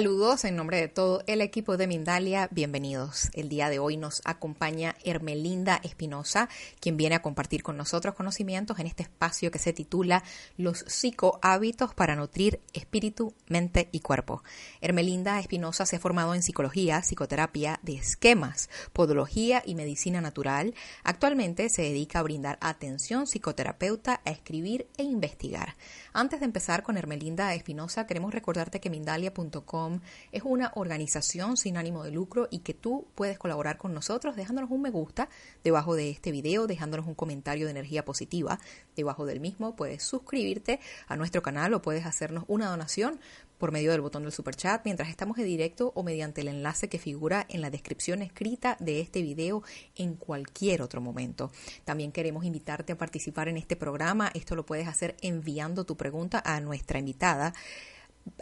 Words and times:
Saludos 0.00 0.46
en 0.46 0.56
nombre 0.56 0.80
de 0.80 0.88
todo 0.88 1.22
el 1.26 1.42
equipo 1.42 1.76
de 1.76 1.86
Mindalia, 1.86 2.48
bienvenidos. 2.50 3.28
El 3.34 3.50
día 3.50 3.68
de 3.68 3.78
hoy 3.78 3.98
nos 3.98 4.22
acompaña 4.24 4.96
Hermelinda 5.04 5.78
Espinosa, 5.84 6.48
quien 6.80 6.96
viene 6.96 7.16
a 7.16 7.20
compartir 7.20 7.62
con 7.62 7.76
nosotros 7.76 8.14
conocimientos 8.14 8.78
en 8.78 8.86
este 8.86 9.02
espacio 9.02 9.50
que 9.50 9.58
se 9.58 9.74
titula 9.74 10.24
Los 10.56 10.86
psicohábitos 10.88 11.92
para 11.92 12.16
nutrir 12.16 12.60
espíritu, 12.72 13.34
mente 13.46 13.90
y 13.92 14.00
cuerpo. 14.00 14.42
Hermelinda 14.80 15.38
Espinosa 15.38 15.84
se 15.84 15.96
ha 15.96 16.00
formado 16.00 16.34
en 16.34 16.42
psicología, 16.42 17.02
psicoterapia 17.02 17.78
de 17.82 17.96
esquemas, 17.96 18.70
podología 18.94 19.62
y 19.66 19.74
medicina 19.74 20.22
natural. 20.22 20.72
Actualmente 21.04 21.68
se 21.68 21.82
dedica 21.82 22.20
a 22.20 22.22
brindar 22.22 22.56
atención 22.62 23.26
psicoterapeuta, 23.26 24.22
a 24.24 24.30
escribir 24.30 24.86
e 24.96 25.02
investigar. 25.02 25.76
Antes 26.14 26.40
de 26.40 26.46
empezar 26.46 26.84
con 26.84 26.96
Hermelinda 26.96 27.54
Espinosa, 27.54 28.06
queremos 28.06 28.32
recordarte 28.32 28.80
que 28.80 28.88
Mindalia.com 28.88 29.89
es 30.32 30.42
una 30.44 30.72
organización 30.74 31.56
sin 31.56 31.76
ánimo 31.76 32.04
de 32.04 32.10
lucro 32.10 32.48
y 32.50 32.60
que 32.60 32.74
tú 32.74 33.06
puedes 33.14 33.38
colaborar 33.38 33.78
con 33.78 33.94
nosotros 33.94 34.36
dejándonos 34.36 34.70
un 34.70 34.82
me 34.82 34.90
gusta 34.90 35.28
debajo 35.64 35.94
de 35.94 36.10
este 36.10 36.32
video, 36.32 36.66
dejándonos 36.66 37.06
un 37.06 37.14
comentario 37.14 37.66
de 37.66 37.72
energía 37.72 38.04
positiva 38.04 38.58
debajo 38.96 39.26
del 39.26 39.40
mismo. 39.40 39.76
Puedes 39.76 40.02
suscribirte 40.02 40.80
a 41.08 41.16
nuestro 41.16 41.42
canal 41.42 41.74
o 41.74 41.82
puedes 41.82 42.06
hacernos 42.06 42.44
una 42.48 42.68
donación 42.68 43.20
por 43.60 43.72
medio 43.72 43.92
del 43.92 44.00
botón 44.00 44.22
del 44.22 44.32
super 44.32 44.56
chat 44.56 44.80
mientras 44.84 45.10
estamos 45.10 45.38
en 45.38 45.44
directo 45.44 45.92
o 45.94 46.02
mediante 46.02 46.40
el 46.40 46.48
enlace 46.48 46.88
que 46.88 46.98
figura 46.98 47.46
en 47.48 47.60
la 47.60 47.70
descripción 47.70 48.22
escrita 48.22 48.76
de 48.80 49.00
este 49.00 49.20
video 49.20 49.62
en 49.96 50.14
cualquier 50.14 50.80
otro 50.82 51.00
momento. 51.00 51.52
También 51.84 52.10
queremos 52.10 52.44
invitarte 52.44 52.94
a 52.94 52.98
participar 52.98 53.48
en 53.48 53.58
este 53.58 53.76
programa. 53.76 54.30
Esto 54.34 54.56
lo 54.56 54.64
puedes 54.64 54.88
hacer 54.88 55.14
enviando 55.20 55.84
tu 55.84 55.96
pregunta 55.96 56.42
a 56.44 56.58
nuestra 56.60 56.98
invitada 56.98 57.52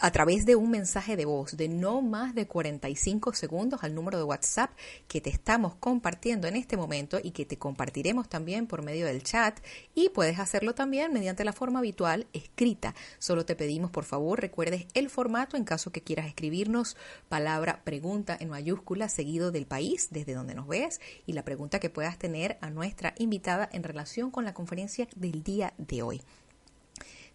a 0.01 0.11
través 0.11 0.45
de 0.45 0.57
un 0.57 0.71
mensaje 0.71 1.17
de 1.17 1.25
voz 1.25 1.57
de 1.57 1.69
no 1.69 2.03
más 2.03 2.35
de 2.35 2.47
45 2.47 3.33
segundos 3.35 3.83
al 3.83 3.95
número 3.95 4.19
de 4.19 4.25
WhatsApp 4.25 4.71
que 5.07 5.21
te 5.21 5.31
estamos 5.31 5.75
compartiendo 5.77 6.47
en 6.47 6.57
este 6.57 6.77
momento 6.77 7.19
y 7.23 7.33
que 7.33 7.45
te 7.45 7.59
compartiremos 7.59 8.29
también 8.29 8.67
por 8.67 8.83
medio 8.83 9.07
del 9.07 9.23
chat 9.23 9.59
y 9.95 10.09
puedes 10.11 10.39
hacerlo 10.39 10.75
también 10.75 11.13
mediante 11.13 11.45
la 11.45 11.53
forma 11.53 11.81
habitual 11.81 12.27
escrita. 12.33 12.95
Solo 13.19 13.45
te 13.45 13.57
pedimos 13.57 13.91
por 13.91 14.05
favor 14.05 14.41
recuerdes 14.41 14.87
el 14.95 15.11
formato 15.11 15.57
en 15.57 15.65
caso 15.65 15.91
que 15.91 16.03
quieras 16.03 16.27
escribirnos 16.27 16.97
palabra 17.29 17.83
pregunta 17.85 18.37
en 18.39 18.51
mayúscula 18.51 19.09
seguido 19.09 19.51
del 19.51 19.67
país 19.67 20.09
desde 20.11 20.35
donde 20.35 20.55
nos 20.55 20.69
ves 20.69 21.01
y 21.27 21.33
la 21.33 21.45
pregunta 21.45 21.81
que 21.81 21.91
puedas 21.91 22.19
tener 22.19 22.59
a 22.61 22.71
nuestra 22.71 23.15
invitada 23.19 23.69
en 23.73 23.83
relación 23.83 24.31
con 24.31 24.45
la 24.45 24.55
conferencia 24.55 25.09
del 25.17 25.43
día 25.43 25.75
de 25.79 26.03
hoy. 26.03 26.23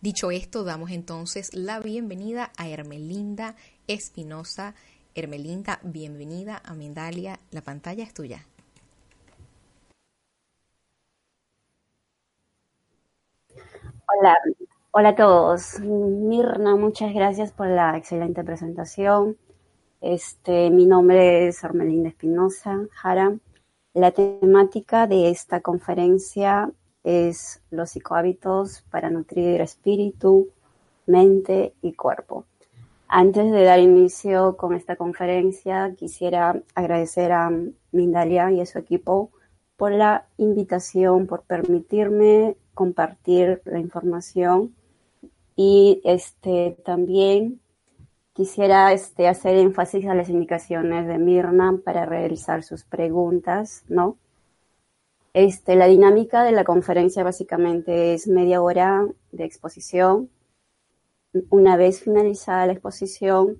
Dicho 0.03 0.31
esto, 0.31 0.65
damos 0.65 0.91
entonces 0.91 1.55
la 1.55 1.79
bienvenida 1.79 2.51
a 2.57 2.67
Hermelinda 2.67 3.55
Espinosa. 3.87 4.75
Hermelinda, 5.15 5.79
bienvenida 5.81 6.61
a 6.65 6.73
Mindalia. 6.73 7.39
La 7.51 7.61
pantalla 7.61 8.03
es 8.03 8.13
tuya. 8.13 8.45
Hola, 14.05 14.35
hola 14.91 15.07
a 15.07 15.15
todos. 15.15 15.79
Mirna, 15.79 16.75
muchas 16.75 17.13
gracias 17.13 17.53
por 17.53 17.67
la 17.67 17.95
excelente 17.95 18.43
presentación. 18.43 19.37
Este, 20.01 20.69
mi 20.69 20.85
nombre 20.85 21.47
es 21.47 21.63
Hermelinda 21.63 22.09
Espinosa 22.09 22.77
Jara. 22.91 23.37
La 23.93 24.11
temática 24.11 25.07
de 25.07 25.29
esta 25.29 25.61
conferencia 25.61 26.69
es 27.03 27.61
los 27.69 27.91
psicohábitos 27.91 28.83
para 28.89 29.09
nutrir 29.09 29.61
espíritu, 29.61 30.49
mente 31.05 31.73
y 31.81 31.93
cuerpo. 31.93 32.45
Antes 33.07 33.51
de 33.51 33.63
dar 33.63 33.79
inicio 33.79 34.57
con 34.57 34.73
esta 34.73 34.95
conferencia, 34.95 35.93
quisiera 35.95 36.61
agradecer 36.73 37.31
a 37.31 37.51
Mindalia 37.91 38.51
y 38.51 38.61
a 38.61 38.65
su 38.65 38.79
equipo 38.79 39.31
por 39.77 39.91
la 39.91 40.25
invitación, 40.37 41.27
por 41.27 41.43
permitirme 41.43 42.57
compartir 42.73 43.61
la 43.65 43.79
información 43.79 44.73
y 45.55 46.01
este 46.03 46.77
también 46.83 47.59
quisiera 48.33 48.91
este, 48.93 49.27
hacer 49.27 49.57
énfasis 49.57 50.07
a 50.07 50.15
las 50.15 50.29
indicaciones 50.29 51.07
de 51.07 51.19
Mirna 51.19 51.79
para 51.83 52.05
realizar 52.05 52.63
sus 52.63 52.83
preguntas, 52.83 53.83
¿no? 53.87 54.17
Este, 55.33 55.75
la 55.75 55.87
dinámica 55.87 56.43
de 56.43 56.51
la 56.51 56.63
conferencia 56.63 57.23
básicamente 57.23 58.13
es 58.13 58.27
media 58.27 58.61
hora 58.61 59.07
de 59.31 59.45
exposición. 59.45 60.29
Una 61.49 61.75
vez 61.75 62.01
finalizada 62.01 62.67
la 62.67 62.73
exposición, 62.73 63.57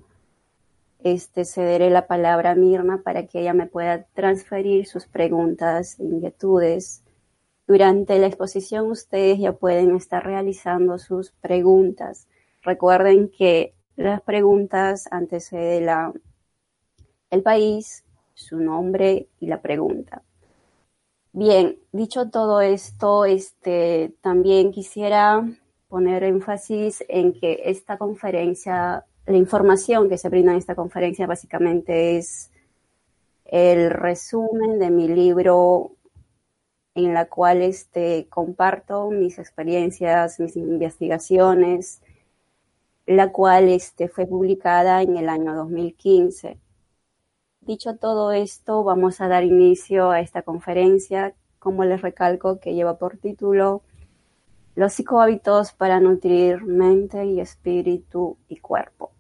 este, 1.00 1.46
cederé 1.46 1.90
la 1.90 2.06
palabra 2.06 2.52
a 2.52 2.56
Mirna 2.56 3.02
para 3.04 3.26
que 3.26 3.42
ella 3.42 3.56
me 3.56 3.66
pueda 3.66 4.04
transferir 4.14 4.86
sus 4.86 5.08
preguntas 5.08 6.00
e 6.00 6.04
inquietudes. 6.04 7.04
Durante 7.66 8.20
la 8.20 8.28
exposición 8.28 8.92
ustedes 8.92 9.40
ya 9.40 9.54
pueden 9.54 9.96
estar 9.96 10.24
realizando 10.24 11.00
sus 11.00 11.32
preguntas. 11.32 12.28
Recuerden 12.62 13.30
que 13.30 13.74
las 13.96 14.22
preguntas 14.22 15.08
anteceden 15.10 15.88
la, 15.88 16.14
el 17.32 17.42
país, 17.42 18.06
su 18.36 18.60
nombre 18.60 19.28
y 19.40 19.48
la 19.48 19.60
pregunta. 19.60 20.22
Bien, 21.36 21.80
dicho 21.92 22.30
todo 22.30 22.62
esto, 22.62 23.26
este, 23.26 24.14
también 24.22 24.72
quisiera 24.72 25.44
poner 25.88 26.24
énfasis 26.24 27.04
en 27.08 27.34
que 27.34 27.64
esta 27.66 27.98
conferencia, 27.98 29.04
la 29.26 29.38
información 29.38 30.10
que 30.10 30.20
se 30.20 30.30
brinda 30.30 30.52
en 30.52 30.60
esta 30.60 30.76
conferencia 30.76 31.26
básicamente 31.26 32.18
es 32.18 32.52
el 33.46 33.90
resumen 33.90 34.78
de 34.78 34.92
mi 34.92 35.08
libro 35.08 35.96
en 36.94 37.16
la 37.16 37.26
cual 37.26 37.64
este, 37.64 38.28
comparto 38.30 39.10
mis 39.10 39.40
experiencias, 39.40 40.40
mis 40.40 40.56
investigaciones, 40.56 42.04
la 43.08 43.32
cual 43.32 43.70
este, 43.70 44.08
fue 44.08 44.28
publicada 44.28 45.02
en 45.02 45.18
el 45.18 45.30
año 45.30 45.56
2015. 45.56 46.60
Dicho 47.66 47.96
todo 47.96 48.34
esto, 48.34 48.84
vamos 48.84 49.22
a 49.22 49.30
dar 49.30 49.46
inicio 49.46 50.12
a 50.12 50.20
esta 50.20 50.42
conferencia, 50.42 51.34
como 51.60 51.86
les 51.86 52.02
recalco, 52.02 52.60
que 52.60 52.74
lleva 52.74 52.98
por 52.98 53.16
título 53.18 53.84
Los 54.76 54.92
psicohábitos 54.92 55.72
para 55.72 56.02
nutrir 56.02 56.62
mente 56.66 57.24
y 57.26 57.40
espíritu 57.40 58.38
y 58.50 58.58
cuerpo. 58.58 59.12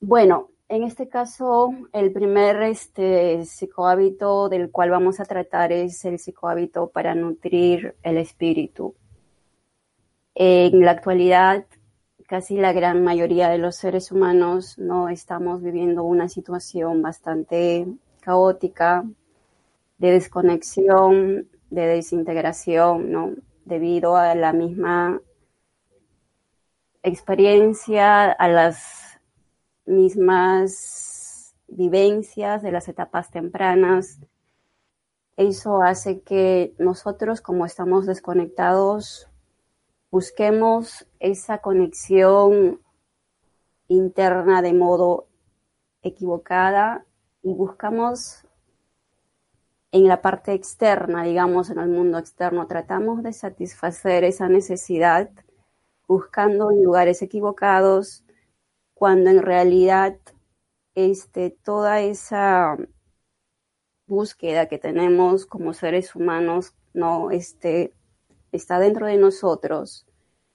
Bueno, 0.00 0.48
en 0.68 0.82
este 0.82 1.08
caso, 1.08 1.70
el 1.92 2.12
primer 2.12 2.60
este, 2.62 3.44
psicohábito 3.44 4.48
del 4.48 4.72
cual 4.72 4.90
vamos 4.90 5.20
a 5.20 5.24
tratar 5.24 5.70
es 5.70 6.04
el 6.04 6.18
psicohábito 6.18 6.88
para 6.88 7.14
nutrir 7.14 7.94
el 8.02 8.18
espíritu. 8.18 8.96
En 10.34 10.80
la 10.80 10.90
actualidad, 10.90 11.66
casi 12.32 12.56
la 12.56 12.72
gran 12.72 13.04
mayoría 13.04 13.50
de 13.50 13.58
los 13.58 13.76
seres 13.76 14.10
humanos 14.10 14.78
no 14.78 15.10
estamos 15.10 15.60
viviendo 15.60 16.02
una 16.02 16.30
situación 16.30 17.02
bastante 17.02 17.86
caótica 18.22 19.04
de 19.98 20.12
desconexión, 20.12 21.50
de 21.68 21.86
desintegración, 21.86 23.12
¿no? 23.12 23.34
Debido 23.66 24.16
a 24.16 24.34
la 24.34 24.54
misma 24.54 25.20
experiencia, 27.02 28.32
a 28.32 28.48
las 28.48 29.20
mismas 29.84 31.54
vivencias 31.68 32.62
de 32.62 32.72
las 32.72 32.88
etapas 32.88 33.30
tempranas. 33.30 34.20
Eso 35.36 35.82
hace 35.82 36.22
que 36.22 36.72
nosotros, 36.78 37.42
como 37.42 37.66
estamos 37.66 38.06
desconectados, 38.06 39.28
busquemos 40.12 41.06
esa 41.20 41.58
conexión 41.58 42.82
interna 43.88 44.60
de 44.60 44.74
modo 44.74 45.26
equivocada 46.02 47.06
y 47.42 47.54
buscamos 47.54 48.46
en 49.90 50.06
la 50.08 50.20
parte 50.20 50.52
externa, 50.52 51.24
digamos, 51.24 51.70
en 51.70 51.78
el 51.78 51.88
mundo 51.88 52.18
externo, 52.18 52.66
tratamos 52.66 53.22
de 53.22 53.32
satisfacer 53.32 54.24
esa 54.24 54.48
necesidad 54.48 55.30
buscando 56.06 56.70
en 56.70 56.84
lugares 56.84 57.22
equivocados, 57.22 58.22
cuando 58.92 59.30
en 59.30 59.42
realidad 59.42 60.18
este, 60.94 61.50
toda 61.50 62.02
esa 62.02 62.76
búsqueda 64.06 64.66
que 64.66 64.78
tenemos 64.78 65.46
como 65.46 65.72
seres 65.72 66.14
humanos 66.14 66.74
no 66.92 67.30
este, 67.30 67.94
está 68.52 68.78
dentro 68.78 69.06
de 69.06 69.16
nosotros 69.16 70.06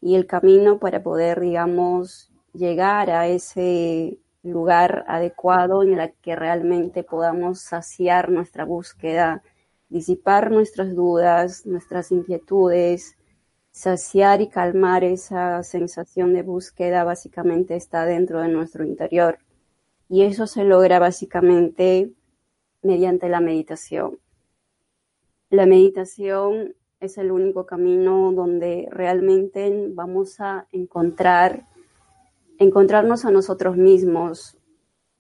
y 0.02 0.16
el 0.16 0.28
camino 0.28 0.80
para 0.80 1.04
poder, 1.04 1.40
digamos, 1.40 2.32
llegar 2.54 3.10
a 3.10 3.28
ese 3.28 4.20
lugar 4.44 5.04
adecuado 5.08 5.84
en 5.84 6.00
el 6.00 6.14
que 6.22 6.36
realmente 6.36 7.04
podamos 7.04 7.62
saciar 7.62 8.30
nuestra 8.30 8.66
búsqueda, 8.66 9.44
disipar 9.90 10.52
nuestras 10.52 10.96
dudas, 10.96 11.66
nuestras 11.66 12.12
inquietudes, 12.12 13.18
saciar 13.72 14.42
y 14.42 14.48
calmar 14.48 15.04
esa 15.04 15.62
sensación 15.64 16.34
de 16.34 16.44
búsqueda 16.44 17.04
básicamente 17.04 17.76
está 17.76 18.06
dentro 18.06 18.42
de 18.42 18.48
nuestro 18.50 18.86
interior. 18.86 19.40
Y 20.10 20.24
eso 20.24 20.48
se 20.48 20.64
logra 20.64 21.00
básicamente 21.00 22.12
mediante 22.82 23.28
la 23.30 23.42
meditación. 23.42 24.20
La 25.50 25.66
meditación 25.66 26.76
es 27.00 27.18
el 27.18 27.32
único 27.32 27.66
camino 27.66 28.32
donde 28.32 28.88
realmente 28.92 29.88
vamos 29.90 30.40
a 30.40 30.68
encontrar, 30.72 31.66
encontrarnos 32.58 33.26
a 33.26 33.32
nosotros 33.32 33.78
mismos, 33.78 34.58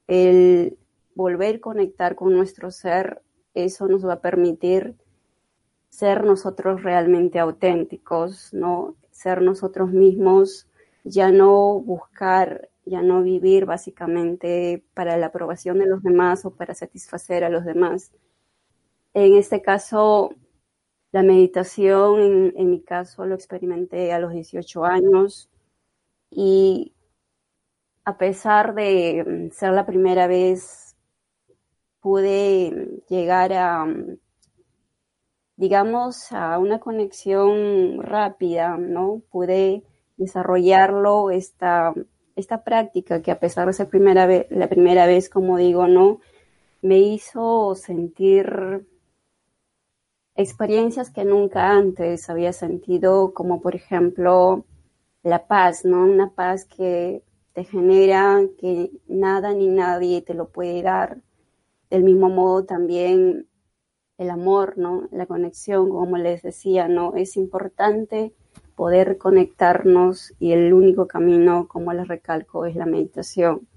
el 0.07 0.77
volver 1.13 1.55
a 1.57 1.61
conectar 1.61 2.15
con 2.15 2.33
nuestro 2.33 2.71
ser, 2.71 3.21
eso 3.53 3.87
nos 3.87 4.05
va 4.05 4.13
a 4.13 4.21
permitir 4.21 4.95
ser 5.89 6.23
nosotros 6.23 6.83
realmente 6.83 7.39
auténticos, 7.39 8.53
¿no? 8.53 8.95
Ser 9.11 9.41
nosotros 9.41 9.91
mismos, 9.91 10.67
ya 11.03 11.31
no 11.31 11.79
buscar, 11.79 12.69
ya 12.85 13.01
no 13.01 13.23
vivir 13.23 13.65
básicamente 13.65 14.83
para 14.93 15.17
la 15.17 15.27
aprobación 15.27 15.79
de 15.79 15.87
los 15.87 16.03
demás 16.03 16.45
o 16.45 16.51
para 16.51 16.73
satisfacer 16.73 17.43
a 17.43 17.49
los 17.49 17.65
demás. 17.65 18.11
En 19.13 19.35
este 19.35 19.61
caso, 19.61 20.35
la 21.11 21.23
meditación, 21.23 22.53
en, 22.55 22.69
mi 22.69 22.81
caso, 22.81 23.25
lo 23.25 23.35
experimenté 23.35 24.13
a 24.13 24.19
los 24.19 24.33
18 24.33 24.85
años 24.85 25.49
y 26.29 26.93
a 28.05 28.17
pesar 28.17 28.75
de 28.75 29.49
ser 29.53 29.73
la 29.73 29.85
primera 29.85 30.27
vez, 30.27 30.95
pude 31.99 33.01
llegar 33.09 33.53
a 33.53 33.85
digamos, 35.57 36.31
a 36.31 36.59
una 36.59 36.79
conexión 36.79 38.01
rápida, 38.01 38.77
¿no? 38.77 39.23
Pude 39.31 39.83
desarrollarlo, 40.15 41.31
esta, 41.31 41.93
esta 42.35 42.63
práctica 42.63 43.21
que 43.21 43.31
a 43.31 43.39
pesar 43.39 43.67
de 43.67 43.73
ser 43.73 43.89
primera 43.89 44.27
vez, 44.27 44.45
la 44.51 44.69
primera 44.69 45.07
vez, 45.07 45.29
como 45.29 45.57
digo, 45.57 45.87
¿no? 45.87 46.19
Me 46.81 46.99
hizo 46.99 47.75
sentir 47.75 48.87
experiencias 50.37 51.09
que 51.09 51.25
nunca 51.25 51.71
antes 51.71 52.29
había 52.29 52.53
sentido, 52.53 53.33
como 53.33 53.59
por 53.59 53.75
ejemplo 53.75 54.65
la 55.23 55.47
paz, 55.47 55.83
¿no? 55.83 56.03
Una 56.05 56.29
paz 56.29 56.65
que 56.65 57.23
te 57.53 57.63
genera 57.63 58.41
que 58.59 58.91
nada 59.07 59.53
ni 59.53 59.67
nadie 59.67 60.21
te 60.21 60.35
lo 60.35 60.49
puede 60.49 60.83
dar. 60.83 61.17
Del 61.89 62.03
mismo 62.03 62.29
modo 62.29 62.65
también 62.65 63.47
el 64.19 64.29
amor, 64.29 64.77
¿no? 64.77 65.09
La 65.11 65.25
conexión, 65.25 65.89
como 65.89 66.17
les 66.17 66.43
decía, 66.43 66.87
¿no? 66.87 67.15
Es 67.15 67.35
importante 67.35 68.33
poder 68.75 69.17
conectarnos 69.17 70.33
y 70.39 70.51
el 70.51 70.71
único 70.71 71.07
camino, 71.07 71.67
como 71.67 71.93
les 71.93 72.07
recalco, 72.07 72.65
es 72.65 72.75
la 72.75 72.85
meditación. 72.85 73.67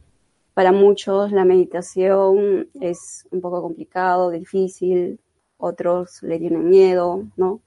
Para 0.53 0.73
muchos 0.73 1.33
la 1.33 1.47
meditación 1.47 2.69
es 2.75 3.27
un 3.31 3.41
poco 3.41 3.63
complicado, 3.63 4.31
difícil, 4.31 5.21
otros 5.61 6.23
le 6.23 6.39
tienen 6.39 6.69
miedo, 6.69 7.25
¿no? 7.37 7.61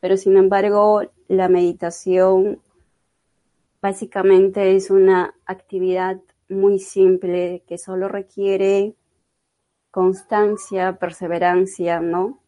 Pero 0.00 0.16
sin 0.16 0.36
embargo, 0.36 1.02
la 1.28 1.48
meditación 1.48 2.60
básicamente 3.80 4.76
es 4.76 4.90
una 4.90 5.34
actividad 5.46 6.20
muy 6.48 6.78
simple 6.78 7.62
que 7.66 7.78
solo 7.78 8.08
requiere 8.08 8.94
constancia, 9.90 10.98
perseverancia, 10.98 12.00
¿no? 12.00 12.40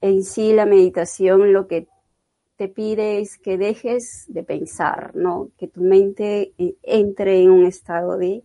En 0.00 0.22
sí 0.22 0.52
la 0.52 0.66
meditación 0.66 1.52
lo 1.52 1.66
que 1.66 1.88
te 2.56 2.68
pide 2.68 3.20
es 3.20 3.38
que 3.38 3.56
dejes 3.56 4.26
de 4.28 4.42
pensar, 4.42 5.14
¿no? 5.14 5.50
Que 5.56 5.66
tu 5.68 5.80
mente 5.80 6.52
entre 6.82 7.42
en 7.42 7.50
un 7.50 7.64
estado 7.64 8.18
de 8.18 8.42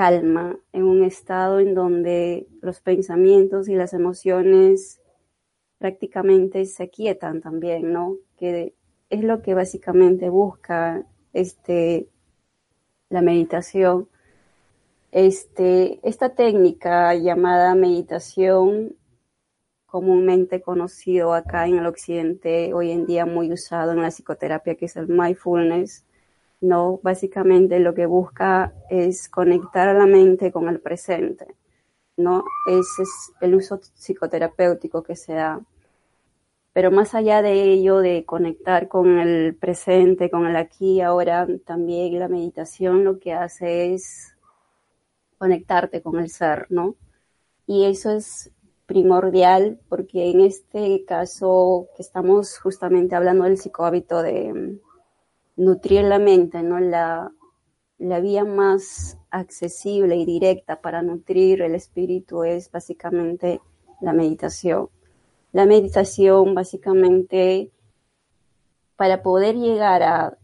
calma, 0.00 0.58
en 0.72 0.84
un 0.84 1.04
estado 1.04 1.60
en 1.60 1.74
donde 1.74 2.48
los 2.62 2.80
pensamientos 2.80 3.68
y 3.68 3.74
las 3.74 3.92
emociones 3.92 5.02
prácticamente 5.76 6.64
se 6.64 6.88
quietan 6.88 7.42
también, 7.42 7.92
¿no? 7.92 8.16
Que 8.38 8.74
es 9.10 9.22
lo 9.22 9.42
que 9.42 9.52
básicamente 9.52 10.30
busca 10.30 11.04
este 11.34 12.08
la 13.10 13.20
meditación 13.20 14.08
este, 15.12 16.00
esta 16.02 16.30
técnica 16.30 17.14
llamada 17.14 17.74
meditación, 17.74 18.96
comúnmente 19.84 20.62
conocido 20.62 21.34
acá 21.34 21.66
en 21.66 21.76
el 21.76 21.86
occidente, 21.86 22.72
hoy 22.72 22.90
en 22.90 23.04
día 23.04 23.26
muy 23.26 23.52
usado 23.52 23.92
en 23.92 24.00
la 24.00 24.10
psicoterapia, 24.10 24.76
que 24.76 24.86
es 24.86 24.96
el 24.96 25.08
mindfulness, 25.08 26.06
no, 26.60 27.00
básicamente 27.02 27.78
lo 27.80 27.94
que 27.94 28.06
busca 28.06 28.74
es 28.90 29.28
conectar 29.28 29.88
a 29.88 29.94
la 29.94 30.06
mente 30.06 30.52
con 30.52 30.68
el 30.68 30.80
presente, 30.80 31.46
¿no? 32.16 32.44
Ese 32.66 33.02
es 33.02 33.32
el 33.40 33.54
uso 33.54 33.80
psicoterapéutico 33.94 35.02
que 35.02 35.16
se 35.16 35.34
da. 35.34 35.60
Pero 36.72 36.90
más 36.90 37.14
allá 37.14 37.42
de 37.42 37.62
ello, 37.64 37.98
de 37.98 38.24
conectar 38.24 38.88
con 38.88 39.18
el 39.18 39.56
presente, 39.56 40.30
con 40.30 40.46
el 40.46 40.56
aquí 40.56 41.00
ahora, 41.00 41.46
también 41.64 42.18
la 42.18 42.28
meditación 42.28 43.04
lo 43.04 43.18
que 43.18 43.32
hace 43.32 43.94
es 43.94 44.36
conectarte 45.38 46.02
con 46.02 46.20
el 46.20 46.28
ser, 46.28 46.66
¿no? 46.68 46.96
Y 47.66 47.86
eso 47.86 48.10
es 48.10 48.52
primordial 48.86 49.80
porque 49.88 50.30
en 50.30 50.40
este 50.40 51.04
caso 51.06 51.88
que 51.96 52.02
estamos 52.02 52.58
justamente 52.58 53.14
hablando 53.14 53.44
del 53.44 53.56
psicohábito 53.56 54.22
de 54.22 54.80
nutrir 55.60 56.04
la 56.04 56.18
mente, 56.18 56.62
¿no? 56.62 56.80
La, 56.80 57.30
la 57.98 58.20
vía 58.20 58.44
más 58.44 59.18
accesible 59.30 60.16
y 60.16 60.24
directa 60.24 60.80
para 60.80 61.02
nutrir 61.02 61.60
el 61.62 61.74
espíritu 61.74 62.44
es 62.44 62.70
básicamente 62.70 63.60
la 64.00 64.12
meditación. 64.12 64.88
La 65.52 65.66
meditación 65.66 66.54
básicamente 66.54 67.70
para 68.96 69.22
poder 69.22 69.56
llegar 69.56 70.02
a 70.02 70.38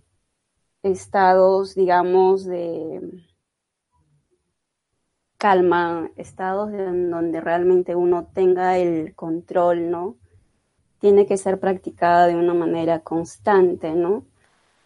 estados, 0.82 1.74
digamos, 1.74 2.44
de 2.44 3.00
calma, 5.38 6.10
estados 6.16 6.72
en 6.72 7.10
donde 7.10 7.40
realmente 7.40 7.94
uno 7.94 8.28
tenga 8.34 8.78
el 8.78 9.14
control, 9.14 9.90
¿no? 9.90 10.16
Tiene 10.98 11.26
que 11.26 11.36
ser 11.36 11.58
practicada 11.58 12.26
de 12.26 12.36
una 12.36 12.54
manera 12.54 13.00
constante, 13.00 13.92
¿no? 13.92 14.24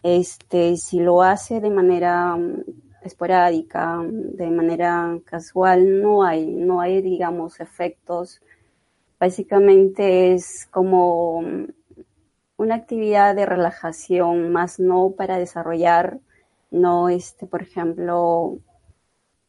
Este, 0.03 0.77
si 0.77 0.99
lo 0.99 1.21
hace 1.21 1.61
de 1.61 1.69
manera 1.69 2.35
mm, 2.35 2.63
esporádica, 3.03 3.99
de 4.03 4.49
manera 4.49 5.19
casual, 5.25 6.01
no 6.01 6.23
hay, 6.23 6.47
no 6.47 6.81
hay, 6.81 7.01
digamos, 7.01 7.59
efectos. 7.59 8.41
Básicamente 9.19 10.33
es 10.33 10.67
como 10.71 11.41
mm, 11.41 11.65
una 12.57 12.75
actividad 12.75 13.35
de 13.35 13.45
relajación, 13.45 14.51
más 14.51 14.79
no 14.79 15.11
para 15.17 15.37
desarrollar, 15.37 16.19
no, 16.71 17.09
este, 17.09 17.45
por 17.47 17.61
ejemplo, 17.61 18.59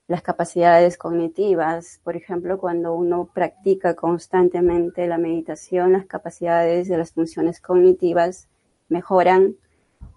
las 0.09 0.23
capacidades 0.23 0.99
cognitivas. 0.99 2.01
Por 2.05 2.17
ejemplo, 2.17 2.59
cuando 2.59 2.95
uno 2.95 3.31
practica 3.33 3.95
constantemente 3.95 5.07
la 5.07 5.19
meditación, 5.19 5.93
las 5.93 6.07
capacidades 6.07 6.89
de 6.89 6.99
las 6.99 7.13
funciones 7.13 7.61
cognitivas 7.61 8.49
mejoran 8.89 9.57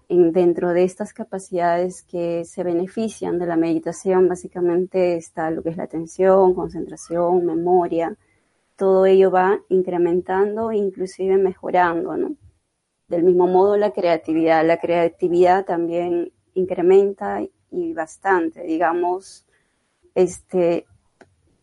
dentro 0.08 0.72
de 0.72 0.84
estas 0.84 1.12
capacidades 1.12 2.02
que 2.02 2.44
se 2.44 2.62
benefician 2.62 3.38
de 3.38 3.46
la 3.46 3.56
meditación, 3.56 4.28
básicamente 4.28 5.16
está 5.16 5.50
lo 5.50 5.62
que 5.62 5.70
es 5.70 5.76
la 5.76 5.84
atención, 5.84 6.54
concentración, 6.54 7.44
memoria. 7.44 8.16
Todo 8.76 9.06
ello 9.06 9.30
va 9.30 9.60
incrementando 9.68 10.70
e 10.70 10.76
inclusive 10.76 11.36
mejorando, 11.38 12.16
¿no? 12.16 12.36
Del 13.08 13.24
mismo 13.24 13.46
modo 13.46 13.76
la 13.76 13.92
creatividad. 13.92 14.64
La 14.66 14.78
creatividad 14.78 15.64
también 15.64 16.32
incrementa 16.54 17.42
y 17.70 17.92
bastante, 17.92 18.62
digamos, 18.62 19.46
este, 20.14 20.86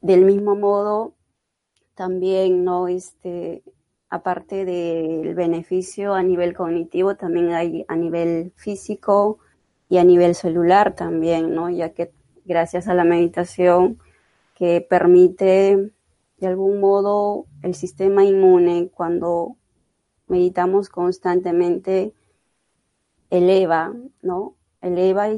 del 0.01 0.25
mismo 0.25 0.55
modo 0.55 1.13
también, 1.95 2.63
¿no? 2.63 2.87
Este, 2.87 3.63
aparte 4.13 4.63
del 4.63 5.33
beneficio 5.33 6.13
a 6.13 6.21
nivel 6.21 6.53
cognitivo, 6.53 7.15
también 7.15 7.51
hay 7.51 7.83
a 7.87 7.95
nivel 7.95 8.53
físico 8.55 9.39
y 9.89 9.97
a 9.97 10.03
nivel 10.03 10.35
celular 10.35 10.93
también, 10.95 11.55
¿no? 11.55 11.71
Ya 11.71 11.93
que 11.95 12.11
gracias 12.45 12.87
a 12.87 12.93
la 12.93 13.05
meditación 13.05 13.97
que 14.53 14.85
permite 14.87 15.91
de 16.37 16.47
algún 16.47 16.79
modo 16.79 17.47
el 17.63 17.73
sistema 17.73 18.23
inmune 18.23 18.91
cuando 18.93 19.57
meditamos 20.27 20.89
constantemente 20.89 22.13
eleva, 23.31 23.95
¿no? 24.21 24.53
Eleva 24.81 25.29
y, 25.29 25.37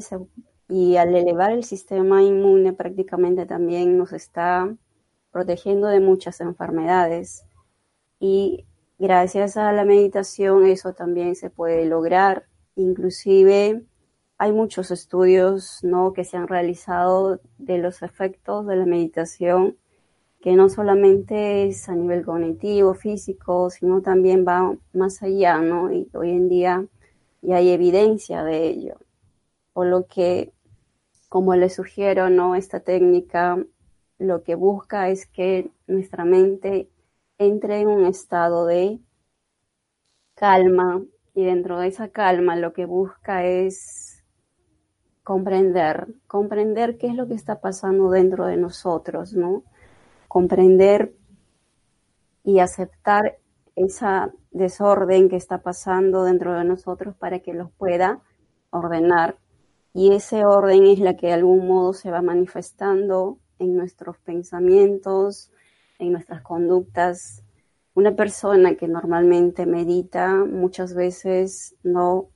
y 0.67 0.98
al 0.98 1.15
elevar 1.15 1.53
el 1.53 1.63
sistema 1.63 2.24
inmune 2.24 2.74
prácticamente 2.74 3.46
también 3.46 3.98
nos 3.98 4.12
está 4.12 4.75
protegiendo 5.32 5.88
de 5.88 6.01
muchas 6.01 6.41
enfermedades 6.41 7.46
y 8.25 8.65
gracias 8.98 9.55
a 9.55 9.72
la 9.72 9.86
meditación 9.86 10.65
eso 10.65 10.94
también 10.94 11.36
se 11.36 11.51
puede 11.51 11.86
lograr. 11.86 12.48
Inclusive 12.75 13.84
hay 14.39 14.51
muchos 14.51 14.89
estudios 14.89 15.84
¿no? 15.84 16.12
que 16.13 16.24
se 16.24 16.38
han 16.38 16.48
realizado 16.48 17.39
de 17.60 17.77
los 17.77 18.01
efectos 18.01 18.65
de 18.65 18.77
la 18.77 18.88
meditación, 18.88 19.77
que 20.41 20.55
no 20.55 20.70
solamente 20.70 21.67
es 21.67 21.88
a 21.88 21.96
nivel 21.96 22.25
cognitivo, 22.25 22.96
físico, 22.96 23.70
sino 23.70 24.01
también 24.01 24.44
va 24.48 24.75
más 24.94 25.22
allá, 25.22 25.60
¿no? 25.60 25.91
Y 25.91 26.10
hoy 26.13 26.32
en 26.32 26.50
día 26.50 26.86
ya 27.41 27.58
hay 27.58 27.70
evidencia 27.70 28.44
de 28.44 28.67
ello. 28.67 28.96
Por 29.74 29.88
lo 29.88 30.05
que, 30.08 30.51
como 31.29 31.55
les 31.55 31.75
sugiero, 31.75 32.29
¿no? 32.29 32.55
Esta 32.55 32.79
técnica 32.79 33.58
lo 34.20 34.44
que 34.44 34.55
busca 34.55 35.10
es 35.10 35.25
que 35.25 35.72
nuestra 35.88 36.25
mente 36.25 36.89
entre 37.38 37.82
en 37.82 37.88
un 37.88 38.06
estado 38.06 38.65
de 38.65 39.00
calma 40.36 41.04
y 41.34 41.46
dentro 41.46 41.80
de 41.80 41.88
esa 41.88 42.10
calma 42.10 42.56
lo 42.56 42.74
que 42.74 42.86
busca 42.86 43.46
es 43.46 44.24
comprender, 45.24 46.08
comprender 46.27 46.98
qué 46.98 47.08
es 47.08 47.15
lo 47.15 47.27
que 47.27 47.34
está 47.34 47.60
pasando 47.60 48.10
dentro 48.10 48.46
de 48.46 48.58
nosotros, 48.58 49.34
¿no? 49.34 49.63
Comprender 50.27 51.15
y 52.44 52.60
aceptar 52.60 53.39
esa 53.75 54.32
desorden 54.51 55.27
que 55.30 55.36
está 55.36 55.63
pasando 55.63 56.24
dentro 56.24 56.54
de 56.54 56.63
nosotros 56.63 57.15
para 57.15 57.39
que 57.39 57.54
los 57.54 57.72
pueda 57.72 58.22
ordenar. 58.70 59.38
Y 59.94 60.13
ese 60.13 60.46
orden 60.46 60.86
es 60.86 61.00
la 61.00 61.18
que 61.18 61.27
de 61.27 61.34
algún 61.34 61.68
modo 61.68 61.94
se 61.94 62.12
va 62.12 62.22
manifestando 62.22 63.39
en 63.60 63.75
nuestros 63.75 64.18
pensamientos, 64.20 65.51
en 66.00 66.12
nuestras 66.12 66.42
conductas. 66.42 67.44
Una 67.94 68.16
persona 68.16 68.75
que 68.75 68.88
normalmente 68.88 69.66
medita 69.66 70.36
muchas 70.36 70.94
veces 70.94 71.75
no, 71.84 72.30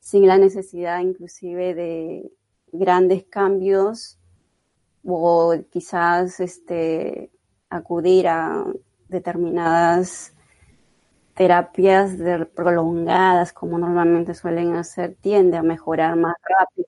sin 0.00 0.26
la 0.26 0.38
necesidad 0.38 1.00
inclusive 1.00 1.74
de 1.74 2.32
grandes 2.72 3.24
cambios 3.24 4.18
o 5.04 5.54
quizás 5.70 6.40
este, 6.40 7.30
acudir 7.70 8.28
a 8.28 8.64
determinadas 9.08 10.34
terapias 11.34 12.12
prolongadas 12.54 13.52
como 13.52 13.78
normalmente 13.78 14.34
suelen 14.34 14.74
hacer, 14.76 15.16
tiende 15.20 15.56
a 15.56 15.62
mejorar 15.62 16.16
más 16.16 16.36
rápido. 16.58 16.86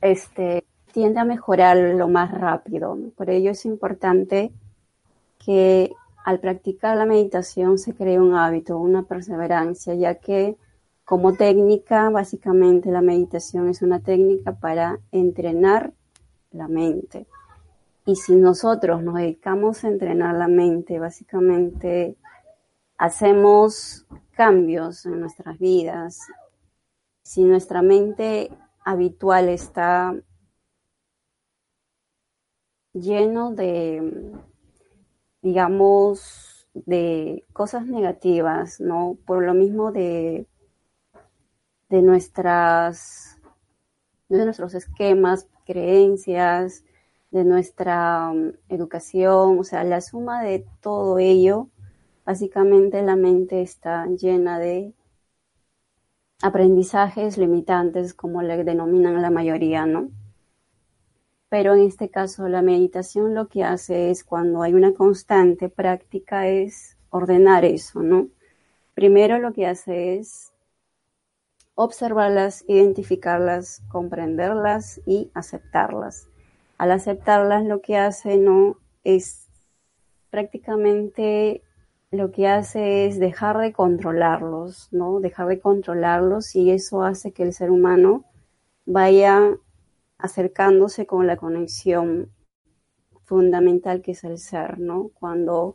este, 0.00 0.64
tiende 0.92 1.20
a 1.20 1.24
mejorar 1.24 1.76
lo 1.76 2.08
más 2.08 2.30
rápido. 2.30 2.96
Por 3.16 3.30
ello 3.30 3.50
es 3.50 3.64
importante 3.64 4.52
que 5.44 5.92
al 6.24 6.38
practicar 6.38 6.96
la 6.96 7.06
meditación 7.06 7.78
se 7.78 7.94
cree 7.94 8.20
un 8.20 8.34
hábito, 8.34 8.78
una 8.78 9.02
perseverancia, 9.02 9.94
ya 9.94 10.14
que 10.14 10.56
como 11.04 11.34
técnica, 11.34 12.10
básicamente 12.10 12.90
la 12.90 13.02
meditación 13.02 13.68
es 13.68 13.82
una 13.82 14.00
técnica 14.00 14.52
para 14.52 15.00
entrenar 15.10 15.92
la 16.52 16.68
mente. 16.68 17.26
Y 18.06 18.16
si 18.16 18.34
nosotros 18.36 19.02
nos 19.02 19.16
dedicamos 19.16 19.84
a 19.84 19.88
entrenar 19.88 20.34
la 20.36 20.48
mente, 20.48 20.98
básicamente 20.98 22.16
hacemos 22.96 24.06
cambios 24.32 25.06
en 25.06 25.20
nuestras 25.20 25.58
vidas. 25.58 26.20
Si 27.22 27.42
nuestra 27.44 27.82
mente 27.82 28.50
habitual 28.84 29.48
está 29.48 30.14
lleno 32.94 33.52
de, 33.52 34.32
digamos, 35.42 36.66
de 36.74 37.44
cosas 37.52 37.86
negativas, 37.86 38.80
¿no? 38.80 39.18
Por 39.26 39.44
lo 39.44 39.54
mismo 39.54 39.92
de, 39.92 40.46
de 41.88 42.02
nuestras, 42.02 43.38
de 44.28 44.44
nuestros 44.44 44.74
esquemas, 44.74 45.48
creencias, 45.66 46.84
de 47.30 47.44
nuestra 47.44 48.30
um, 48.30 48.52
educación, 48.68 49.58
o 49.58 49.64
sea, 49.64 49.84
la 49.84 50.00
suma 50.00 50.42
de 50.42 50.66
todo 50.80 51.18
ello, 51.18 51.68
básicamente 52.24 53.02
la 53.02 53.16
mente 53.16 53.62
está 53.62 54.06
llena 54.06 54.58
de 54.58 54.94
aprendizajes 56.42 57.38
limitantes, 57.38 58.14
como 58.14 58.42
le 58.42 58.64
denominan 58.64 59.22
la 59.22 59.30
mayoría, 59.30 59.86
¿no? 59.86 60.10
Pero 61.52 61.74
en 61.74 61.82
este 61.82 62.08
caso 62.08 62.48
la 62.48 62.62
meditación 62.62 63.34
lo 63.34 63.48
que 63.48 63.62
hace 63.62 64.08
es 64.08 64.24
cuando 64.24 64.62
hay 64.62 64.72
una 64.72 64.94
constante 64.94 65.68
práctica 65.68 66.48
es 66.48 66.96
ordenar 67.10 67.66
eso, 67.66 68.02
¿no? 68.02 68.28
Primero 68.94 69.38
lo 69.38 69.52
que 69.52 69.66
hace 69.66 70.14
es 70.14 70.54
observarlas, 71.74 72.64
identificarlas, 72.68 73.82
comprenderlas 73.90 75.02
y 75.04 75.30
aceptarlas. 75.34 76.26
Al 76.78 76.90
aceptarlas 76.90 77.66
lo 77.66 77.82
que 77.82 77.98
hace 77.98 78.38
no 78.38 78.78
es 79.04 79.46
prácticamente 80.30 81.62
lo 82.10 82.32
que 82.32 82.48
hace 82.48 83.04
es 83.04 83.20
dejar 83.20 83.58
de 83.58 83.74
controlarlos, 83.74 84.88
¿no? 84.90 85.20
Dejar 85.20 85.48
de 85.48 85.60
controlarlos 85.60 86.56
y 86.56 86.70
eso 86.70 87.02
hace 87.02 87.32
que 87.32 87.42
el 87.42 87.52
ser 87.52 87.70
humano 87.70 88.24
vaya 88.86 89.54
acercándose 90.22 91.04
con 91.04 91.26
la 91.26 91.36
conexión 91.36 92.30
fundamental 93.24 94.02
que 94.02 94.12
es 94.12 94.22
el 94.24 94.38
ser, 94.38 94.78
¿no? 94.78 95.10
Cuando 95.18 95.74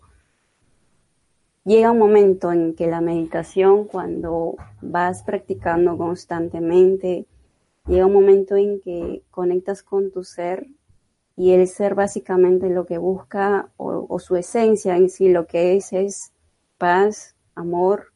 llega 1.65 1.91
un 1.91 1.99
momento 1.99 2.53
en 2.53 2.73
que 2.73 2.87
la 2.87 3.01
meditación, 3.01 3.85
cuando 3.85 4.55
vas 4.81 5.23
practicando 5.23 5.97
constantemente, 5.97 7.27
llega 7.87 8.05
un 8.05 8.13
momento 8.13 8.55
en 8.55 8.79
que 8.79 9.21
conectas 9.31 9.83
con 9.83 10.11
tu 10.11 10.23
ser 10.23 10.67
y 11.35 11.51
el 11.51 11.67
ser 11.67 11.93
básicamente 11.93 12.69
lo 12.69 12.85
que 12.85 12.97
busca 12.97 13.69
o, 13.75 14.17
su 14.19 14.37
esencia 14.37 14.95
en 14.95 15.09
sí 15.09 15.29
lo 15.29 15.45
que 15.45 15.75
es 15.75 15.91
es 15.91 16.31
paz, 16.77 17.35
amor 17.53 18.13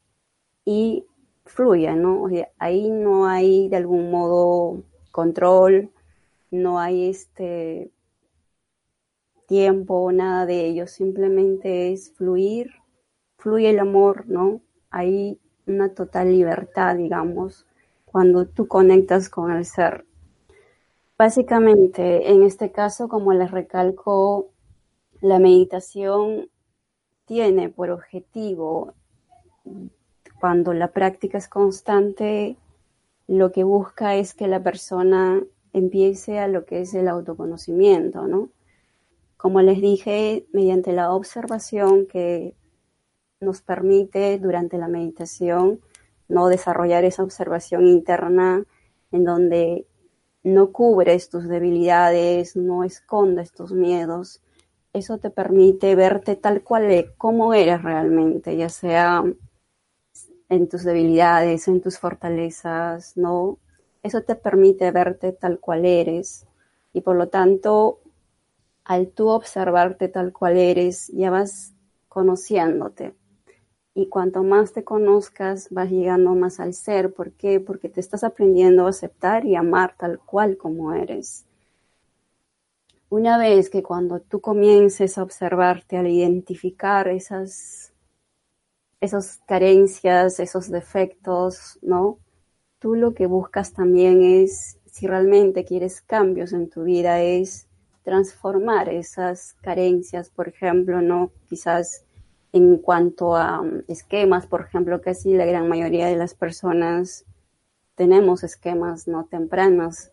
y 0.64 1.06
fluye, 1.46 1.94
¿no? 1.94 2.28
ahí 2.58 2.90
no 2.90 3.28
hay 3.28 3.68
de 3.68 3.76
algún 3.76 4.10
modo 4.10 4.84
control, 5.12 5.92
no 6.52 6.80
hay 6.80 7.10
este 7.10 7.92
tiempo, 9.48 10.12
nada 10.12 10.46
de 10.46 10.66
ello, 10.68 10.88
simplemente 10.88 11.92
es 11.92 12.14
fluir, 12.14 12.72
fluye 13.38 13.70
el 13.70 13.80
amor, 13.80 14.28
¿no? 14.28 14.62
Hay 14.90 15.40
una 15.66 15.94
total 15.94 16.32
libertad, 16.32 16.96
digamos, 16.96 17.66
cuando 18.06 18.48
tú 18.48 18.68
conectas 18.68 19.30
con 19.30 19.52
el 19.52 19.66
ser. 19.66 20.06
Básicamente, 21.18 22.32
en 22.32 22.44
este 22.44 22.72
caso, 22.72 23.08
como 23.08 23.34
les 23.34 23.52
recalco, 23.52 24.52
la 25.22 25.40
meditación 25.40 26.50
tiene 27.26 27.70
por 27.70 27.92
objetivo, 27.92 28.94
cuando 30.40 30.74
la 30.74 30.92
práctica 30.92 31.38
es 31.38 31.48
constante, 31.48 32.58
lo 33.28 33.52
que 33.52 33.64
busca 33.64 34.16
es 34.16 34.34
que 34.34 34.48
la 34.48 34.62
persona 34.62 35.44
empiece 35.74 36.40
a 36.40 36.48
lo 36.48 36.66
que 36.66 36.82
es 36.82 36.94
el 36.94 37.08
autoconocimiento, 37.08 38.28
¿no? 38.28 38.50
Como 39.38 39.62
les 39.62 39.82
dije, 39.82 40.46
mediante 40.54 40.92
la 40.92 41.14
observación 41.14 42.06
que 42.06 42.56
nos 43.40 43.62
permite 43.62 44.38
durante 44.38 44.78
la 44.78 44.88
meditación 44.88 45.82
no 46.28 46.48
desarrollar 46.48 47.04
esa 47.04 47.24
observación 47.24 47.88
interna 47.88 48.64
en 49.12 49.26
donde 49.26 49.86
no 50.44 50.72
cubres 50.72 51.30
tus 51.30 51.48
debilidades, 51.48 52.56
no 52.56 52.84
escondes 52.84 53.52
tus 53.52 53.72
miedos. 53.72 54.42
Eso 54.94 55.18
te 55.18 55.30
permite 55.30 55.96
verte 55.96 56.36
tal 56.36 56.64
cual 56.64 56.92
e, 56.92 57.14
como 57.18 57.54
eres 57.54 57.82
realmente, 57.82 58.56
ya 58.58 58.70
sea 58.70 59.24
en 60.50 60.68
tus 60.68 60.84
debilidades, 60.84 61.68
en 61.68 61.82
tus 61.82 61.98
fortalezas, 61.98 63.16
¿no? 63.18 63.58
Eso 64.04 64.22
te 64.24 64.36
permite 64.36 64.92
verte 64.92 65.32
tal 65.32 65.60
cual 65.60 65.86
eres 65.86 66.48
y 66.94 67.02
por 67.02 67.16
lo 67.16 67.30
tanto, 67.30 68.00
al 68.84 69.10
tú 69.10 69.30
observarte 69.30 70.10
tal 70.10 70.34
cual 70.34 70.58
eres, 70.58 71.08
ya 71.10 71.30
vas 71.30 71.74
conociéndote. 72.10 73.16
Y 73.94 74.08
cuanto 74.08 74.44
más 74.44 74.74
te 74.74 74.84
conozcas, 74.84 75.68
vas 75.70 75.90
llegando 75.90 76.34
más 76.34 76.60
al 76.60 76.74
ser. 76.74 77.14
¿Por 77.14 77.32
qué? 77.34 77.60
Porque 77.60 77.90
te 77.90 78.00
estás 78.00 78.24
aprendiendo 78.24 78.86
a 78.86 78.90
aceptar 78.90 79.46
y 79.46 79.56
amar 79.56 79.96
tal 79.98 80.20
cual 80.20 80.58
como 80.58 80.94
eres. 80.94 81.46
Una 83.10 83.38
vez 83.38 83.70
que 83.70 83.84
cuando 83.84 84.22
tú 84.22 84.40
comiences 84.40 85.18
a 85.18 85.24
observarte, 85.24 85.98
al 85.98 86.08
identificar 86.08 87.10
esas, 87.10 87.94
esas 89.02 89.42
carencias, 89.46 90.40
esos 90.40 90.70
defectos, 90.70 91.78
¿no? 91.82 92.20
Tú 92.82 92.96
lo 92.96 93.14
que 93.14 93.28
buscas 93.28 93.74
también 93.74 94.24
es, 94.24 94.80
si 94.88 95.06
realmente 95.06 95.66
quieres 95.66 96.02
cambios 96.02 96.52
en 96.52 96.68
tu 96.68 96.84
vida, 96.84 97.22
es 97.22 97.68
transformar 98.04 98.90
esas 98.90 99.54
carencias, 99.62 100.32
por 100.32 100.48
ejemplo, 100.48 101.00
¿no? 101.00 101.32
Quizás 101.48 102.06
en 102.54 102.78
cuanto 102.78 103.36
a 103.36 103.62
um, 103.62 103.84
esquemas, 103.88 104.48
por 104.48 104.62
ejemplo, 104.62 105.00
casi 105.00 105.36
la 105.36 105.46
gran 105.46 105.70
mayoría 105.70 106.08
de 106.08 106.16
las 106.16 106.34
personas 106.34 107.24
tenemos 107.94 108.44
esquemas 108.44 109.08
no 109.08 109.26
tempranos 109.26 110.10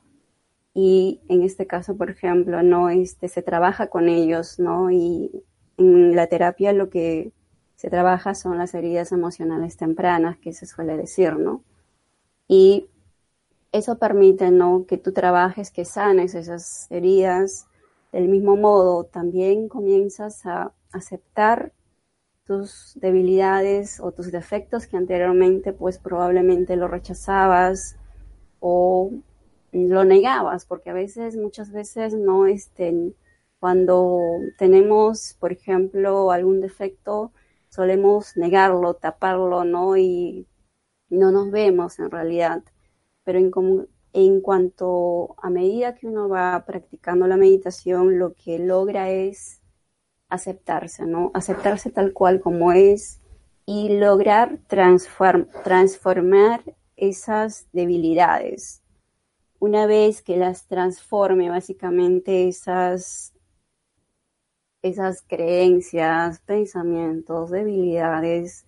y 0.74 1.22
en 1.28 1.44
este 1.44 1.66
caso, 1.66 1.96
por 1.96 2.10
ejemplo, 2.10 2.62
no 2.62 2.90
este 2.90 3.28
se 3.28 3.40
trabaja 3.40 3.86
con 3.86 4.10
ellos, 4.10 4.58
¿no? 4.58 4.90
Y 4.90 5.42
en 5.78 6.14
la 6.14 6.26
terapia 6.26 6.74
lo 6.74 6.90
que 6.90 7.32
se 7.76 7.88
trabaja 7.88 8.34
son 8.34 8.58
las 8.58 8.74
heridas 8.74 9.10
emocionales 9.10 9.78
tempranas, 9.78 10.36
que 10.36 10.52
se 10.52 10.66
suele 10.66 10.98
decir, 10.98 11.38
¿no? 11.38 11.62
Y 12.48 12.88
eso 13.70 13.98
permite, 13.98 14.50
¿no? 14.50 14.86
Que 14.86 14.96
tú 14.96 15.12
trabajes, 15.12 15.70
que 15.70 15.84
sanes 15.84 16.34
esas 16.34 16.90
heridas. 16.90 17.66
Del 18.12 18.28
mismo 18.28 18.56
modo, 18.56 19.04
también 19.04 19.68
comienzas 19.68 20.46
a 20.46 20.72
aceptar 20.92 21.72
tus 22.44 22.94
debilidades 22.96 24.00
o 24.00 24.10
tus 24.12 24.32
defectos 24.32 24.86
que 24.86 24.96
anteriormente 24.96 25.74
pues 25.74 25.98
probablemente 25.98 26.76
lo 26.76 26.88
rechazabas 26.88 27.96
o 28.60 29.10
lo 29.72 30.04
negabas, 30.04 30.64
porque 30.64 30.88
a 30.88 30.94
veces, 30.94 31.36
muchas 31.36 31.70
veces 31.70 32.14
no 32.14 32.46
estén, 32.46 33.14
cuando 33.60 34.18
tenemos, 34.56 35.36
por 35.38 35.52
ejemplo, 35.52 36.30
algún 36.30 36.60
defecto, 36.60 37.32
solemos 37.68 38.36
negarlo, 38.36 38.94
taparlo, 38.94 39.64
¿no? 39.64 39.96
Y 39.96 40.46
no 41.10 41.30
nos 41.30 41.50
vemos 41.50 41.98
en 41.98 42.10
realidad. 42.10 42.62
Pero 43.24 43.38
en, 43.38 43.50
en 44.12 44.40
cuanto 44.40 45.36
a 45.42 45.50
medida 45.50 45.94
que 45.94 46.06
uno 46.06 46.28
va 46.28 46.64
practicando 46.66 47.26
la 47.26 47.36
meditación, 47.36 48.18
lo 48.18 48.34
que 48.34 48.58
logra 48.58 49.10
es 49.10 49.60
aceptarse, 50.28 51.06
¿no? 51.06 51.30
Aceptarse 51.34 51.90
tal 51.90 52.12
cual 52.12 52.40
como 52.40 52.72
es 52.72 53.20
y 53.66 53.98
lograr 53.98 54.60
transformar 54.66 56.62
esas 56.96 57.66
debilidades. 57.72 58.82
Una 59.58 59.86
vez 59.86 60.22
que 60.22 60.36
las 60.36 60.66
transforme, 60.66 61.50
básicamente 61.50 62.48
esas, 62.48 63.34
esas 64.82 65.22
creencias, 65.22 66.40
pensamientos, 66.40 67.50
debilidades, 67.50 68.66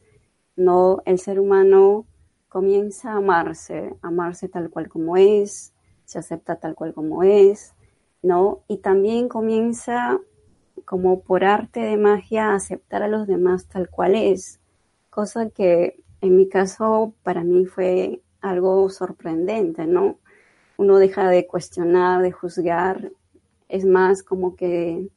no, 0.56 1.00
el 1.06 1.18
ser 1.18 1.40
humano 1.40 2.06
comienza 2.50 3.12
a 3.12 3.18
amarse, 3.18 3.94
amarse 4.02 4.48
tal 4.48 4.68
cual 4.68 4.88
como 4.88 5.16
es, 5.16 5.72
se 6.04 6.18
acepta 6.18 6.56
tal 6.56 6.74
cual 6.74 6.92
como 6.92 7.22
es, 7.22 7.74
¿no? 8.22 8.60
Y 8.68 8.78
también 8.78 9.28
comienza 9.28 10.18
como 10.84 11.20
por 11.20 11.44
arte 11.44 11.80
de 11.80 11.96
magia 11.96 12.52
aceptar 12.52 13.02
a 13.02 13.08
los 13.08 13.28
demás 13.28 13.66
tal 13.66 13.88
cual 13.88 14.16
es, 14.16 14.60
cosa 15.08 15.48
que 15.50 16.02
en 16.20 16.36
mi 16.36 16.48
caso 16.48 17.14
para 17.22 17.44
mí 17.44 17.66
fue 17.66 18.20
algo 18.40 18.90
sorprendente, 18.90 19.86
¿no? 19.86 20.18
Uno 20.76 20.98
deja 20.98 21.28
de 21.28 21.46
cuestionar, 21.46 22.20
de 22.20 22.32
juzgar, 22.32 23.12
es 23.68 23.84
más 23.84 24.24
como 24.24 24.56
que 24.56 25.08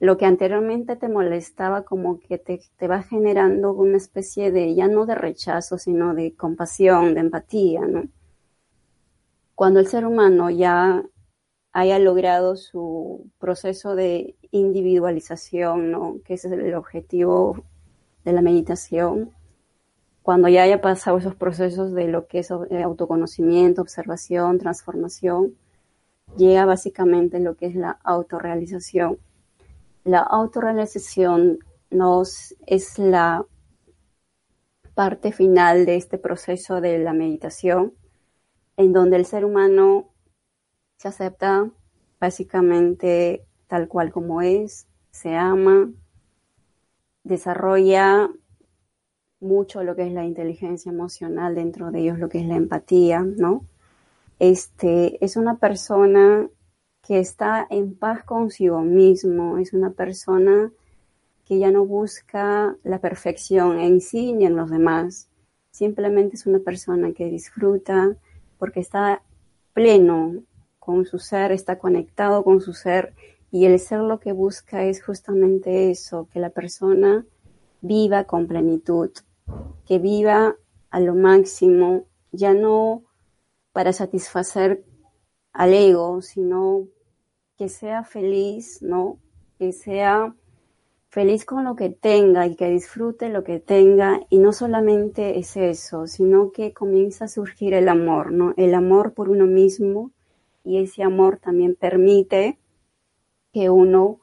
lo 0.00 0.16
que 0.16 0.26
anteriormente 0.26 0.96
te 0.96 1.08
molestaba 1.08 1.84
como 1.84 2.20
que 2.20 2.38
te, 2.38 2.60
te, 2.76 2.88
va 2.88 3.02
generando 3.02 3.72
una 3.72 3.96
especie 3.96 4.50
de, 4.50 4.74
ya 4.74 4.88
no 4.88 5.06
de 5.06 5.14
rechazo, 5.14 5.78
sino 5.78 6.14
de 6.14 6.34
compasión, 6.34 7.14
de 7.14 7.20
empatía, 7.20 7.80
¿no? 7.82 8.04
Cuando 9.54 9.80
el 9.80 9.86
ser 9.86 10.04
humano 10.06 10.50
ya 10.50 11.04
haya 11.74 11.98
logrado 11.98 12.56
su 12.56 13.30
proceso 13.38 13.96
de 13.96 14.36
individualización, 14.52 15.90
¿no? 15.90 16.20
que 16.24 16.34
ese 16.34 16.46
es 16.46 16.54
el 16.54 16.74
objetivo 16.74 17.64
de 18.24 18.32
la 18.32 18.42
meditación, 18.42 19.32
cuando 20.22 20.48
ya 20.48 20.62
haya 20.62 20.80
pasado 20.80 21.18
esos 21.18 21.34
procesos 21.34 21.92
de 21.92 22.08
lo 22.08 22.26
que 22.26 22.38
es 22.38 22.50
eh, 22.50 22.82
autoconocimiento, 22.82 23.82
observación, 23.82 24.58
transformación, 24.58 25.56
llega 26.36 26.64
básicamente 26.64 27.40
lo 27.40 27.56
que 27.56 27.66
es 27.66 27.74
la 27.74 27.98
autorrealización. 28.04 29.18
La 30.04 30.20
autorrealización 30.20 31.58
nos 31.90 32.54
es 32.66 32.98
la 32.98 33.46
parte 34.94 35.32
final 35.32 35.86
de 35.86 35.96
este 35.96 36.18
proceso 36.18 36.80
de 36.80 36.98
la 36.98 37.14
meditación, 37.14 37.94
en 38.76 38.92
donde 38.92 39.16
el 39.16 39.24
ser 39.24 39.44
humano 39.44 40.10
se 40.98 41.08
acepta 41.08 41.70
básicamente 42.20 43.46
tal 43.66 43.88
cual 43.88 44.12
como 44.12 44.42
es, 44.42 44.86
se 45.10 45.34
ama, 45.36 45.90
desarrolla 47.22 48.30
mucho 49.40 49.82
lo 49.84 49.96
que 49.96 50.06
es 50.06 50.12
la 50.12 50.24
inteligencia 50.24 50.90
emocional, 50.90 51.54
dentro 51.54 51.90
de 51.90 52.00
ellos 52.00 52.18
lo 52.18 52.28
que 52.28 52.40
es 52.40 52.46
la 52.46 52.56
empatía, 52.56 53.20
¿no? 53.20 53.64
Este, 54.38 55.24
es 55.24 55.36
una 55.36 55.58
persona 55.58 56.48
que 57.06 57.18
está 57.18 57.66
en 57.70 57.94
paz 57.94 58.24
consigo 58.24 58.80
mismo, 58.80 59.58
es 59.58 59.72
una 59.72 59.90
persona 59.90 60.72
que 61.44 61.58
ya 61.58 61.70
no 61.70 61.84
busca 61.84 62.76
la 62.82 63.00
perfección 63.00 63.78
en 63.78 64.00
sí 64.00 64.32
ni 64.32 64.46
en 64.46 64.56
los 64.56 64.70
demás, 64.70 65.28
simplemente 65.70 66.36
es 66.36 66.46
una 66.46 66.60
persona 66.60 67.12
que 67.12 67.26
disfruta 67.26 68.16
porque 68.58 68.80
está 68.80 69.22
pleno 69.74 70.42
con 70.78 71.04
su 71.04 71.18
ser, 71.18 71.52
está 71.52 71.78
conectado 71.78 72.44
con 72.44 72.60
su 72.60 72.72
ser 72.72 73.14
y 73.50 73.66
el 73.66 73.78
ser 73.78 74.00
lo 74.00 74.18
que 74.18 74.32
busca 74.32 74.84
es 74.84 75.02
justamente 75.02 75.90
eso, 75.90 76.28
que 76.32 76.40
la 76.40 76.50
persona 76.50 77.26
viva 77.80 78.24
con 78.24 78.46
plenitud, 78.46 79.10
que 79.86 79.98
viva 79.98 80.56
a 80.90 81.00
lo 81.00 81.14
máximo, 81.14 82.04
ya 82.32 82.54
no 82.54 83.02
para 83.72 83.92
satisfacer 83.92 84.84
al 85.52 85.74
ego, 85.74 86.22
sino 86.22 86.88
que 87.56 87.68
sea 87.68 88.04
feliz, 88.04 88.82
¿no? 88.82 89.18
Que 89.58 89.72
sea 89.72 90.34
feliz 91.08 91.44
con 91.44 91.64
lo 91.64 91.76
que 91.76 91.90
tenga 91.90 92.46
y 92.46 92.56
que 92.56 92.68
disfrute 92.68 93.28
lo 93.28 93.44
que 93.44 93.60
tenga 93.60 94.20
y 94.30 94.38
no 94.38 94.52
solamente 94.52 95.38
es 95.38 95.56
eso, 95.56 96.08
sino 96.08 96.50
que 96.50 96.72
comienza 96.72 97.26
a 97.26 97.28
surgir 97.28 97.72
el 97.74 97.88
amor, 97.88 98.32
¿no? 98.32 98.52
El 98.56 98.74
amor 98.74 99.14
por 99.14 99.28
uno 99.28 99.46
mismo, 99.46 100.10
y 100.64 100.82
ese 100.82 101.02
amor 101.02 101.38
también 101.38 101.76
permite 101.76 102.58
que 103.52 103.70
uno 103.70 104.18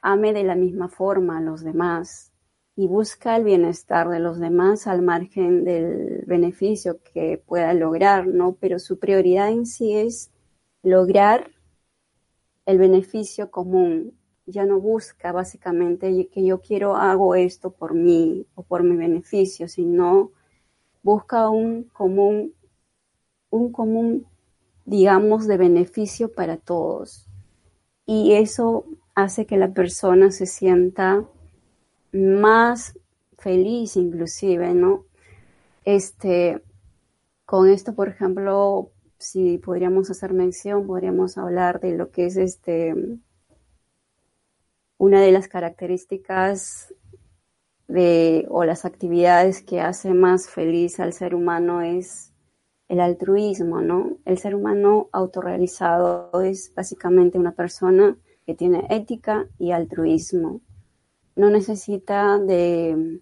ame 0.00 0.32
de 0.32 0.42
la 0.42 0.56
misma 0.56 0.88
forma 0.88 1.38
a 1.38 1.42
los 1.42 1.62
demás 1.62 2.32
y 2.74 2.88
busca 2.88 3.36
el 3.36 3.44
bienestar 3.44 4.08
de 4.08 4.18
los 4.18 4.40
demás 4.40 4.86
al 4.86 5.02
margen 5.02 5.62
del 5.64 6.24
beneficio 6.26 6.98
que 7.12 7.40
pueda 7.46 7.74
lograr, 7.74 8.26
¿no? 8.26 8.56
Pero 8.58 8.78
su 8.78 8.98
prioridad 8.98 9.50
en 9.50 9.66
sí 9.66 9.92
es 9.94 10.32
lograr 10.82 11.50
el 12.66 12.78
beneficio 12.78 13.50
común. 13.50 14.18
Ya 14.46 14.66
no 14.66 14.80
busca 14.80 15.32
básicamente 15.32 16.28
que 16.28 16.44
yo 16.44 16.60
quiero 16.60 16.96
hago 16.96 17.34
esto 17.34 17.70
por 17.70 17.94
mí 17.94 18.46
o 18.54 18.62
por 18.62 18.82
mi 18.82 18.96
beneficio, 18.96 19.68
sino 19.68 20.32
busca 21.02 21.48
un 21.48 21.84
común, 21.84 22.54
un 23.50 23.70
común 23.72 24.26
digamos, 24.84 25.46
de 25.46 25.56
beneficio 25.56 26.32
para 26.32 26.56
todos. 26.56 27.26
Y 28.06 28.32
eso 28.32 28.84
hace 29.14 29.46
que 29.46 29.56
la 29.56 29.72
persona 29.72 30.30
se 30.30 30.46
sienta 30.46 31.24
más 32.12 32.98
feliz 33.38 33.96
inclusive, 33.96 34.74
¿no? 34.74 35.04
Este, 35.84 36.62
con 37.44 37.68
esto, 37.68 37.94
por 37.94 38.08
ejemplo, 38.08 38.90
si 39.22 39.58
podríamos 39.58 40.10
hacer 40.10 40.32
mención, 40.32 40.86
podríamos 40.86 41.38
hablar 41.38 41.80
de 41.80 41.96
lo 41.96 42.10
que 42.10 42.26
es 42.26 42.36
este 42.36 42.94
una 44.98 45.20
de 45.20 45.32
las 45.32 45.48
características 45.48 46.94
de 47.88 48.46
o 48.50 48.64
las 48.64 48.84
actividades 48.84 49.62
que 49.62 49.80
hace 49.80 50.14
más 50.14 50.48
feliz 50.48 51.00
al 51.00 51.12
ser 51.12 51.34
humano 51.34 51.82
es 51.82 52.32
el 52.88 53.00
altruismo, 53.00 53.80
¿no? 53.80 54.18
El 54.24 54.38
ser 54.38 54.54
humano 54.54 55.08
autorrealizado 55.12 56.30
es 56.42 56.72
básicamente 56.74 57.38
una 57.38 57.52
persona 57.52 58.16
que 58.44 58.54
tiene 58.54 58.86
ética 58.90 59.48
y 59.58 59.72
altruismo. 59.72 60.60
No 61.36 61.48
necesita 61.48 62.38
de, 62.38 63.20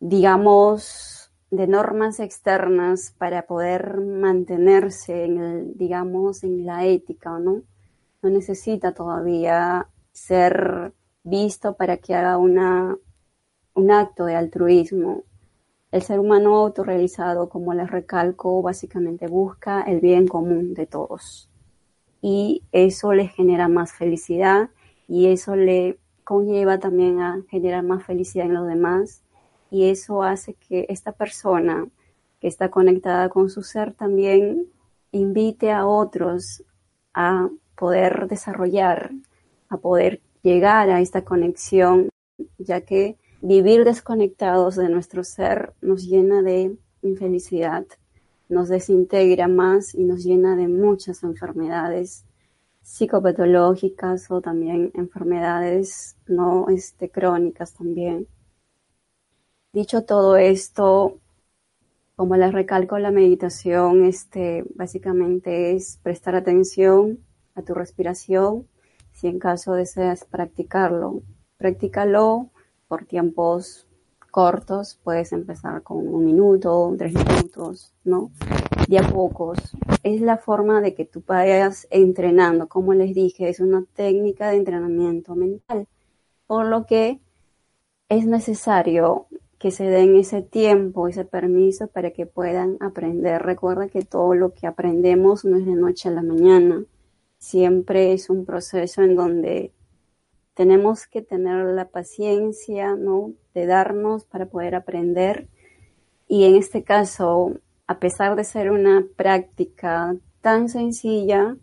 digamos, 0.00 1.21
de 1.52 1.66
normas 1.66 2.18
externas 2.18 3.14
para 3.18 3.42
poder 3.42 4.00
mantenerse 4.00 5.26
en 5.26 5.38
el, 5.38 5.76
digamos, 5.76 6.44
en 6.44 6.64
la 6.64 6.86
ética, 6.86 7.38
¿no? 7.38 7.60
No 8.22 8.30
necesita 8.30 8.94
todavía 8.94 9.86
ser 10.12 10.94
visto 11.22 11.76
para 11.76 11.98
que 11.98 12.14
haga 12.14 12.38
una, 12.38 12.96
un 13.74 13.90
acto 13.90 14.24
de 14.24 14.34
altruismo. 14.34 15.24
El 15.90 16.00
ser 16.00 16.20
humano 16.20 16.56
autorrealizado, 16.56 17.50
como 17.50 17.74
les 17.74 17.90
recalco, 17.90 18.62
básicamente 18.62 19.26
busca 19.26 19.82
el 19.82 20.00
bien 20.00 20.26
común 20.26 20.72
de 20.72 20.86
todos. 20.86 21.50
Y 22.22 22.62
eso 22.72 23.12
le 23.12 23.28
genera 23.28 23.68
más 23.68 23.92
felicidad 23.92 24.70
y 25.06 25.26
eso 25.26 25.54
le 25.54 25.98
conlleva 26.24 26.78
también 26.78 27.20
a 27.20 27.42
generar 27.50 27.84
más 27.84 28.06
felicidad 28.06 28.46
en 28.46 28.54
los 28.54 28.66
demás 28.66 29.22
y 29.72 29.90
eso 29.90 30.22
hace 30.22 30.54
que 30.54 30.86
esta 30.88 31.10
persona 31.10 31.88
que 32.40 32.46
está 32.46 32.70
conectada 32.70 33.28
con 33.28 33.50
su 33.50 33.64
ser 33.64 33.92
también 33.94 34.68
invite 35.10 35.72
a 35.72 35.86
otros 35.86 36.62
a 37.14 37.48
poder 37.76 38.28
desarrollar, 38.28 39.10
a 39.68 39.78
poder 39.78 40.20
llegar 40.42 40.90
a 40.90 41.00
esta 41.00 41.24
conexión, 41.24 42.08
ya 42.58 42.82
que 42.82 43.16
Vivir 43.44 43.84
desconectados 43.84 44.76
de 44.76 44.88
nuestro 44.88 45.24
ser 45.24 45.72
nos 45.80 46.06
llena 46.06 46.42
de 46.42 46.76
infelicidad, 47.02 47.84
nos 48.48 48.68
desintegra 48.68 49.48
más 49.48 49.96
y 49.96 50.04
nos 50.04 50.22
llena 50.22 50.54
de 50.54 50.68
muchas 50.68 51.24
enfermedades 51.24 52.24
psicopatológicas 52.82 54.30
o 54.30 54.40
también 54.40 54.92
enfermedades 54.94 56.14
no 56.28 56.68
este, 56.68 57.10
crónicas 57.10 57.74
también. 57.74 58.28
Dicho 59.74 60.04
todo 60.04 60.36
esto, 60.36 61.18
como 62.14 62.36
les 62.36 62.52
recalco, 62.52 62.98
la 62.98 63.10
meditación 63.10 64.04
este, 64.04 64.64
básicamente 64.74 65.72
es 65.74 65.98
prestar 66.02 66.34
atención 66.34 67.20
a 67.54 67.62
tu 67.62 67.72
respiración 67.72 68.68
si 69.12 69.28
en 69.28 69.38
caso 69.38 69.72
deseas 69.72 70.26
practicarlo. 70.26 71.22
Practícalo 71.56 72.50
por 72.86 73.06
tiempos 73.06 73.86
cortos, 74.30 75.00
puedes 75.02 75.32
empezar 75.32 75.82
con 75.82 76.06
un 76.06 76.26
minuto, 76.26 76.94
tres 76.98 77.14
minutos, 77.14 77.94
¿no? 78.04 78.30
De 78.86 78.98
a 78.98 79.08
pocos. 79.08 79.58
Es 80.02 80.20
la 80.20 80.36
forma 80.36 80.82
de 80.82 80.94
que 80.94 81.06
tú 81.06 81.22
vayas 81.26 81.88
entrenando. 81.90 82.68
Como 82.68 82.92
les 82.92 83.14
dije, 83.14 83.48
es 83.48 83.58
una 83.58 83.86
técnica 83.94 84.50
de 84.50 84.56
entrenamiento 84.56 85.34
mental. 85.34 85.88
Por 86.46 86.66
lo 86.66 86.84
que 86.84 87.20
es 88.10 88.26
necesario 88.26 89.28
que 89.62 89.70
se 89.70 89.84
den 89.84 90.16
ese 90.16 90.42
tiempo, 90.42 91.06
ese 91.06 91.24
permiso 91.24 91.86
para 91.86 92.10
que 92.10 92.26
puedan 92.26 92.78
aprender. 92.80 93.42
Recuerda 93.42 93.86
que 93.86 94.02
todo 94.02 94.34
lo 94.34 94.54
que 94.54 94.66
aprendemos 94.66 95.44
no 95.44 95.56
es 95.56 95.64
de 95.64 95.76
noche 95.76 96.08
a 96.08 96.12
la 96.12 96.22
mañana. 96.22 96.84
Siempre 97.38 98.12
es 98.12 98.28
un 98.28 98.44
proceso 98.44 99.02
en 99.02 99.14
donde 99.14 99.72
tenemos 100.54 101.06
que 101.06 101.22
tener 101.22 101.64
la 101.64 101.88
paciencia, 101.90 102.96
¿no? 102.96 103.34
De 103.54 103.66
darnos 103.66 104.24
para 104.24 104.46
poder 104.46 104.74
aprender. 104.74 105.46
Y 106.26 106.42
en 106.42 106.56
este 106.56 106.82
caso, 106.82 107.52
a 107.86 108.00
pesar 108.00 108.34
de 108.34 108.42
ser 108.42 108.68
una 108.68 109.06
práctica 109.14 110.16
tan 110.40 110.70
sencilla, 110.70 111.56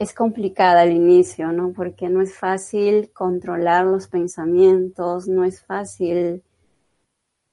es 0.00 0.14
complicada 0.14 0.80
al 0.80 0.92
inicio, 0.92 1.52
¿no? 1.52 1.72
Porque 1.72 2.08
no 2.08 2.20
es 2.22 2.36
fácil 2.36 3.12
controlar 3.12 3.86
los 3.86 4.08
pensamientos, 4.08 5.28
no 5.28 5.44
es 5.44 5.64
fácil 5.64 6.42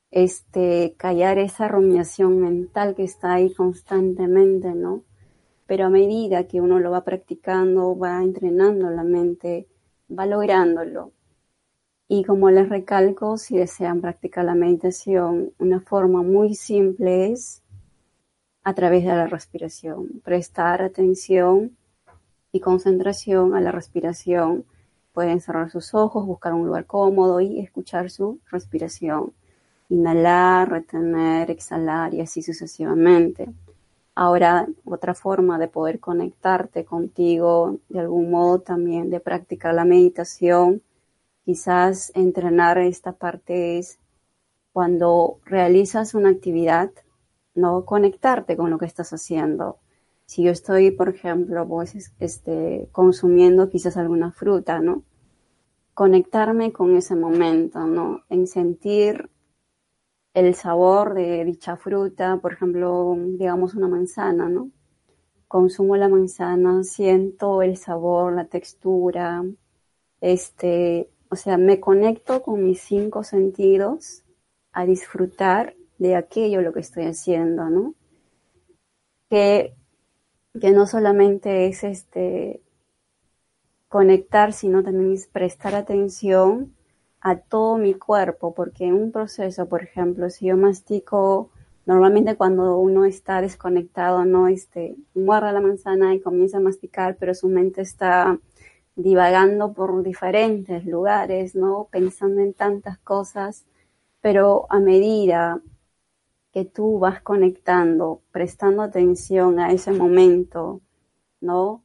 este, 0.09 0.95
callar 0.97 1.37
esa 1.37 1.67
rumiación 1.67 2.39
mental 2.39 2.95
que 2.95 3.03
está 3.03 3.35
ahí 3.35 3.53
constantemente, 3.53 4.73
¿no? 4.73 5.03
pero 5.67 5.85
a 5.85 5.89
medida 5.89 6.47
que 6.47 6.61
uno 6.61 6.79
lo 6.79 6.91
va 6.91 7.03
practicando, 7.03 7.95
va 7.97 8.23
entrenando 8.23 8.89
la 8.89 9.03
mente, 9.03 9.67
va 10.09 10.25
lográndolo. 10.25 11.11
Y 12.07 12.23
como 12.23 12.49
les 12.49 12.69
recalco, 12.69 13.37
si 13.37 13.57
desean 13.57 13.99
practicar 13.99 14.45
la 14.45 14.55
meditación, 14.55 15.51
una 15.59 15.81
forma 15.81 16.23
muy 16.23 16.55
simple 16.55 17.33
es 17.33 17.61
a 18.63 18.73
través 18.73 19.03
de 19.03 19.09
la 19.09 19.27
respiración. 19.27 20.21
Prestar 20.23 20.81
atención 20.81 21.75
y 22.51 22.59
concentración 22.59 23.55
a 23.55 23.61
la 23.61 23.71
respiración. 23.71 24.65
Pueden 25.13 25.41
cerrar 25.41 25.69
sus 25.71 25.93
ojos, 25.93 26.25
buscar 26.25 26.53
un 26.53 26.65
lugar 26.65 26.85
cómodo 26.85 27.41
y 27.41 27.59
escuchar 27.59 28.09
su 28.09 28.39
respiración. 28.51 29.33
Inhalar, 29.89 30.69
retener, 30.69 31.49
exhalar 31.49 32.13
y 32.13 32.21
así 32.21 32.41
sucesivamente. 32.41 33.49
Ahora, 34.15 34.67
otra 34.83 35.13
forma 35.13 35.59
de 35.59 35.67
poder 35.67 35.99
conectarte 35.99 36.85
contigo, 36.85 37.77
de 37.87 37.99
algún 37.99 38.31
modo 38.31 38.61
también 38.61 39.11
de 39.11 39.19
practicar 39.19 39.75
la 39.75 39.85
meditación, 39.85 40.81
quizás 41.45 42.11
entrenar 42.15 42.79
esta 42.79 43.11
parte 43.11 43.77
es 43.77 43.99
cuando 44.73 45.39
realizas 45.45 46.15
una 46.15 46.29
actividad, 46.29 46.91
no 47.53 47.85
conectarte 47.85 48.57
con 48.57 48.69
lo 48.69 48.77
que 48.77 48.85
estás 48.87 49.13
haciendo. 49.13 49.77
Si 50.27 50.43
yo 50.43 50.51
estoy, 50.51 50.91
por 50.91 51.09
ejemplo, 51.09 51.65
pues, 51.67 52.13
este, 52.19 52.89
consumiendo 52.91 53.69
quizás 53.69 53.95
alguna 53.97 54.31
fruta, 54.33 54.79
¿no? 54.81 55.03
Conectarme 55.93 56.73
con 56.73 56.97
ese 56.97 57.15
momento, 57.15 57.87
¿no? 57.87 58.23
En 58.29 58.45
sentir 58.45 59.29
el 60.33 60.53
sabor 60.53 61.13
de 61.13 61.45
dicha 61.45 61.77
fruta, 61.77 62.37
por 62.41 62.53
ejemplo, 62.53 63.15
digamos 63.39 63.73
una 63.73 63.87
manzana, 63.87 64.49
¿no? 64.49 64.69
Consumo 65.47 65.95
la 65.95 66.09
manzana, 66.09 66.83
siento 66.83 67.61
el 67.61 67.77
sabor, 67.77 68.33
la 68.33 68.45
textura, 68.47 69.45
este, 70.21 71.09
o 71.29 71.37
sea, 71.37 71.57
me 71.57 71.79
conecto 71.79 72.43
con 72.43 72.65
mis 72.65 72.81
cinco 72.81 73.23
sentidos 73.23 74.23
a 74.73 74.85
disfrutar 74.85 75.75
de 75.99 76.15
aquello 76.17 76.61
lo 76.61 76.73
que 76.73 76.81
estoy 76.81 77.05
haciendo, 77.05 77.69
¿no? 77.69 77.95
Que, 79.29 79.76
que 80.59 80.71
no 80.71 80.87
solamente 80.87 81.67
es 81.67 81.83
este 81.83 82.61
conectar, 83.87 84.53
sino 84.53 84.83
también 84.83 85.13
es 85.13 85.27
prestar 85.27 85.75
atención 85.75 86.73
a 87.21 87.37
todo 87.37 87.77
mi 87.77 87.93
cuerpo, 87.93 88.53
porque 88.53 88.85
en 88.85 88.93
un 88.93 89.11
proceso, 89.11 89.67
por 89.67 89.83
ejemplo, 89.83 90.29
si 90.29 90.47
yo 90.47 90.57
mastico, 90.57 91.49
normalmente 91.85 92.35
cuando 92.35 92.77
uno 92.77 93.05
está 93.05 93.41
desconectado, 93.41 94.25
no 94.25 94.47
este, 94.47 94.95
la 95.15 95.61
manzana 95.61 96.13
y 96.13 96.21
comienza 96.21 96.57
a 96.57 96.61
masticar, 96.61 97.17
pero 97.17 97.33
su 97.33 97.47
mente 97.47 97.81
está 97.81 98.39
divagando 98.95 99.73
por 99.73 100.03
diferentes 100.03 100.85
lugares, 100.85 101.55
¿no? 101.55 101.87
Pensando 101.91 102.41
en 102.41 102.53
tantas 102.53 102.97
cosas, 102.99 103.65
pero 104.21 104.65
a 104.69 104.79
medida 104.79 105.61
que 106.57 106.65
tú 106.65 106.97
vas 106.97 107.21
conectando, 107.21 108.23
prestando 108.31 108.81
atención 108.81 109.59
a 109.59 109.71
ese 109.71 109.91
momento, 109.91 110.81
¿no? 111.39 111.83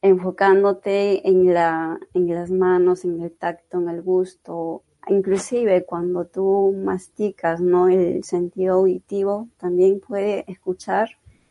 enfocándote 0.00 1.28
en, 1.28 1.52
la, 1.52 2.00
en 2.14 2.34
las 2.34 2.50
manos, 2.50 3.04
en 3.04 3.20
el 3.20 3.30
tacto, 3.32 3.80
en 3.82 3.90
el 3.90 4.00
gusto, 4.00 4.84
inclusive 5.06 5.84
cuando 5.84 6.24
tú 6.24 6.74
masticas, 6.82 7.60
¿no? 7.60 7.88
El 7.88 8.24
sentido 8.24 8.76
auditivo 8.76 9.48
también 9.58 10.00
puede 10.00 10.50
escuchar 10.50 11.10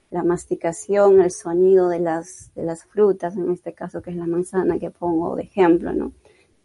la 0.10 0.24
masticación, 0.24 1.22
el 1.22 1.30
sonido 1.30 1.88
de 1.88 2.00
las, 2.00 2.52
de 2.56 2.63
las 2.63 2.84
frutas, 2.86 3.38
en 3.38 3.52
este 3.52 3.74
caso 3.74 4.02
que 4.02 4.10
es 4.10 4.17
la 4.17 4.26
manzana 4.26 4.80
que 4.80 4.89
pongo 4.89 5.36
de 5.36 5.43
ejemplo, 5.43 5.93
¿no? 5.93 6.13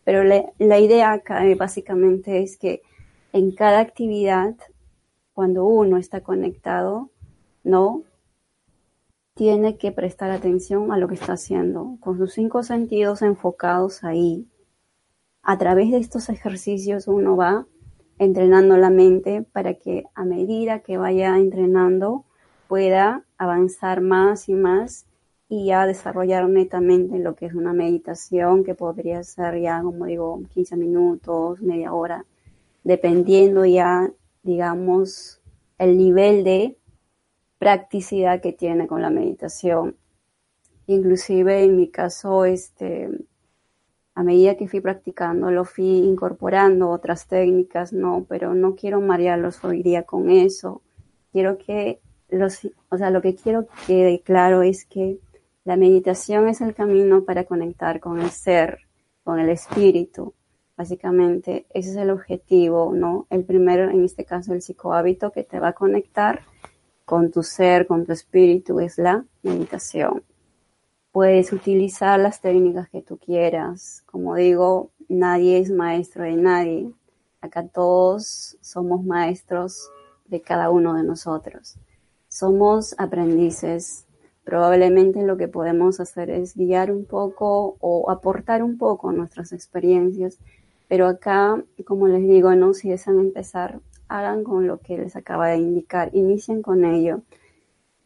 Pero 0.03 0.25
la 0.25 0.79
idea 0.79 1.13
acá 1.13 1.43
básicamente 1.59 2.43
es 2.43 2.57
que 2.57 2.81
en 3.35 3.51
cada 3.51 3.81
actividad, 3.81 4.57
cuando 5.39 5.67
uno 5.67 5.99
está 5.99 6.21
conectado, 6.21 7.11
¿no? 7.63 8.03
tiene 9.35 9.77
que 9.77 9.93
prestar 9.93 10.33
atención 10.33 10.91
a 10.91 10.99
lo 10.99 11.07
que 11.07 11.15
está 11.15 11.35
haciendo, 11.35 11.97
con 12.01 12.19
sus 12.19 12.33
cinco 12.33 12.65
sentidos 12.65 13.23
enfocados 13.23 14.03
ahí, 14.03 14.49
a 15.45 15.57
través 15.57 15.93
de 15.93 15.99
estos 15.99 16.29
ejercicios 16.29 17.07
uno 17.07 17.37
va 17.37 17.67
entrenando 18.19 18.77
la 18.79 18.91
mente 18.91 19.43
para 19.53 19.75
que 19.75 20.07
a 20.17 20.25
medida 20.25 20.81
que 20.81 20.99
vaya 20.99 21.39
entrenando 21.39 22.25
pueda 22.67 23.23
avanzar 23.37 24.01
más 24.01 24.49
y 24.49 24.55
más 24.55 25.07
y 25.49 25.67
ya 25.67 25.87
desarrollar 25.87 26.49
netamente 26.49 27.17
lo 27.21 27.37
que 27.37 27.47
es 27.47 27.55
una 27.55 27.73
meditación 27.73 28.65
que 28.65 28.75
podría 28.75 29.23
ser 29.23 29.61
ya, 29.61 29.81
como 29.83 30.07
digo, 30.07 30.43
15 30.53 30.75
minutos, 30.75 31.63
media 31.63 31.93
hora, 31.93 32.25
dependiendo 32.83 33.65
ya, 33.65 34.11
digamos, 34.49 35.43
el 35.77 35.99
nivel 35.99 36.43
de 36.43 36.79
practicidad 37.59 38.41
que 38.41 38.55
tiene 38.55 38.87
con 38.87 39.03
la 39.03 39.11
meditación. 39.11 39.97
Inclusive 40.87 41.65
en 41.65 41.77
mi 41.77 41.89
caso, 41.91 42.47
este, 42.47 43.11
a 44.15 44.23
medida 44.23 44.57
que 44.57 44.67
fui 44.67 44.81
practicando, 44.81 45.51
lo 45.51 45.67
fui 45.67 45.99
incorporando 45.99 46.89
otras 46.89 47.29
técnicas, 47.29 47.93
no, 47.93 48.25
pero 48.27 48.55
no 48.55 48.75
quiero 48.75 49.03
marearlos 49.03 49.63
hoy 49.65 49.83
día 49.83 50.05
con 50.05 50.31
eso. 50.31 50.81
Quiero 51.31 51.59
que 51.59 52.01
los, 52.31 52.67
o 52.89 52.97
sea, 52.97 53.11
lo 53.11 53.21
que 53.21 53.35
quiero 53.35 53.67
que 53.67 53.75
quede 53.87 54.23
claro 54.23 54.63
es 54.63 54.87
que 54.87 55.19
la 55.65 55.77
meditación 55.77 56.49
es 56.49 56.63
el 56.63 56.75
camino 56.75 57.25
para 57.25 57.45
conectar 57.45 58.01
con 58.01 58.19
el 58.19 58.31
ser, 58.31 58.79
con 59.25 59.41
el 59.41 59.51
espíritu. 59.51 60.33
Básicamente, 60.79 61.67
ese 61.71 61.91
es 61.91 61.97
el 61.97 62.09
objetivo, 62.09 62.93
¿no? 62.95 63.27
El 63.31 63.43
primero, 63.43 63.91
en 63.91 64.05
este 64.05 64.25
caso, 64.25 64.53
el 64.53 64.63
psicohábito 64.63 65.33
que 65.33 65.43
te 65.43 65.59
va 65.59 65.71
a 65.71 65.73
conectar 65.73 66.43
con 67.05 67.33
tu 67.33 67.43
ser, 67.43 67.89
con 67.89 68.07
tu 68.07 68.13
espíritu, 68.13 68.79
es 68.79 68.97
la 68.97 69.25
meditación. 69.43 70.23
Puedes 71.11 71.53
utilizar 71.53 72.21
las 72.21 72.41
técnicas 72.41 72.89
que 72.91 73.03
tú 73.03 73.19
quieras. 73.19 74.05
Como 74.07 74.37
digo, 74.37 74.93
nadie 75.09 75.59
es 75.59 75.73
maestro 75.73 76.23
de 76.23 76.37
nadie. 76.37 76.93
Acá 77.41 77.67
todos 77.67 78.57
somos 78.61 79.03
maestros 79.05 79.91
de 80.27 80.41
cada 80.43 80.71
uno 80.71 80.95
de 80.95 81.03
nosotros. 81.03 81.77
Somos 82.29 82.95
aprendices 82.99 84.07
probablemente 84.49 85.23
lo 85.25 85.37
que 85.37 85.47
podemos 85.47 86.01
hacer 86.01 86.31
es 86.31 86.57
guiar 86.57 86.91
un 86.91 87.05
poco 87.05 87.77
o 87.81 88.11
aportar 88.11 88.63
un 88.63 88.79
poco 88.79 89.13
nuestras 89.13 89.53
experiencias, 89.53 90.39
pero 90.89 91.07
acá, 91.07 91.63
como 91.85 92.09
les 92.09 92.27
digo, 92.27 92.55
no 92.55 92.75
si 92.75 92.89
desean 92.89 93.21
empezar, 93.21 93.81
hagan 94.09 94.43
con 94.43 94.67
lo 94.67 94.79
que 94.79 94.97
les 94.97 95.17
acaba 95.17 95.49
de 95.49 95.59
indicar, 95.59 96.11
inicien 96.15 96.63
con 96.63 96.85
ello. 96.85 97.21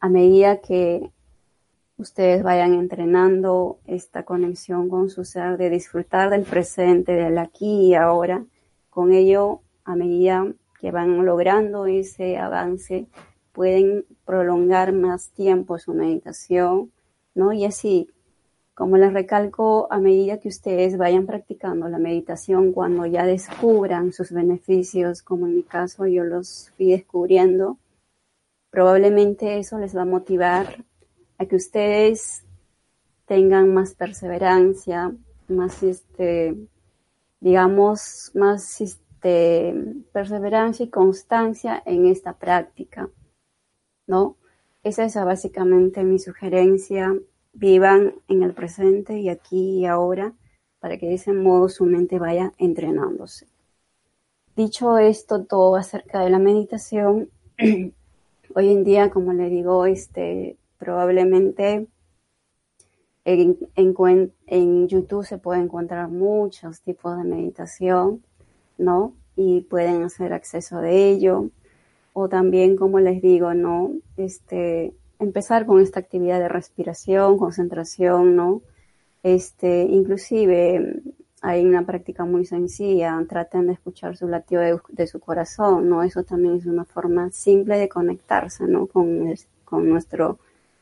A 0.01 0.09
medida 0.09 0.61
que 0.61 1.11
ustedes 1.97 2.43
vayan 2.43 2.75
entrenando 2.75 3.79
esta 3.87 4.25
conexión 4.25 4.89
con 4.89 5.09
su 5.11 5.25
ser, 5.25 5.57
de 5.57 5.71
disfrutar 5.71 6.31
del 6.31 6.43
presente, 6.43 7.13
del 7.13 7.39
aquí 7.39 7.87
y 7.87 7.95
ahora, 7.95 8.45
con 8.91 9.13
ello, 9.13 9.61
a 9.85 9.95
medida 9.95 10.47
que 10.81 10.91
van 10.91 11.25
logrando 11.25 11.87
ese 11.87 12.37
avance, 12.37 13.07
pueden 13.53 14.05
prolongar 14.25 14.93
más 14.93 15.31
tiempo 15.31 15.79
su 15.79 15.95
meditación, 15.95 16.91
¿no? 17.35 17.53
Y 17.53 17.65
así, 17.65 18.09
como 18.83 18.97
les 18.97 19.13
recalco, 19.13 19.87
a 19.93 20.01
medida 20.01 20.41
que 20.41 20.49
ustedes 20.49 20.99
vayan 20.99 21.25
practicando 21.25 21.89
la 21.89 21.99
meditación, 21.99 22.73
cuando 22.73 23.07
ya 23.07 23.25
descubran 23.25 24.13
sus 24.13 24.33
beneficios, 24.33 25.23
como 25.23 25.47
en 25.47 25.55
mi 25.55 25.63
caso 25.63 26.05
yo 26.09 26.25
los 26.25 26.73
fui 26.77 26.91
descubriendo, 26.91 27.79
probablemente 28.71 29.61
eso 29.61 29.79
les 29.79 29.97
va 29.97 30.03
a 30.03 30.05
motivar 30.05 30.85
a 31.39 31.47
que 31.47 31.55
ustedes 31.55 32.43
tengan 33.25 33.73
más 33.73 33.95
perseverancia, 33.95 35.13
más 35.47 35.81
este, 35.85 36.57
digamos, 37.39 38.33
más 38.35 38.81
este, 38.81 39.77
perseverancia 40.13 40.87
y 40.87 40.91
constancia 40.91 41.81
en 41.87 42.07
esta 42.07 42.33
práctica. 42.33 43.09
¿no? 44.09 44.39
Esa 44.83 45.05
es 45.05 45.15
básicamente 45.15 46.03
mi 46.03 46.19
sugerencia. 46.19 47.15
Vivan 47.53 48.15
en 48.29 48.43
el 48.43 48.55
presente 48.55 49.19
y 49.19 49.29
aquí 49.29 49.81
y 49.81 49.87
ahora 49.87 50.35
para 50.83 50.99
que 50.99 51.07
de 51.07 51.15
ese 51.15 51.33
modo 51.33 51.69
su 51.69 51.85
mente 51.85 52.19
vaya 52.19 52.53
entrenándose. 52.59 53.47
Dicho 54.57 54.99
esto, 54.99 55.45
todo 55.45 55.77
acerca 55.77 56.21
de 56.21 56.31
la 56.31 56.41
meditación, 56.41 57.31
hoy 58.55 58.69
en 58.69 58.85
día, 58.85 59.11
como 59.11 59.33
le 59.33 59.49
digo, 59.49 59.87
este, 59.87 60.57
probablemente 60.79 61.87
en, 63.25 63.57
en, 63.77 64.89
YouTube 64.89 65.25
se 65.25 65.39
puede 65.39 65.61
encontrar 65.61 66.09
muchos 66.09 66.81
tipos 66.81 67.17
de 67.17 67.25
meditación, 67.25 68.25
¿no? 68.77 69.15
Y 69.37 69.61
pueden 69.63 70.03
hacer 70.03 70.33
acceso 70.33 70.81
de 70.81 71.11
ello 71.11 71.51
o 72.13 72.29
también, 72.29 72.77
como 72.77 72.99
les 72.99 73.23
digo, 73.23 73.55
¿no? 73.55 73.93
Este, 74.17 74.93
empezar 75.23 75.67
con 75.67 75.81
esta 75.81 76.01
actividad 76.01 76.41
de 76.41 76.49
respiración, 76.49 77.39
concentración, 77.39 78.37
¿no? 78.37 78.63
Este, 79.23 79.83
inclusive 79.83 81.01
hay 81.41 81.65
una 81.65 81.87
práctica 81.87 82.25
muy 82.25 82.45
sencilla, 82.45 83.25
traten 83.29 83.67
de 83.67 83.75
escuchar 83.75 84.17
su 84.17 84.29
latido 84.29 84.63
de, 84.89 85.07
su 85.07 85.21
corazón, 85.21 85.89
¿no? 85.89 86.03
Eso 86.03 86.25
también 86.25 86.57
es 86.57 86.67
una 86.67 86.85
forma 86.85 87.31
simple 87.31 87.79
de 87.79 87.89
conectarse, 87.89 88.67
¿no? 88.67 88.87
Con, 88.87 89.33
con 89.65 89.89
nuestro 89.89 90.39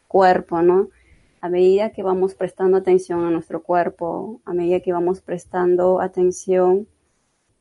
cuerpo, 0.08 0.62
¿no? 0.62 0.88
A 1.42 1.48
medida 1.48 1.90
que 1.92 2.02
vamos 2.02 2.34
prestando 2.34 2.78
atención 2.78 3.24
a 3.24 3.30
nuestro 3.30 3.62
cuerpo, 3.62 4.40
a 4.44 4.52
medida 4.54 4.80
que 4.80 4.92
vamos 4.92 5.20
prestando 5.20 6.00
atención 6.00 6.86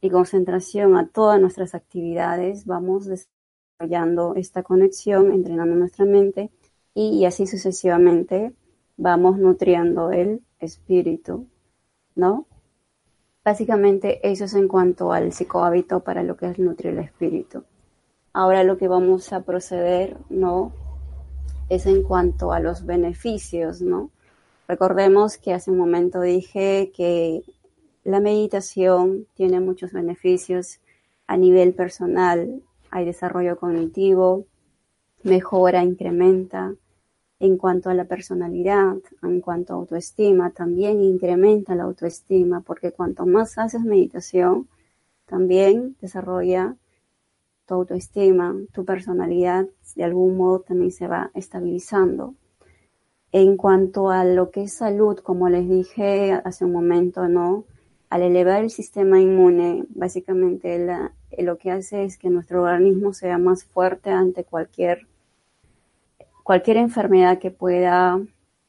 y 0.01 0.09
concentración 0.09 0.97
a 0.97 1.07
todas 1.07 1.39
nuestras 1.41 1.75
actividades, 1.75 2.65
vamos 2.65 3.05
desarrollando 3.05 4.35
esta 4.35 4.63
conexión, 4.63 5.31
entrenando 5.31 5.75
nuestra 5.75 6.05
mente 6.05 6.51
y, 6.93 7.25
así 7.25 7.47
sucesivamente 7.47 8.53
vamos 8.97 9.37
nutriendo 9.37 10.11
el 10.11 10.41
espíritu, 10.59 11.47
¿no? 12.15 12.45
Básicamente 13.43 14.19
eso 14.29 14.45
es 14.45 14.53
en 14.53 14.67
cuanto 14.67 15.13
al 15.13 15.31
psicohábito 15.31 16.01
para 16.01 16.23
lo 16.23 16.35
que 16.35 16.47
es 16.47 16.59
nutrir 16.59 16.93
el 16.93 16.99
espíritu. 16.99 17.63
Ahora 18.33 18.63
lo 18.63 18.77
que 18.77 18.87
vamos 18.87 19.31
a 19.31 19.43
proceder, 19.43 20.17
¿no? 20.29 20.73
Es 21.69 21.85
en 21.85 22.03
cuanto 22.03 22.51
a 22.51 22.59
los 22.59 22.85
beneficios, 22.85 23.81
¿no? 23.81 24.11
Recordemos 24.67 25.37
que 25.37 25.53
hace 25.53 25.71
un 25.71 25.77
momento 25.77 26.21
dije 26.21 26.91
que 26.93 27.43
la 28.03 28.19
meditación 28.19 29.25
tiene 29.33 29.59
muchos 29.59 29.93
beneficios 29.93 30.79
a 31.25 31.37
nivel 31.37 31.73
personal, 31.73 32.61
hay 32.91 33.05
desarrollo 33.05 33.57
cognitivo, 33.57 34.45
mejora, 35.23 35.83
incrementa. 35.83 36.73
En 37.39 37.57
cuanto 37.57 37.89
a 37.89 37.93
la 37.93 38.05
personalidad, 38.05 38.97
en 39.23 39.39
cuanto 39.39 39.73
a 39.73 39.77
autoestima, 39.77 40.51
también 40.51 41.01
incrementa 41.01 41.73
la 41.73 41.83
autoestima, 41.83 42.61
porque 42.61 42.91
cuanto 42.91 43.25
más 43.25 43.57
haces 43.57 43.81
meditación, 43.81 44.67
también 45.25 45.95
desarrolla 46.01 46.75
tu 47.65 47.75
autoestima, 47.75 48.55
tu 48.73 48.83
personalidad, 48.83 49.67
de 49.95 50.03
algún 50.03 50.35
modo 50.35 50.61
también 50.61 50.91
se 50.91 51.07
va 51.07 51.31
estabilizando. 51.33 52.33
En 53.31 53.57
cuanto 53.57 54.09
a 54.09 54.25
lo 54.25 54.49
que 54.49 54.63
es 54.63 54.73
salud, 54.73 55.19
como 55.19 55.49
les 55.49 55.69
dije 55.69 56.33
hace 56.43 56.65
un 56.65 56.73
momento, 56.73 57.27
¿no? 57.27 57.65
Al 58.09 58.23
elevar 58.23 58.63
el 58.63 58.71
sistema 58.71 59.21
inmune, 59.21 59.85
básicamente 59.89 60.83
la, 60.83 61.13
lo 61.37 61.57
que 61.57 61.71
hace 61.71 62.03
es 62.03 62.17
que 62.17 62.29
nuestro 62.29 62.63
organismo 62.63 63.13
sea 63.13 63.37
más 63.37 63.63
fuerte 63.63 64.09
ante 64.09 64.43
cualquier, 64.43 65.07
cualquier 66.43 66.77
enfermedad 66.77 67.39
que 67.39 67.51
pueda 67.51 68.19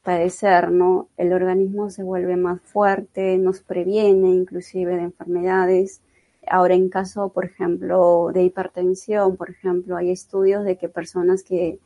padecer, 0.03 0.71
¿no? 0.71 1.09
El 1.17 1.33
organismo 1.33 1.89
se 1.89 2.03
vuelve 2.03 2.35
más 2.35 2.61
fuerte, 2.61 3.37
nos 3.37 3.61
previene 3.61 4.29
inclusive 4.29 4.95
de 4.95 5.03
enfermedades. 5.03 6.01
Ahora, 6.47 6.73
en 6.73 6.89
caso, 6.89 7.29
por 7.29 7.45
ejemplo, 7.45 8.31
de 8.33 8.43
hipertensión, 8.43 9.37
por 9.37 9.49
ejemplo, 9.51 9.97
hay 9.97 10.11
estudios 10.11 10.63
de 10.65 10.77
que 10.77 10.89
personas 10.89 11.43
que 11.43 11.79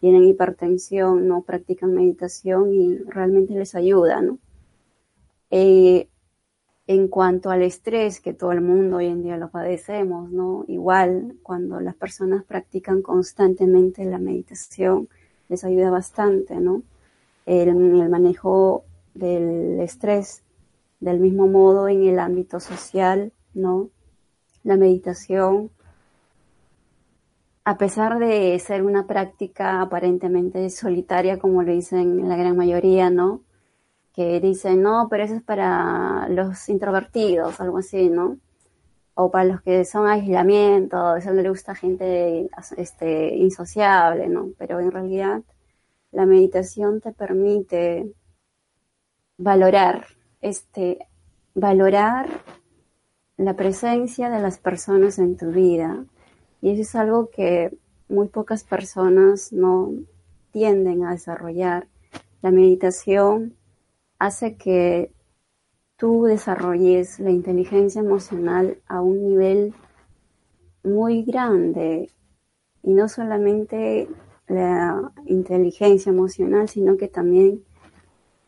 tienen 0.00 0.24
hipertensión 0.24 1.28
no 1.28 1.42
practican 1.42 1.94
meditación 1.94 2.74
y 2.74 2.98
realmente 2.98 3.54
les 3.54 3.74
ayuda, 3.74 4.20
¿no? 4.20 4.38
Eh, 5.50 6.08
en 6.86 7.08
cuanto 7.08 7.50
al 7.50 7.62
estrés, 7.62 8.20
que 8.20 8.34
todo 8.34 8.52
el 8.52 8.60
mundo 8.60 8.96
hoy 8.96 9.06
en 9.06 9.22
día 9.22 9.36
lo 9.36 9.50
padecemos, 9.50 10.30
¿no? 10.30 10.64
Igual, 10.66 11.36
cuando 11.42 11.80
las 11.80 11.94
personas 11.94 12.44
practican 12.44 13.02
constantemente 13.02 14.04
la 14.04 14.18
meditación, 14.18 15.08
les 15.48 15.64
ayuda 15.64 15.90
bastante, 15.90 16.56
¿no? 16.56 16.82
El, 17.46 17.68
el 17.68 18.08
manejo 18.08 18.84
del 19.14 19.80
estrés, 19.80 20.42
del 21.00 21.20
mismo 21.20 21.46
modo 21.46 21.88
en 21.88 22.02
el 22.04 22.18
ámbito 22.18 22.58
social, 22.58 23.32
¿no? 23.54 23.88
La 24.64 24.76
meditación, 24.76 25.70
a 27.64 27.78
pesar 27.78 28.18
de 28.18 28.58
ser 28.58 28.82
una 28.82 29.06
práctica 29.06 29.80
aparentemente 29.82 30.68
solitaria, 30.70 31.38
como 31.38 31.62
le 31.62 31.74
dicen 31.74 32.28
la 32.28 32.36
gran 32.36 32.56
mayoría, 32.56 33.08
¿no? 33.08 33.40
Que 34.14 34.40
dicen, 34.40 34.82
no, 34.82 35.08
pero 35.10 35.24
eso 35.24 35.34
es 35.34 35.42
para 35.42 36.28
los 36.28 36.68
introvertidos, 36.68 37.60
algo 37.60 37.78
así, 37.78 38.08
¿no? 38.10 38.38
O 39.14 39.30
para 39.30 39.44
los 39.44 39.62
que 39.62 39.84
son 39.84 40.06
aislamiento, 40.06 41.16
eso 41.16 41.32
no 41.32 41.42
le 41.42 41.48
gusta 41.48 41.72
a 41.72 41.74
gente 41.74 42.48
este, 42.76 43.36
insociable, 43.36 44.28
¿no? 44.28 44.50
Pero 44.58 44.80
en 44.80 44.90
realidad 44.90 45.42
la 46.10 46.26
meditación 46.26 47.00
te 47.00 47.12
permite 47.12 48.12
valorar, 49.38 50.06
este, 50.40 50.98
valorar 51.54 52.28
la 53.36 53.56
presencia 53.56 54.30
de 54.30 54.40
las 54.40 54.58
personas 54.58 55.18
en 55.18 55.36
tu 55.36 55.50
vida. 55.50 56.04
Y 56.60 56.70
eso 56.72 56.82
es 56.82 56.94
algo 56.94 57.30
que 57.30 57.76
muy 58.08 58.28
pocas 58.28 58.62
personas 58.62 59.52
no 59.52 59.90
tienden 60.52 61.04
a 61.04 61.12
desarrollar. 61.12 61.88
La 62.42 62.50
meditación 62.50 63.56
hace 64.22 64.54
que 64.56 65.10
tú 65.96 66.24
desarrolles 66.26 67.18
la 67.18 67.32
inteligencia 67.32 68.00
emocional 68.00 68.78
a 68.86 69.00
un 69.00 69.20
nivel 69.24 69.74
muy 70.84 71.24
grande. 71.24 72.08
Y 72.84 72.94
no 72.94 73.08
solamente 73.08 74.08
la 74.46 75.12
inteligencia 75.26 76.10
emocional, 76.10 76.68
sino 76.68 76.96
que 76.96 77.08
también 77.08 77.64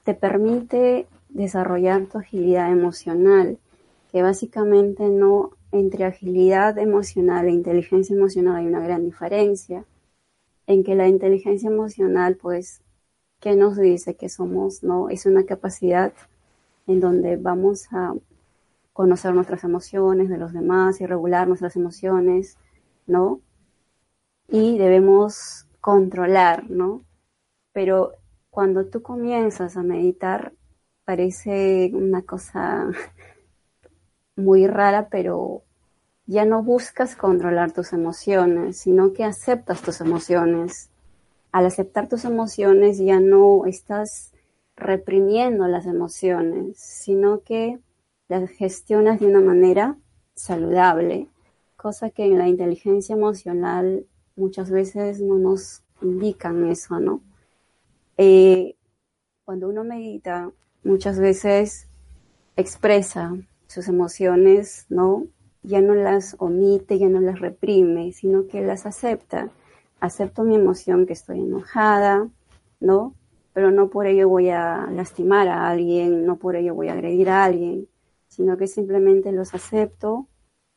te 0.05 0.15
permite 0.15 1.09
desarrollar 1.29 2.07
tu 2.07 2.19
agilidad 2.19 2.71
emocional, 2.71 3.59
que 4.13 4.23
básicamente 4.23 5.09
no 5.09 5.51
entre 5.73 6.05
agilidad 6.05 6.79
emocional 6.79 7.49
e 7.49 7.51
inteligencia 7.51 8.15
emocional 8.15 8.57
hay 8.57 8.67
una 8.67 8.85
gran 8.85 9.05
diferencia, 9.05 9.85
en 10.69 10.85
que 10.85 10.95
la 10.95 11.09
inteligencia 11.09 11.69
emocional, 11.69 12.37
pues, 12.37 12.84
¿qué 13.45 13.57
nos 13.57 13.77
dice 13.77 14.17
que 14.17 14.31
somos? 14.31 14.83
No, 14.83 15.11
es 15.11 15.27
una 15.27 15.45
capacidad 15.45 16.15
en 16.87 16.99
donde 16.99 17.37
vamos 17.37 17.87
a 17.93 18.15
conocer 18.95 19.35
nuestras 19.35 19.65
emociones 19.65 20.31
de 20.31 20.39
los 20.39 20.55
demás 20.55 21.03
y 21.03 21.07
regular 21.07 21.47
nuestras 21.47 21.77
emociones, 21.77 22.57
¿no? 23.07 23.43
Y 24.49 24.79
debemos 24.79 25.67
controlar, 25.83 26.71
¿no? 26.71 27.05
Pero 27.75 28.13
cuando 28.49 28.87
tú 28.87 29.03
comienzas 29.03 29.77
a 29.77 29.83
meditar, 29.83 30.55
parece 31.05 31.91
una 31.93 32.23
cosa 32.23 32.89
muy 34.37 34.67
rara, 34.67 35.11
pero 35.11 35.65
ya 36.25 36.47
no 36.47 36.63
buscas 36.63 37.15
controlar 37.15 37.73
tus 37.73 37.93
emociones, 37.93 38.79
sino 38.79 39.13
que 39.13 39.25
aceptas 39.25 39.83
tus 39.83 40.01
emociones. 40.01 40.89
Al 41.55 41.67
aceptar 41.67 42.09
tus 42.09 42.25
emociones 42.25 42.99
ya 42.99 43.21
no 43.21 43.65
estás 43.65 44.33
reprimiendo 44.75 45.69
las 45.69 45.87
emociones, 45.87 46.77
sino 46.79 47.43
que 47.43 47.79
las 48.27 48.51
gestionas 48.51 49.21
de 49.21 49.27
una 49.27 49.41
manera 49.41 49.97
saludable, 50.35 51.29
cosa 51.77 52.11
que 52.11 52.25
en 52.25 52.39
la 52.39 52.49
inteligencia 52.49 53.15
emocional 53.15 54.05
muchas 54.35 54.69
veces 54.69 55.21
no 55.21 55.37
nos 55.37 55.85
indican 56.03 56.69
eso, 56.69 56.99
¿no? 56.99 57.21
Eh, 58.17 58.75
cuando 59.45 59.69
uno 59.69 59.85
medita, 59.85 60.51
muchas 60.83 61.21
veces 61.21 61.87
expresa 62.57 63.33
sus 63.69 63.87
emociones, 63.87 64.87
¿no? 64.89 65.29
Ya 65.63 65.81
no 65.81 65.95
las 65.95 66.35
omite, 66.41 66.99
ya 66.99 67.09
no 67.09 67.21
las 67.21 67.39
reprime, 67.39 68.13
sino 68.13 68.49
que 68.49 68.61
las 68.61 68.87
acepta. 68.87 69.53
Acepto 70.05 70.45
mi 70.45 70.55
emoción 70.55 71.07
que 71.07 71.15
estoy 71.15 71.41
enojada, 71.41 72.29
¿no? 72.79 73.15
Pero 73.55 73.71
no 73.71 73.89
por 73.89 74.07
ello 74.07 74.29
voy 74.29 74.51
a 74.51 74.87
lastimar 74.91 75.49
a 75.49 75.67
alguien, 75.71 76.27
no 76.27 76.37
por 76.37 76.57
ello 76.57 76.75
voy 76.75 76.89
a 76.89 76.93
agredir 76.93 77.31
a 77.31 77.43
alguien, 77.43 77.89
sino 78.29 78.59
que 78.59 78.67
simplemente 78.67 79.33
los 79.33 79.55
acepto 79.55 80.29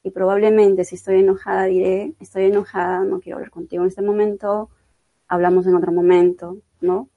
y 0.01 0.11
probablemente 0.11 0.85
si 0.85 0.95
estoy 0.95 1.19
enojada 1.19 1.65
diré, 1.65 2.13
estoy 2.21 2.45
enojada, 2.45 3.03
no 3.03 3.19
quiero 3.19 3.35
hablar 3.35 3.51
contigo 3.51 3.83
en 3.83 3.89
este 3.89 4.01
momento, 4.01 4.69
hablamos 5.27 5.67
en 5.67 5.75
otro 5.75 5.91
momento, 5.91 6.59
¿no? 6.79 7.09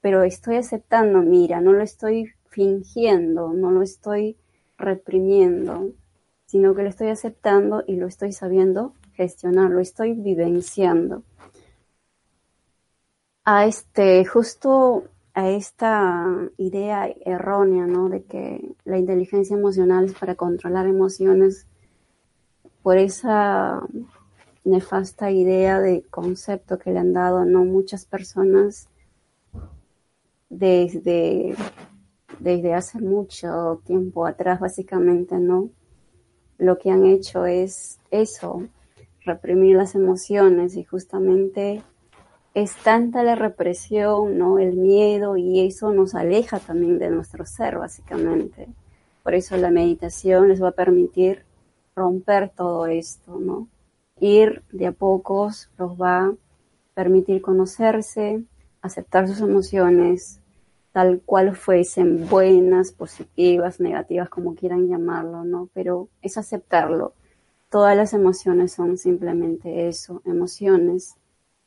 Pero 0.00 0.24
estoy 0.24 0.56
aceptando, 0.56 1.20
mira, 1.22 1.60
no 1.60 1.72
lo 1.72 1.84
estoy 1.84 2.32
fingiendo, 2.48 3.52
no 3.52 3.70
lo 3.70 3.82
estoy 3.82 4.36
reprimiendo, 4.76 5.92
sino 6.44 6.74
que 6.74 6.82
lo 6.82 6.88
estoy 6.88 7.10
aceptando 7.10 7.84
y 7.86 7.94
lo 7.94 8.08
estoy 8.08 8.32
sabiendo 8.32 8.94
gestionar, 9.12 9.70
lo 9.70 9.78
estoy 9.78 10.14
vivenciando. 10.14 11.22
A 13.44 13.66
este, 13.66 14.24
justo 14.24 15.04
a 15.34 15.50
esta 15.50 16.26
idea 16.58 17.12
errónea, 17.24 17.86
¿no? 17.86 18.08
De 18.08 18.22
que 18.22 18.74
la 18.84 18.98
inteligencia 18.98 19.56
emocional 19.56 20.04
es 20.04 20.14
para 20.14 20.34
controlar 20.34 20.86
emociones, 20.86 21.66
por 22.82 22.98
esa 22.98 23.80
nefasta 24.64 25.30
idea 25.30 25.80
de 25.80 26.02
concepto 26.10 26.78
que 26.78 26.92
le 26.92 27.00
han 27.00 27.12
dado, 27.12 27.44
¿no? 27.44 27.64
Muchas 27.64 28.04
personas 28.04 28.88
desde 30.48 31.56
desde 32.38 32.74
hace 32.74 33.00
mucho 33.00 33.80
tiempo 33.84 34.26
atrás, 34.26 34.60
básicamente, 34.60 35.38
¿no? 35.38 35.70
Lo 36.58 36.78
que 36.78 36.90
han 36.90 37.06
hecho 37.06 37.46
es 37.46 38.00
eso, 38.10 38.64
reprimir 39.24 39.76
las 39.76 39.94
emociones 39.94 40.76
y 40.76 40.84
justamente 40.84 41.82
es 42.54 42.76
tanta 42.76 43.22
la 43.22 43.34
represión, 43.34 44.36
¿no? 44.36 44.58
El 44.58 44.76
miedo 44.76 45.36
y 45.36 45.66
eso 45.66 45.92
nos 45.92 46.14
aleja 46.14 46.58
también 46.58 46.98
de 46.98 47.10
nuestro 47.10 47.46
ser, 47.46 47.78
básicamente. 47.78 48.68
Por 49.22 49.34
eso 49.34 49.56
la 49.56 49.70
meditación 49.70 50.48
les 50.48 50.62
va 50.62 50.68
a 50.68 50.72
permitir 50.72 51.44
romper 51.96 52.50
todo 52.50 52.86
esto, 52.86 53.38
¿no? 53.38 53.68
Ir 54.20 54.62
de 54.72 54.88
a 54.88 54.92
pocos 54.92 55.70
los 55.78 56.00
va 56.00 56.26
a 56.26 56.34
permitir 56.94 57.40
conocerse, 57.40 58.44
aceptar 58.82 59.28
sus 59.28 59.40
emociones, 59.40 60.40
tal 60.92 61.22
cual 61.24 61.56
fuesen, 61.56 62.28
buenas, 62.28 62.92
positivas, 62.92 63.80
negativas, 63.80 64.28
como 64.28 64.54
quieran 64.54 64.88
llamarlo, 64.88 65.44
¿no? 65.44 65.70
Pero 65.72 66.08
es 66.20 66.36
aceptarlo. 66.36 67.14
Todas 67.70 67.96
las 67.96 68.12
emociones 68.12 68.72
son 68.72 68.98
simplemente 68.98 69.88
eso, 69.88 70.20
emociones 70.26 71.16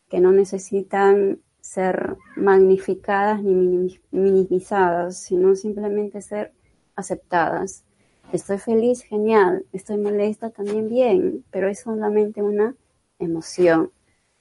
que 0.10 0.20
no 0.20 0.32
necesitan 0.32 1.39
ser 1.60 2.15
magnificadas 2.36 3.41
ni 3.41 4.00
minimizadas, 4.12 5.18
sino 5.18 5.56
simplemente 5.56 6.22
ser 6.22 6.54
aceptadas. 6.96 7.84
Estoy 8.32 8.58
feliz, 8.60 9.02
genial. 9.04 9.65
Estoy 9.74 9.98
molesta, 9.98 10.50
también 10.50 10.89
bien, 10.89 11.44
pero 11.52 11.68
es 11.68 11.80
solamente 11.80 12.41
una 12.41 12.76
emoción. 13.20 13.91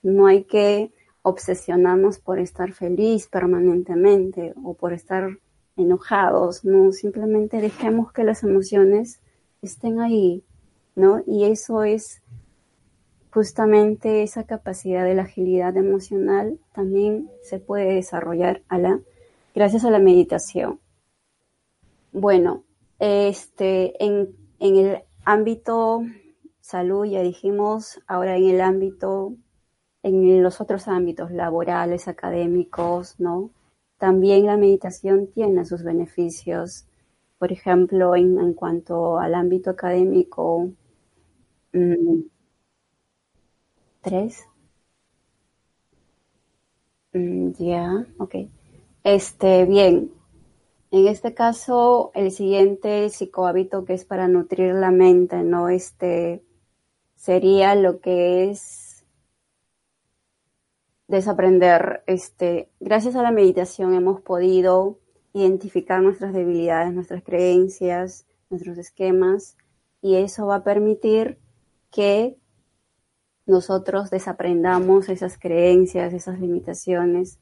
No 0.03 0.27
hay 0.27 0.44
que 0.44 0.92
obsesionamos 1.22 2.18
por 2.18 2.38
estar 2.38 2.72
feliz 2.72 3.29
permanentemente 3.29 4.53
o 4.62 4.74
por 4.74 4.92
estar 4.92 5.38
enojados, 5.77 6.64
no, 6.64 6.92
simplemente 6.92 7.61
dejemos 7.61 8.12
que 8.12 8.24
las 8.24 8.42
emociones 8.44 9.20
estén 9.62 10.00
ahí, 10.00 10.44
¿no? 10.94 11.22
Y 11.27 11.44
eso 11.44 11.83
es 11.83 12.22
justamente 13.35 14.23
esa 14.23 14.44
capacidad 14.44 15.05
de 15.05 15.14
la 15.14 15.23
agilidad 15.23 15.77
emocional 15.77 16.61
también 16.73 17.29
se 17.42 17.59
puede 17.59 17.94
desarrollar 17.94 18.62
a 18.68 18.79
la, 18.79 19.01
gracias 19.57 19.85
a 19.85 19.90
la 19.90 19.99
meditación. 19.99 20.79
Bueno, 22.12 22.62
este, 23.01 24.03
en, 24.05 24.37
en 24.61 24.77
el 24.77 25.03
ámbito 25.25 26.05
salud 26.61 27.05
ya 27.07 27.23
dijimos, 27.23 28.01
ahora 28.07 28.37
en 28.37 28.51
el 28.51 28.61
ámbito 28.61 29.35
en 30.05 30.42
los 30.42 30.61
otros 30.61 30.87
ámbitos 30.87 31.33
laborales, 31.33 32.07
académicos, 32.09 33.18
¿no? 33.18 33.51
También 33.99 34.47
la 34.47 34.57
meditación 34.57 35.29
tiene 35.29 35.64
sus 35.64 35.83
beneficios. 35.83 36.87
Por 37.38 37.51
ejemplo, 37.53 38.14
en, 38.14 38.53
cuanto 38.53 39.18
al 39.18 39.35
ámbito 39.35 39.70
académico, 39.70 40.68
mm, 41.73 42.34
tres. 44.04 44.46
Mm, 47.12 47.52
ya, 47.59 48.07
ok. 48.18 48.34
Este, 49.02 49.64
bien. 49.64 50.12
En 50.90 51.09
este 51.09 51.34
caso, 51.34 52.12
el 52.14 52.30
siguiente 52.30 53.09
psicohábito 53.11 53.84
que 53.84 53.94
es 53.94 54.05
para 54.05 54.28
nutrir 54.28 54.74
la 54.74 54.90
mente, 54.92 55.42
¿no? 55.42 55.68
Este 55.68 56.44
sería 57.16 57.74
lo 57.74 58.00
que 58.00 58.50
es 58.50 59.05
desaprender. 61.09 62.05
Este, 62.07 62.70
gracias 62.80 63.16
a 63.16 63.22
la 63.22 63.32
meditación 63.32 63.94
hemos 63.94 64.20
podido 64.20 64.98
identificar 65.32 66.00
nuestras 66.00 66.32
debilidades, 66.32 66.94
nuestras 66.94 67.24
creencias, 67.24 68.26
nuestros 68.50 68.78
esquemas, 68.78 69.57
y 70.00 70.16
eso 70.16 70.46
va 70.46 70.57
a 70.57 70.64
permitir 70.64 71.38
que 71.90 72.36
nosotros 73.47 74.11
desaprendamos 74.11 75.09
esas 75.09 75.38
creencias, 75.38 76.12
esas 76.12 76.38
limitaciones, 76.40 77.38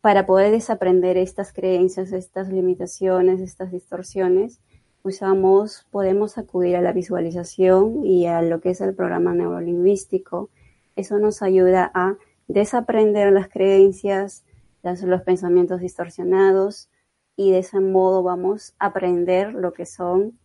para 0.00 0.26
poder 0.26 0.50
desaprender 0.50 1.16
estas 1.16 1.52
creencias, 1.52 2.12
estas 2.12 2.50
limitaciones, 2.50 3.40
estas 3.40 3.72
distorsiones, 3.72 4.60
usamos, 5.02 5.86
podemos 5.90 6.38
acudir 6.38 6.76
a 6.76 6.82
la 6.82 6.92
visualización 6.92 8.04
y 8.04 8.26
a 8.26 8.42
lo 8.42 8.60
que 8.60 8.70
es 8.70 8.80
el 8.80 8.94
programa 8.94 9.34
neurolingüístico. 9.34 10.50
Eso 10.96 11.18
nos 11.18 11.42
ayuda 11.42 11.90
a 11.94 12.16
desaprender 12.48 13.32
las 13.32 13.48
creencias, 13.48 14.44
los 14.82 15.22
pensamientos 15.22 15.80
distorsionados 15.80 16.90
y 17.36 17.50
de 17.50 17.58
ese 17.58 17.80
modo 17.80 18.22
vamos 18.22 18.74
a 18.78 18.86
aprender 18.86 19.54
lo 19.54 19.72
que 19.72 19.86
son, 19.86 20.38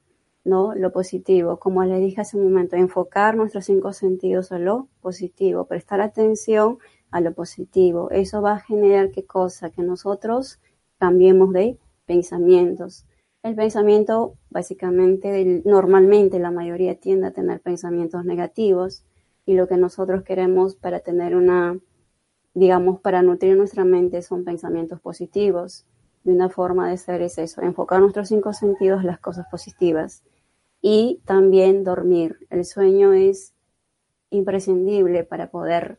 ¿no? 0.44 0.74
Lo 0.76 0.92
positivo. 0.92 1.60
Como 1.60 1.84
les 1.84 2.00
dije 2.02 2.22
hace 2.22 2.38
un 2.38 2.44
momento, 2.44 2.76
enfocar 2.76 3.36
nuestros 3.36 3.66
cinco 3.66 3.94
sentidos 3.94 4.52
a 4.52 4.60
lo 4.60 4.88
positivo, 5.02 5.66
prestar 5.66 6.02
atención 6.02 6.80
a 7.12 7.22
lo 7.22 7.34
positivo. 7.34 8.10
Eso 8.12 8.42
va 8.42 8.54
a 8.54 8.60
generar 8.60 9.12
qué 9.12 9.26
cosa? 9.26 9.70
Que 9.70 9.82
nosotros 9.84 10.60
cambiemos 10.98 11.54
de 11.54 11.78
pensamientos. 12.06 13.06
El 13.42 13.56
pensamiento, 13.56 14.36
básicamente, 14.50 15.62
normalmente 15.64 16.40
la 16.40 16.52
mayoría 16.52 17.00
tiende 17.00 17.28
a 17.28 17.32
tener 17.32 17.62
pensamientos 17.62 18.26
negativos 18.26 19.06
y 19.46 19.54
lo 19.54 19.68
que 19.68 19.78
nosotros 19.78 20.24
queremos 20.24 20.76
para 20.76 21.00
tener 21.00 21.36
una, 21.36 21.80
digamos, 22.54 23.00
para 23.00 23.22
nutrir 23.22 23.56
nuestra 23.56 23.86
mente 23.86 24.22
son 24.22 24.44
pensamientos 24.44 25.00
positivos. 25.00 25.86
De 26.24 26.34
una 26.34 26.50
forma 26.50 26.90
de 26.90 26.98
ser 26.98 27.22
es 27.22 27.38
eso, 27.38 27.62
enfocar 27.62 28.02
nuestros 28.02 28.28
cinco 28.28 28.54
sentidos 28.54 29.02
en 29.02 29.08
las 29.08 29.20
cosas 29.20 29.48
positivas 29.50 30.24
y 30.82 31.22
también 31.26 31.84
dormir. 31.84 32.48
El 32.50 32.66
sueño 32.66 33.14
es 33.14 33.54
imprescindible 34.30 35.24
para 35.24 35.50
poder 35.50 35.98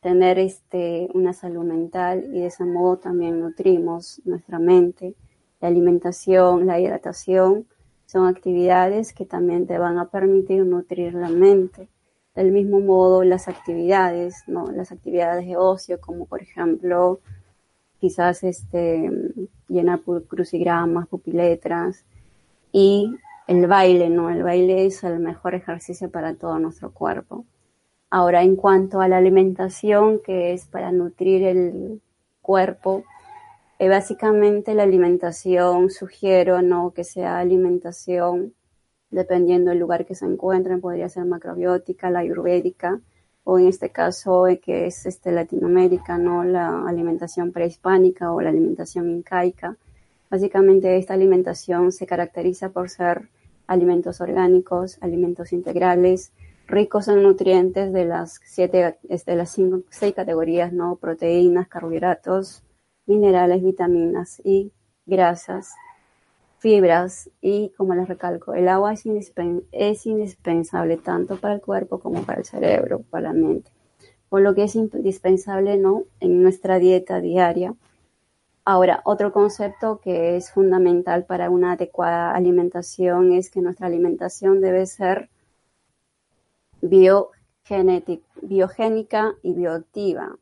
tener 0.00 0.38
este, 0.38 1.08
una 1.14 1.32
salud 1.32 1.64
mental 1.64 2.24
y 2.32 2.40
de 2.40 2.46
ese 2.46 2.64
modo 2.64 2.98
también 2.98 3.40
nutrimos 3.40 4.20
nuestra 4.24 4.58
mente. 4.58 5.14
La 5.60 5.68
alimentación, 5.68 6.66
la 6.66 6.80
hidratación 6.80 7.66
son 8.06 8.26
actividades 8.26 9.12
que 9.12 9.26
también 9.26 9.66
te 9.66 9.78
van 9.78 9.98
a 9.98 10.10
permitir 10.10 10.64
nutrir 10.64 11.14
la 11.14 11.28
mente. 11.28 11.88
Del 12.34 12.50
mismo 12.52 12.80
modo, 12.80 13.24
las 13.24 13.48
actividades, 13.48 14.44
¿no? 14.46 14.70
Las 14.72 14.92
actividades 14.92 15.46
de 15.46 15.56
ocio, 15.56 16.00
como 16.00 16.26
por 16.26 16.42
ejemplo, 16.42 17.20
quizás 18.00 18.42
este, 18.42 19.10
llenar 19.68 20.00
crucigramas, 20.26 21.06
pupiletras 21.08 22.04
y 22.72 23.14
el 23.46 23.66
baile, 23.66 24.08
¿no? 24.10 24.30
El 24.30 24.42
baile 24.42 24.86
es 24.86 25.04
el 25.04 25.18
mejor 25.20 25.54
ejercicio 25.54 26.10
para 26.10 26.34
todo 26.34 26.58
nuestro 26.58 26.92
cuerpo. 26.92 27.44
Ahora, 28.10 28.42
en 28.42 28.56
cuanto 28.56 29.00
a 29.00 29.08
la 29.08 29.18
alimentación, 29.18 30.20
que 30.20 30.52
es 30.52 30.66
para 30.66 30.90
nutrir 30.92 31.44
el 31.44 32.00
cuerpo, 32.42 33.04
eh, 33.78 33.88
básicamente 33.88 34.74
la 34.74 34.82
alimentación 34.82 35.90
sugiero 35.90 36.62
no 36.62 36.92
que 36.92 37.04
sea 37.04 37.38
alimentación 37.38 38.54
dependiendo 39.10 39.70
del 39.70 39.80
lugar 39.80 40.06
que 40.06 40.14
se 40.14 40.26
encuentren, 40.26 40.80
podría 40.80 41.08
ser 41.08 41.24
macrobiótica, 41.24 42.10
la 42.10 42.20
ayurvédica, 42.20 43.00
o 43.44 43.58
en 43.58 43.68
este 43.68 43.90
caso 43.90 44.46
que 44.62 44.86
es 44.86 45.06
este 45.06 45.32
Latinoamérica, 45.32 46.18
no 46.18 46.44
la 46.44 46.86
alimentación 46.86 47.52
prehispánica 47.52 48.32
o 48.32 48.40
la 48.40 48.50
alimentación 48.50 49.10
incaica. 49.10 49.76
Básicamente 50.30 50.96
esta 50.96 51.14
alimentación 51.14 51.92
se 51.92 52.06
caracteriza 52.06 52.70
por 52.70 52.88
ser 52.88 53.28
alimentos 53.66 54.20
orgánicos, 54.20 54.98
alimentos 55.00 55.52
integrales, 55.52 56.32
ricos 56.66 57.08
en 57.08 57.22
nutrientes 57.22 57.92
de 57.92 58.04
las 58.04 58.40
siete, 58.44 58.98
de 59.02 59.36
las 59.36 59.50
cinco, 59.50 59.82
seis 59.90 60.14
categorías, 60.14 60.72
¿no? 60.72 60.96
Proteínas, 60.96 61.68
carbohidratos, 61.68 62.62
minerales, 63.06 63.62
vitaminas 63.62 64.40
y 64.44 64.72
grasas, 65.06 65.72
fibras 66.60 67.30
y, 67.40 67.70
como 67.70 67.94
les 67.94 68.06
recalco, 68.06 68.52
el 68.54 68.68
agua 68.68 68.92
es, 68.92 69.06
indispensable 70.06 70.98
tanto 70.98 71.40
para 71.40 71.54
el 71.54 71.62
cuerpo 71.62 72.00
como 72.00 72.22
para 72.22 72.40
el 72.40 72.44
cerebro, 72.44 73.02
para 73.10 73.28
la 73.28 73.32
mente. 73.32 73.70
Por 74.28 74.42
lo 74.42 74.54
que 74.54 74.64
es 74.64 74.74
indispensable, 74.76 75.78
¿no? 75.78 76.04
En 76.20 76.42
nuestra 76.42 76.78
dieta 76.78 77.20
diaria. 77.20 77.74
Ahora, 78.64 79.00
otro 79.04 79.32
concepto 79.32 80.00
que 80.00 80.36
es 80.36 80.52
fundamental 80.52 81.24
para 81.24 81.50
una 81.50 81.72
adecuada 81.72 82.32
alimentación 82.32 83.32
es 83.32 83.50
que 83.50 83.62
nuestra 83.62 83.86
alimentación 83.86 84.60
debe 84.60 84.86
ser 84.86 85.30
biogénica 86.82 88.20
y 89.42 89.54
bioactiva. 89.54 90.36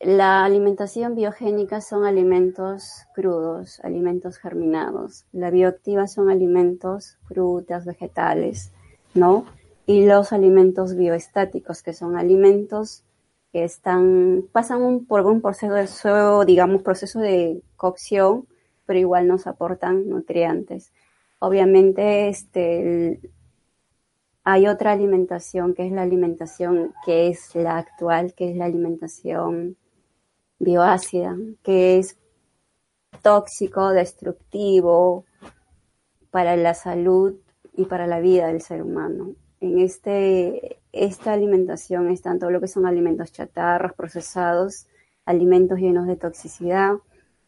La 0.00 0.44
alimentación 0.44 1.14
biogénica 1.14 1.80
son 1.80 2.04
alimentos 2.04 3.06
crudos, 3.14 3.80
alimentos 3.80 4.38
germinados. 4.38 5.24
La 5.32 5.50
bioactiva 5.50 6.06
son 6.06 6.30
alimentos, 6.30 7.18
frutas, 7.26 7.84
vegetales, 7.84 8.72
¿no? 9.14 9.44
Y 9.86 10.06
los 10.06 10.32
alimentos 10.32 10.96
bioestáticos, 10.96 11.82
que 11.82 11.92
son 11.92 12.16
alimentos 12.16 13.04
que 13.52 13.64
están, 13.64 14.44
pasan 14.52 15.06
por 15.06 15.24
un 15.26 15.40
proceso, 15.40 16.44
digamos, 16.44 16.82
proceso 16.82 17.20
de 17.20 17.62
cocción, 17.76 18.46
pero 18.86 18.98
igual 18.98 19.26
nos 19.26 19.46
aportan 19.46 20.08
nutrientes. 20.08 20.92
Obviamente, 21.38 22.28
este, 22.28 23.20
hay 24.50 24.66
otra 24.66 24.92
alimentación 24.92 25.74
que 25.74 25.84
es 25.84 25.92
la 25.92 26.00
alimentación 26.00 26.94
que 27.04 27.28
es 27.28 27.54
la 27.54 27.76
actual, 27.76 28.32
que 28.32 28.50
es 28.50 28.56
la 28.56 28.64
alimentación 28.64 29.76
bioácida, 30.58 31.36
que 31.62 31.98
es 31.98 32.16
tóxico, 33.20 33.90
destructivo 33.90 35.26
para 36.30 36.56
la 36.56 36.72
salud 36.72 37.34
y 37.74 37.84
para 37.84 38.06
la 38.06 38.20
vida 38.20 38.46
del 38.46 38.62
ser 38.62 38.82
humano. 38.82 39.34
En 39.60 39.80
este, 39.80 40.78
esta 40.92 41.34
alimentación 41.34 42.08
están 42.08 42.38
todo 42.38 42.50
lo 42.50 42.62
que 42.62 42.68
son 42.68 42.86
alimentos 42.86 43.30
chatarras, 43.32 43.92
procesados, 43.92 44.86
alimentos 45.26 45.78
llenos 45.78 46.06
de 46.06 46.16
toxicidad. 46.16 46.94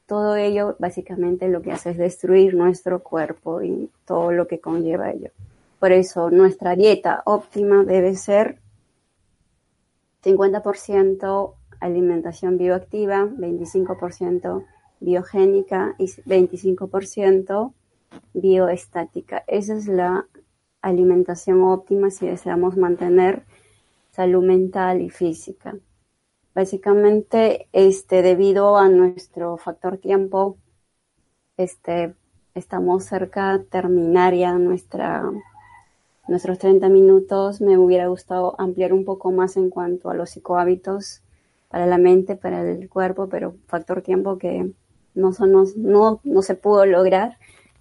Todo 0.05 0.37
ello 0.37 0.77
básicamente 0.79 1.49
lo 1.49 1.63
que 1.63 1.73
hace 1.73 1.93
es 1.93 1.97
destruir 1.97 2.55
nuestro 2.55 3.03
cuerpo 3.03 3.63
y 3.63 3.89
todo 4.05 4.33
lo 4.33 4.47
que 4.47 4.61
conlleva 4.61 5.11
ello. 5.13 5.31
Por 5.81 5.93
eso 5.93 6.31
nuestra 6.31 6.77
dieta 6.77 7.23
óptima 7.25 7.85
debe 7.85 8.15
ser 8.15 8.61
50% 10.23 11.55
alimentación 11.81 12.59
bioactiva, 12.59 13.25
25% 13.25 14.67
biogénica 15.01 15.95
y 15.99 16.05
25% 16.05 17.73
bioestática. 18.35 19.43
Esa 19.47 19.75
es 19.75 19.89
la 19.89 20.27
alimentación 20.83 21.63
óptima 21.63 22.11
si 22.11 22.27
deseamos 22.27 22.77
mantener 22.77 23.45
salud 24.11 24.45
mental 24.45 25.01
y 25.01 25.09
física. 25.09 25.79
Básicamente, 26.55 27.69
este, 27.73 28.21
debido 28.21 28.77
a 28.77 28.91
nuestro 28.91 29.57
factor 29.57 29.97
tiempo, 29.97 30.59
este, 31.57 32.15
estamos 32.55 33.05
cerca 33.05 33.57
de 33.57 33.65
terminar 33.65 34.35
ya 34.35 34.53
nuestra 34.59 35.25
nuestros 36.31 36.59
30 36.59 36.89
minutos 36.89 37.61
me 37.61 37.77
hubiera 37.77 38.07
gustado 38.07 38.55
ampliar 38.59 38.93
un 38.93 39.05
poco 39.05 39.33
más 39.33 39.57
en 39.57 39.69
cuanto 39.69 40.11
a 40.11 40.15
los 40.15 40.31
psicohábitos 40.31 41.23
para 41.69 41.87
la 41.87 41.99
mente, 41.99 42.37
para 42.37 42.63
el 42.63 42.89
cuerpo, 42.89 43.29
pero 43.29 43.57
factor 43.67 44.01
tiempo 44.01 44.39
que 44.39 44.71
no, 45.15 45.33
no, 45.77 46.21
no 46.23 46.43
se 46.43 46.55
pudo 46.55 46.87
lograr. 46.87 47.37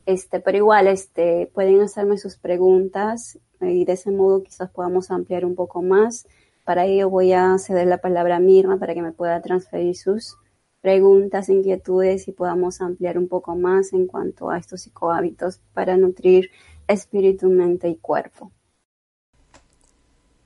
Este, 0.08 0.40
pero 0.40 0.58
igual, 0.58 0.88
este, 0.88 1.52
pueden 1.54 1.80
hacerme 1.82 2.18
sus 2.18 2.38
preguntas 2.38 3.38
y 3.62 3.86
de 3.86 3.94
ese 3.94 4.10
modo 4.10 4.42
quizás 4.42 4.72
podamos 4.72 5.12
ampliar 5.12 5.46
un 5.46 5.54
poco 5.54 5.84
más. 5.84 6.28
Para 6.66 6.86
ello 6.86 7.08
voy 7.08 7.34
a 7.34 7.56
ceder 7.60 7.86
la 7.86 8.00
palabra 8.00 8.38
a 8.38 8.40
Mirna 8.40 8.80
para 8.80 8.96
que 8.96 9.04
me 9.04 9.12
pueda 9.12 9.40
transferir 9.44 9.96
sus 9.96 10.38
preguntas, 10.82 11.50
inquietudes 11.50 12.28
y 12.28 12.32
podamos 12.32 12.82
ampliar 12.82 13.20
un 13.20 13.28
poco 13.28 13.56
más 13.56 13.94
en 13.94 14.08
cuanto 14.08 14.50
a 14.50 14.58
estos 14.58 14.82
psicohábitos 14.82 15.62
para 15.74 15.98
nutrir 15.98 16.50
espíritu, 16.90 17.48
mente 17.48 17.88
y 17.88 17.96
cuerpo. 17.96 18.52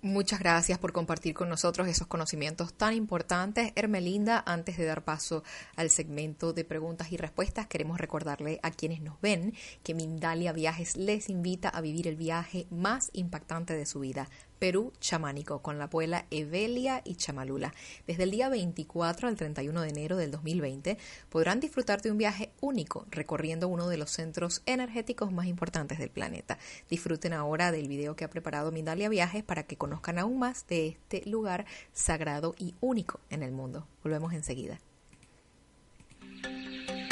Muchas 0.04 0.40
gracias 0.40 0.78
por 0.80 0.92
compartir 0.92 1.34
con 1.34 1.48
nosotros 1.48 1.88
esos 1.88 2.08
conocimientos 2.08 2.74
tan 2.74 2.94
importantes. 2.94 3.72
Hermelinda, 3.76 4.44
antes 4.46 4.78
de 4.78 4.84
dar 4.84 5.06
paso 5.06 5.46
al 5.78 5.90
segmento 5.90 6.52
de 6.52 6.66
preguntas 6.66 7.14
y 7.14 7.16
respuestas, 7.16 7.68
queremos 7.68 7.98
recordarle 7.98 8.60
a 8.64 8.72
quienes 8.72 9.00
nos 9.00 9.22
ven 9.22 9.54
que 9.82 9.94
Mindalia 9.94 10.52
Viajes 10.52 10.98
les 10.98 11.30
invita 11.30 11.70
a 11.70 11.80
vivir 11.80 12.10
el 12.10 12.18
viaje 12.18 12.68
más 12.70 13.12
impactante 13.14 13.78
de 13.78 13.86
su 13.86 14.02
vida. 14.02 14.28
Perú 14.64 14.94
chamánico 15.02 15.62
con 15.62 15.78
la 15.78 15.84
abuela 15.84 16.26
Evelia 16.32 17.02
y 17.04 17.16
Chamalula. 17.16 17.74
Desde 18.08 18.24
el 18.24 18.32
día 18.32 18.48
24 18.48 19.28
al 19.28 19.36
31 19.36 19.82
de 19.82 19.90
enero 19.90 20.16
del 20.16 20.32
2020 20.32 20.98
podrán 21.28 21.60
disfrutar 21.60 22.02
de 22.02 22.12
un 22.12 22.18
viaje 22.18 22.50
único 22.62 23.06
recorriendo 23.12 23.68
uno 23.68 23.90
de 23.90 23.98
los 23.98 24.12
centros 24.12 24.62
energéticos 24.66 25.34
más 25.34 25.48
importantes 25.48 26.00
del 26.00 26.12
planeta. 26.12 26.60
Disfruten 26.90 27.34
ahora 27.34 27.74
del 27.74 27.90
video 27.90 28.16
que 28.16 28.24
ha 28.24 28.30
preparado 28.30 28.72
Mindalia 28.72 29.10
Viajes 29.10 29.44
para 29.44 29.64
que 29.64 29.76
conozcan 29.76 30.18
aún 30.18 30.40
más 30.40 30.66
de 30.68 30.88
este 30.88 31.30
lugar 31.30 31.66
sagrado 31.92 32.56
y 32.58 32.74
único 32.80 33.20
en 33.30 33.44
el 33.44 33.52
mundo. 33.52 33.86
Volvemos 34.02 34.32
enseguida. 34.32 34.80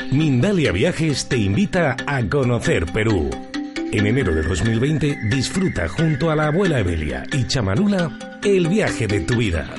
Mindalia 0.09 0.71
Viajes 0.71 1.27
te 1.27 1.35
invita 1.35 1.97
a 2.07 2.29
conocer 2.29 2.85
Perú. 2.93 3.29
En 3.93 4.07
enero 4.07 4.33
de 4.33 4.41
2020 4.41 5.19
disfruta 5.29 5.89
junto 5.89 6.31
a 6.31 6.35
la 6.35 6.47
abuela 6.47 6.79
Evelia 6.79 7.25
y 7.33 7.45
Chamanula 7.45 8.39
el 8.41 8.69
viaje 8.69 9.05
de 9.05 9.19
tu 9.19 9.35
vida. 9.35 9.69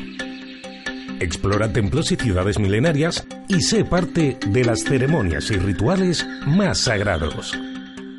Explora 1.19 1.73
templos 1.73 2.13
y 2.13 2.17
ciudades 2.17 2.59
milenarias 2.59 3.27
y 3.49 3.63
sé 3.63 3.87
parte 3.87 4.37
de 4.47 4.65
las 4.67 4.85
ceremonias 4.85 5.51
y 5.51 5.57
rituales 5.57 6.27
más 6.47 6.79
sagrados. 6.79 7.59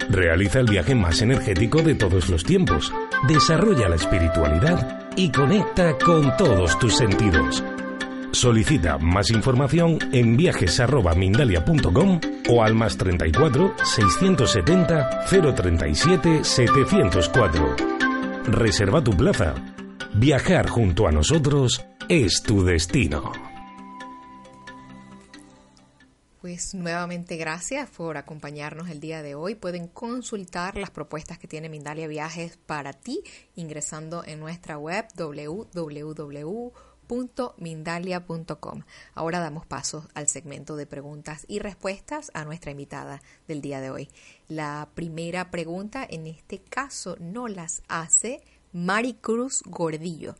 Realiza 0.09 0.61
el 0.61 0.67
viaje 0.67 0.95
más 0.95 1.21
energético 1.21 1.83
de 1.83 1.93
todos 1.93 2.27
los 2.27 2.43
tiempos, 2.43 2.91
desarrolla 3.27 3.87
la 3.87 3.95
espiritualidad 3.95 4.99
y 5.15 5.31
conecta 5.31 5.95
con 5.99 6.35
todos 6.37 6.77
tus 6.79 6.95
sentidos. 6.97 7.63
Solicita 8.33 8.97
más 8.97 9.29
información 9.29 9.99
en 10.11 10.35
viajes.mindalia.com 10.35 12.19
o 12.49 12.63
al 12.63 12.73
más 12.73 12.97
34 12.97 13.75
670 13.85 15.25
037 15.29 16.43
704. 16.43 17.75
Reserva 18.45 19.03
tu 19.03 19.11
plaza. 19.11 19.53
Viajar 20.15 20.67
junto 20.67 21.07
a 21.07 21.11
nosotros 21.11 21.85
es 22.09 22.41
tu 22.41 22.65
destino. 22.65 23.31
Pues 26.41 26.73
nuevamente 26.73 27.37
gracias 27.37 27.87
por 27.91 28.17
acompañarnos 28.17 28.89
el 28.89 28.99
día 28.99 29.21
de 29.21 29.35
hoy. 29.35 29.53
Pueden 29.53 29.87
consultar 29.87 30.75
las 30.75 30.89
propuestas 30.89 31.37
que 31.37 31.47
tiene 31.47 31.69
Mindalia 31.69 32.07
Viajes 32.07 32.57
para 32.57 32.93
ti 32.93 33.21
ingresando 33.55 34.23
en 34.25 34.39
nuestra 34.39 34.79
web 34.79 35.05
www 35.15 36.73
mindalia.com. 37.57 38.81
Ahora 39.13 39.39
damos 39.39 39.65
paso 39.65 40.07
al 40.13 40.27
segmento 40.27 40.75
de 40.75 40.85
preguntas 40.85 41.45
y 41.47 41.59
respuestas 41.59 42.31
a 42.33 42.45
nuestra 42.45 42.71
invitada 42.71 43.21
del 43.47 43.61
día 43.61 43.81
de 43.81 43.91
hoy. 43.91 44.09
La 44.47 44.89
primera 44.93 45.51
pregunta 45.51 46.05
en 46.09 46.27
este 46.27 46.59
caso 46.59 47.15
no 47.19 47.47
las 47.47 47.83
hace 47.87 48.41
Maricruz 48.71 49.61
Gordillo. 49.65 50.35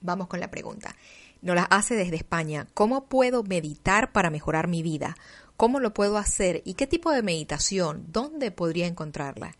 Vamos 0.00 0.28
con 0.28 0.40
la 0.40 0.50
pregunta. 0.50 0.96
Nos 1.42 1.56
las 1.56 1.66
hace 1.70 1.94
desde 1.94 2.16
España. 2.16 2.66
¿Cómo 2.74 3.06
puedo 3.06 3.42
meditar 3.42 4.12
para 4.12 4.30
mejorar 4.30 4.68
mi 4.68 4.82
vida? 4.82 5.16
¿Cómo 5.56 5.80
lo 5.80 5.92
puedo 5.92 6.16
hacer? 6.16 6.62
¿Y 6.64 6.74
qué 6.74 6.86
tipo 6.86 7.10
de 7.10 7.22
meditación? 7.22 8.06
¿Dónde 8.08 8.50
podría 8.50 8.86
encontrarla? 8.86 9.56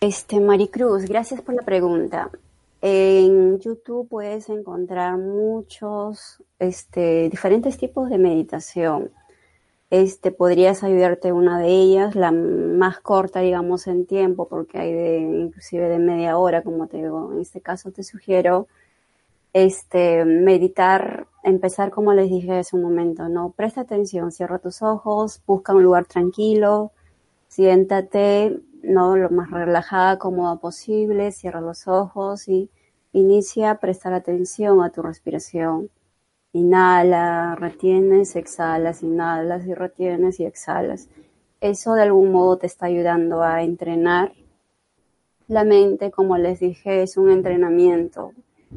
Este, 0.00 0.38
Maricruz, 0.38 1.04
gracias 1.06 1.40
por 1.40 1.54
la 1.54 1.62
pregunta. 1.62 2.30
En 2.80 3.58
YouTube 3.58 4.08
puedes 4.08 4.48
encontrar 4.48 5.18
muchos, 5.18 6.42
este, 6.60 7.28
diferentes 7.28 7.76
tipos 7.76 8.08
de 8.08 8.18
meditación. 8.18 9.10
Este, 9.90 10.30
podrías 10.32 10.84
ayudarte 10.84 11.32
una 11.32 11.58
de 11.58 11.68
ellas, 11.68 12.14
la 12.14 12.30
más 12.30 13.00
corta, 13.00 13.40
digamos, 13.40 13.86
en 13.86 14.06
tiempo, 14.06 14.46
porque 14.48 14.78
hay 14.78 14.92
de, 14.92 15.18
inclusive 15.18 15.88
de 15.88 15.98
media 15.98 16.38
hora, 16.38 16.62
como 16.62 16.86
te 16.86 16.98
digo. 16.98 17.32
En 17.32 17.40
este 17.40 17.60
caso 17.60 17.90
te 17.90 18.04
sugiero, 18.04 18.68
este, 19.52 20.24
meditar, 20.24 21.26
empezar 21.42 21.90
como 21.90 22.12
les 22.12 22.30
dije 22.30 22.58
hace 22.58 22.76
un 22.76 22.82
momento, 22.82 23.28
¿no? 23.28 23.52
Presta 23.56 23.80
atención, 23.80 24.30
cierra 24.30 24.58
tus 24.58 24.82
ojos, 24.82 25.42
busca 25.46 25.74
un 25.74 25.82
lugar 25.82 26.04
tranquilo, 26.06 26.92
siéntate, 27.48 28.60
¿no? 28.82 29.16
Lo 29.16 29.30
más 29.30 29.50
relajada, 29.50 30.18
cómoda 30.18 30.56
posible, 30.56 31.32
cierra 31.32 31.60
los 31.60 31.88
ojos 31.88 32.48
y 32.48 32.70
inicia 33.12 33.72
a 33.72 33.80
prestar 33.80 34.12
atención 34.12 34.82
a 34.82 34.90
tu 34.90 35.02
respiración. 35.02 35.90
Inhala, 36.52 37.56
retienes, 37.56 38.36
exhalas, 38.36 39.02
inhalas 39.02 39.66
y 39.66 39.74
retienes 39.74 40.40
y 40.40 40.44
exhalas. 40.44 41.08
Eso 41.60 41.94
de 41.94 42.02
algún 42.02 42.32
modo 42.32 42.58
te 42.58 42.66
está 42.66 42.86
ayudando 42.86 43.42
a 43.42 43.62
entrenar 43.62 44.32
la 45.48 45.64
mente, 45.64 46.10
como 46.10 46.36
les 46.36 46.60
dije, 46.60 47.02
es 47.02 47.16
un 47.16 47.30
entrenamiento. 47.30 48.32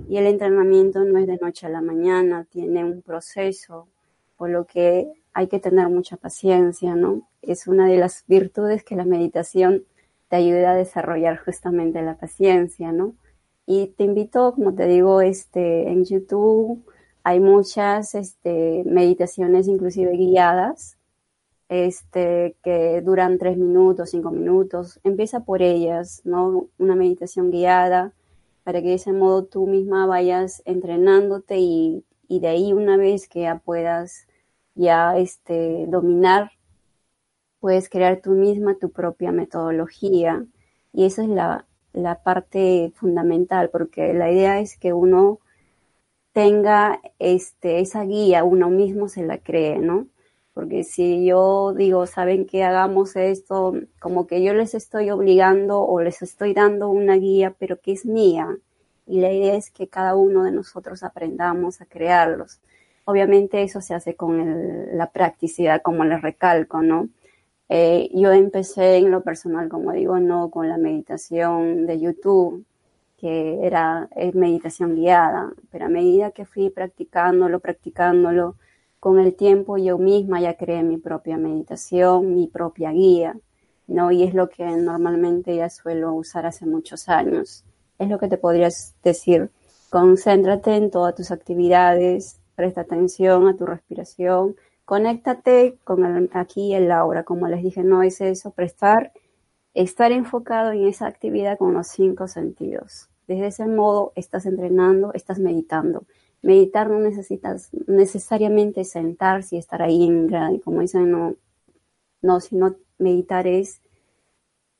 Y 0.07 0.17
el 0.17 0.25
entrenamiento 0.25 1.03
no 1.03 1.19
es 1.19 1.27
de 1.27 1.37
noche 1.37 1.67
a 1.67 1.69
la 1.69 1.81
mañana, 1.81 2.45
tiene 2.49 2.85
un 2.85 3.01
proceso, 3.01 3.87
por 4.37 4.49
lo 4.49 4.65
que 4.65 5.11
hay 5.33 5.47
que 5.47 5.59
tener 5.59 5.89
mucha 5.89 6.17
paciencia, 6.17 6.95
¿no? 6.95 7.27
Es 7.41 7.67
una 7.67 7.87
de 7.87 7.97
las 7.97 8.23
virtudes 8.27 8.83
que 8.83 8.95
la 8.95 9.05
meditación 9.05 9.85
te 10.29 10.37
ayuda 10.37 10.71
a 10.71 10.75
desarrollar 10.75 11.37
justamente 11.37 12.01
la 12.01 12.17
paciencia, 12.17 12.91
¿no? 12.91 13.15
Y 13.65 13.87
te 13.87 14.03
invito, 14.03 14.53
como 14.53 14.73
te 14.73 14.87
digo, 14.87 15.21
este, 15.21 15.89
en 15.89 16.05
YouTube 16.05 16.83
hay 17.23 17.39
muchas 17.39 18.15
este, 18.15 18.83
meditaciones 18.85 19.67
inclusive 19.67 20.11
guiadas, 20.17 20.97
este, 21.69 22.57
que 22.63 23.01
duran 23.01 23.37
tres 23.37 23.57
minutos, 23.57 24.09
cinco 24.09 24.31
minutos. 24.31 24.99
Empieza 25.03 25.41
por 25.45 25.61
ellas, 25.61 26.21
¿no? 26.25 26.67
Una 26.77 26.95
meditación 26.95 27.51
guiada 27.51 28.13
para 28.63 28.81
que 28.81 28.89
de 28.89 28.93
ese 28.95 29.13
modo 29.13 29.45
tú 29.45 29.67
misma 29.67 30.05
vayas 30.05 30.61
entrenándote 30.65 31.59
y, 31.59 32.03
y 32.27 32.39
de 32.39 32.47
ahí 32.47 32.73
una 32.73 32.97
vez 32.97 33.27
que 33.27 33.41
ya 33.41 33.59
puedas 33.59 34.27
ya 34.75 35.17
este, 35.17 35.85
dominar 35.87 36.51
puedes 37.61 37.89
crear 37.89 38.21
tú 38.21 38.31
misma 38.31 38.75
tu 38.79 38.91
propia 38.91 39.31
metodología 39.31 40.45
y 40.91 41.05
esa 41.05 41.23
es 41.23 41.29
la, 41.29 41.65
parte 42.23 42.91
fundamental 42.95 43.69
porque 43.69 44.13
la 44.13 44.31
idea 44.31 44.59
es 44.59 44.77
que 44.77 44.93
uno 44.93 45.39
tenga 46.33 47.01
este, 47.19 47.79
esa 47.79 48.03
guía, 48.03 48.43
uno 48.43 48.69
mismo 48.69 49.07
se 49.09 49.23
la 49.25 49.37
cree, 49.37 49.79
¿no? 49.79 50.07
Porque 50.53 50.83
si 50.83 51.25
yo 51.25 51.73
digo, 51.73 52.07
saben 52.07 52.45
que 52.45 52.63
hagamos 52.63 53.15
esto, 53.15 53.73
como 53.99 54.27
que 54.27 54.43
yo 54.43 54.53
les 54.53 54.73
estoy 54.73 55.09
obligando 55.11 55.81
o 55.81 56.01
les 56.01 56.21
estoy 56.21 56.53
dando 56.53 56.89
una 56.89 57.15
guía, 57.15 57.55
pero 57.57 57.79
que 57.79 57.93
es 57.93 58.05
mía. 58.05 58.57
Y 59.05 59.21
la 59.21 59.31
idea 59.31 59.55
es 59.55 59.71
que 59.71 59.87
cada 59.87 60.15
uno 60.15 60.43
de 60.43 60.51
nosotros 60.51 61.03
aprendamos 61.03 61.81
a 61.81 61.85
crearlos. 61.85 62.61
Obviamente 63.05 63.61
eso 63.63 63.81
se 63.81 63.93
hace 63.93 64.15
con 64.15 64.97
la 64.97 65.11
practicidad, 65.11 65.81
como 65.81 66.05
les 66.05 66.21
recalco, 66.21 66.81
¿no? 66.81 67.09
Eh, 67.69 68.09
yo 68.13 68.33
empecé 68.33 68.97
en 68.97 69.11
lo 69.11 69.23
personal, 69.23 69.69
como 69.69 69.93
digo, 69.93 70.19
no 70.19 70.51
con 70.51 70.67
la 70.67 70.77
meditación 70.77 71.85
de 71.87 71.99
YouTube, 71.99 72.65
que 73.17 73.65
era 73.65 74.09
meditación 74.33 74.95
guiada, 74.95 75.53
pero 75.69 75.85
a 75.85 75.89
medida 75.89 76.31
que 76.31 76.43
fui 76.43 76.69
practicándolo, 76.69 77.59
practicándolo, 77.59 78.55
con 78.99 79.19
el 79.19 79.35
tiempo 79.35 79.77
yo 79.77 79.97
misma 79.97 80.41
ya 80.41 80.57
creé 80.57 80.83
mi 80.83 80.97
propia 80.97 81.37
meditación, 81.37 82.35
mi 82.35 82.47
propia 82.47 82.91
guía, 82.91 83.37
¿no? 83.87 84.11
Y 84.11 84.23
es 84.23 84.33
lo 84.33 84.49
que 84.49 84.65
normalmente 84.65 85.55
ya 85.55 85.69
suelo 85.69 86.13
usar 86.13 86.45
hace 86.45 86.65
muchos 86.65 87.07
años. 87.07 87.63
Es 87.99 88.09
lo 88.09 88.19
que 88.19 88.27
te 88.27 88.37
podrías 88.37 88.95
decir. 89.03 89.49
Concéntrate 89.89 90.75
en 90.75 90.91
todas 90.91 91.15
tus 91.15 91.31
actividades, 91.31 92.40
presta 92.61 92.81
atención 92.81 93.47
a 93.47 93.57
tu 93.57 93.65
respiración, 93.65 94.55
conéctate 94.85 95.79
con 95.83 96.05
el 96.05 96.29
aquí 96.31 96.75
el 96.75 96.91
ahora. 96.91 97.23
Como 97.23 97.47
les 97.47 97.63
dije, 97.63 97.83
no 97.83 98.03
es 98.03 98.21
eso, 98.21 98.51
prestar, 98.51 99.13
estar 99.73 100.11
enfocado 100.11 100.71
en 100.71 100.87
esa 100.87 101.07
actividad 101.07 101.57
con 101.57 101.73
los 101.73 101.87
cinco 101.87 102.27
sentidos. 102.27 103.09
Desde 103.27 103.47
ese 103.47 103.65
modo 103.65 104.13
estás 104.15 104.45
entrenando, 104.45 105.11
estás 105.15 105.39
meditando. 105.39 106.03
Meditar 106.43 106.87
no 106.87 106.99
necesitas 106.99 107.71
necesariamente 107.87 108.83
sentarse 108.83 109.55
y 109.55 109.59
estar 109.59 109.81
ahí 109.81 110.03
en 110.03 110.59
como 110.59 110.81
dicen, 110.81 111.09
no, 111.09 111.33
no, 112.21 112.39
sino 112.41 112.75
meditar 112.99 113.47
es 113.47 113.81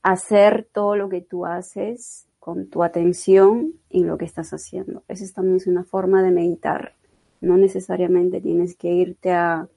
hacer 0.04 0.68
todo 0.72 0.96
lo 0.96 1.10
que 1.10 1.22
tú 1.22 1.48
haces 1.48 2.28
con 2.38 2.68
tu 2.68 2.84
atención 2.84 3.74
en 3.90 4.06
lo 4.06 4.20
que 4.20 4.26
estás 4.26 4.52
haciendo. 4.52 5.02
Esa 5.08 5.24
también 5.34 5.58
una 5.66 5.84
forma 5.84 6.22
de 6.22 6.30
meditar. 6.30 6.94
No 7.42 7.58
necesariamente 7.58 8.39
tienes 8.39 8.76
que 8.76 8.94
irte 8.94 9.32
a 9.32 9.68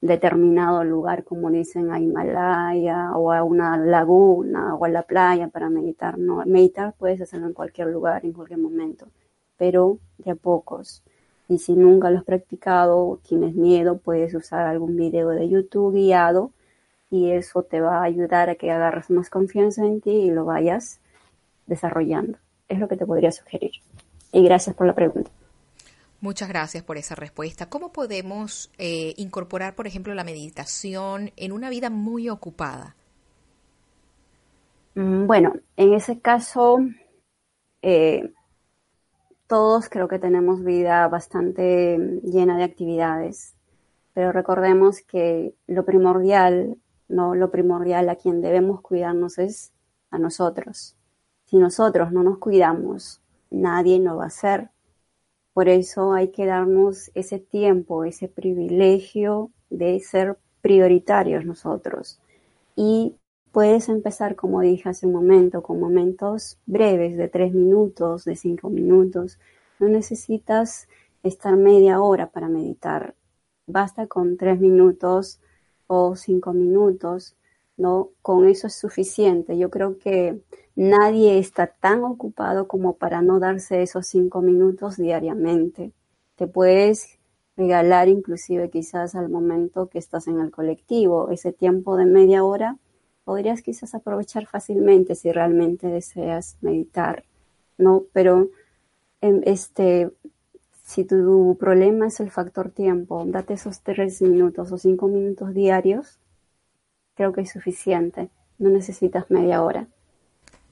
determinado 0.00 0.84
lugar, 0.84 1.24
como 1.24 1.50
dicen 1.50 1.90
a 1.90 1.98
Himalaya 1.98 3.12
o 3.16 3.32
a 3.32 3.42
una 3.42 3.76
laguna 3.76 4.74
o 4.74 4.84
a 4.84 4.88
la 4.88 5.02
playa 5.02 5.48
para 5.48 5.70
meditar. 5.70 6.18
No, 6.18 6.44
meditar 6.46 6.94
puedes 6.98 7.20
hacerlo 7.20 7.46
en 7.46 7.52
cualquier 7.52 7.88
lugar, 7.88 8.24
en 8.24 8.32
cualquier 8.32 8.60
momento, 8.60 9.08
pero 9.56 9.98
de 10.18 10.32
a 10.32 10.34
pocos. 10.34 11.02
Y 11.48 11.58
si 11.58 11.74
nunca 11.74 12.10
lo 12.10 12.18
has 12.18 12.24
practicado, 12.24 13.20
tienes 13.26 13.54
miedo, 13.54 13.98
puedes 13.98 14.34
usar 14.34 14.66
algún 14.66 14.96
video 14.96 15.30
de 15.30 15.48
YouTube 15.48 15.94
guiado 15.94 16.52
y 17.10 17.30
eso 17.30 17.62
te 17.62 17.80
va 17.80 17.98
a 18.00 18.02
ayudar 18.02 18.50
a 18.50 18.54
que 18.54 18.70
agarres 18.70 19.10
más 19.10 19.30
confianza 19.30 19.84
en 19.86 20.00
ti 20.00 20.10
y 20.10 20.30
lo 20.30 20.44
vayas 20.44 21.00
desarrollando. 21.66 22.38
Es 22.68 22.78
lo 22.78 22.88
que 22.88 22.96
te 22.96 23.06
podría 23.06 23.32
sugerir. 23.32 23.72
Y 24.30 24.44
gracias 24.44 24.76
por 24.76 24.86
la 24.86 24.94
pregunta. 24.94 25.30
Muchas 26.20 26.48
gracias 26.48 26.82
por 26.82 26.96
esa 26.96 27.14
respuesta. 27.14 27.68
¿Cómo 27.68 27.92
podemos 27.92 28.72
eh, 28.76 29.14
incorporar, 29.18 29.76
por 29.76 29.86
ejemplo, 29.86 30.14
la 30.14 30.24
meditación 30.24 31.30
en 31.36 31.52
una 31.52 31.70
vida 31.70 31.90
muy 31.90 32.28
ocupada? 32.28 32.96
Mm, 34.96 35.26
bueno, 35.28 35.52
en 35.76 35.94
ese 35.94 36.18
caso, 36.18 36.78
eh, 37.82 38.32
todos 39.46 39.88
creo 39.88 40.08
que 40.08 40.18
tenemos 40.18 40.64
vida 40.64 41.06
bastante 41.06 41.96
llena 42.24 42.58
de 42.58 42.64
actividades, 42.64 43.54
pero 44.12 44.32
recordemos 44.32 45.02
que 45.02 45.54
lo 45.68 45.84
primordial, 45.84 46.76
no 47.08 47.36
lo 47.36 47.52
primordial 47.52 48.08
a 48.08 48.16
quien 48.16 48.40
debemos 48.40 48.80
cuidarnos 48.80 49.38
es 49.38 49.72
a 50.10 50.18
nosotros. 50.18 50.96
Si 51.44 51.58
nosotros 51.58 52.10
no 52.10 52.24
nos 52.24 52.38
cuidamos, 52.38 53.22
nadie 53.50 54.00
lo 54.00 54.16
va 54.16 54.24
a 54.24 54.26
hacer. 54.26 54.70
Por 55.58 55.68
eso 55.68 56.12
hay 56.12 56.28
que 56.28 56.46
darnos 56.46 57.10
ese 57.16 57.40
tiempo, 57.40 58.04
ese 58.04 58.28
privilegio 58.28 59.50
de 59.70 59.98
ser 59.98 60.38
prioritarios 60.60 61.44
nosotros. 61.44 62.20
Y 62.76 63.16
puedes 63.50 63.88
empezar, 63.88 64.36
como 64.36 64.60
dije 64.60 64.88
hace 64.88 65.08
un 65.08 65.14
momento, 65.14 65.64
con 65.64 65.80
momentos 65.80 66.58
breves 66.66 67.16
de 67.16 67.26
tres 67.26 67.52
minutos, 67.52 68.24
de 68.24 68.36
cinco 68.36 68.70
minutos. 68.70 69.40
No 69.80 69.88
necesitas 69.88 70.86
estar 71.24 71.56
media 71.56 72.00
hora 72.00 72.28
para 72.28 72.48
meditar. 72.48 73.16
Basta 73.66 74.06
con 74.06 74.36
tres 74.36 74.60
minutos 74.60 75.40
o 75.88 76.14
cinco 76.14 76.52
minutos, 76.52 77.34
¿no? 77.78 78.10
Con 78.22 78.46
eso 78.48 78.66
es 78.66 78.74
suficiente. 78.74 79.56
Yo 79.56 79.70
creo 79.70 79.98
que 79.98 80.40
nadie 80.76 81.38
está 81.38 81.68
tan 81.68 82.04
ocupado 82.04 82.68
como 82.68 82.96
para 82.96 83.22
no 83.22 83.38
darse 83.38 83.82
esos 83.82 84.06
cinco 84.06 84.42
minutos 84.42 84.96
diariamente. 84.96 85.92
Te 86.36 86.46
puedes 86.46 87.18
regalar 87.56 88.08
inclusive 88.08 88.70
quizás 88.70 89.14
al 89.14 89.28
momento 89.28 89.88
que 89.88 89.98
estás 89.98 90.28
en 90.28 90.40
el 90.40 90.50
colectivo, 90.50 91.30
ese 91.30 91.52
tiempo 91.52 91.96
de 91.96 92.06
media 92.06 92.44
hora, 92.44 92.78
podrías 93.24 93.62
quizás 93.62 93.94
aprovechar 93.94 94.46
fácilmente 94.46 95.14
si 95.14 95.32
realmente 95.32 95.88
deseas 95.88 96.56
meditar, 96.60 97.24
¿no? 97.76 98.04
Pero 98.12 98.48
em, 99.20 99.42
este, 99.44 100.10
si 100.84 101.04
tu 101.04 101.56
problema 101.58 102.06
es 102.06 102.20
el 102.20 102.30
factor 102.30 102.70
tiempo, 102.70 103.24
date 103.26 103.54
esos 103.54 103.82
tres 103.82 104.22
minutos 104.22 104.72
o 104.72 104.78
cinco 104.78 105.08
minutos 105.08 105.52
diarios, 105.54 106.18
creo 107.18 107.32
que 107.32 107.40
es 107.40 107.50
suficiente, 107.50 108.30
no 108.58 108.70
necesitas 108.70 109.28
media 109.28 109.60
hora. 109.60 109.88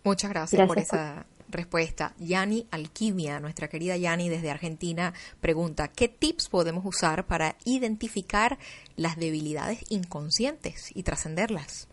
Muchas 0.05 0.31
gracias, 0.31 0.69
por 0.69 0.79
esa 0.79 1.27
respuesta. 1.49 2.15
Yani 2.21 2.69
Alquimia, 2.71 3.41
nuestra 3.41 3.67
querida 3.67 3.97
Yani 3.97 4.29
desde 4.29 4.53
Argentina, 4.53 5.13
pregunta, 5.41 5.89
¿qué 5.89 6.09
tips 6.09 6.49
podemos 6.49 6.85
usar 6.87 7.27
para 7.27 7.57
identificar 7.65 8.59
las 8.95 9.17
debilidades 9.17 9.85
inconscientes 9.91 10.93
y 10.95 11.03
trascenderlas? 11.03 11.89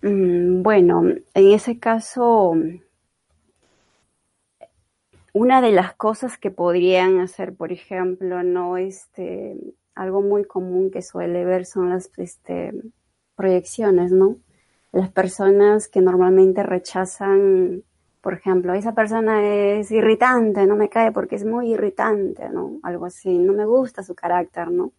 Mm, 0.00 0.62
bueno, 0.62 1.02
en 1.34 1.52
ese 1.52 1.78
caso, 1.78 2.54
una 5.34 5.60
de 5.60 5.72
las 5.72 5.92
cosas 5.96 6.38
que 6.38 6.50
podrían 6.50 7.20
hacer, 7.20 7.54
por 7.54 7.72
ejemplo, 7.72 8.42
no 8.42 8.78
este, 8.78 9.54
algo 9.94 10.22
muy 10.22 10.44
común 10.44 10.90
que 10.90 11.02
suele 11.02 11.44
ver 11.44 11.66
son 11.66 11.90
las 11.90 12.10
este, 12.16 12.72
proyecciones, 13.40 14.12
¿no? 14.12 14.36
Las 14.92 15.10
personas 15.10 15.88
que 15.88 16.00
normalmente 16.02 16.62
rechazan, 16.62 17.84
por 18.20 18.34
ejemplo, 18.34 18.74
esa 18.74 18.94
persona 18.94 19.34
es 19.78 19.90
irritante, 19.90 20.66
no 20.66 20.76
me 20.76 20.90
cae 20.90 21.10
porque 21.12 21.36
es 21.36 21.44
muy 21.46 21.72
irritante, 21.74 22.50
¿no? 22.50 22.80
Algo 22.82 23.06
así, 23.06 23.38
no 23.38 23.52
me 23.54 23.64
gusta 23.66 24.02
su 24.02 24.14
carácter, 24.14 24.70
¿no? 24.70 24.92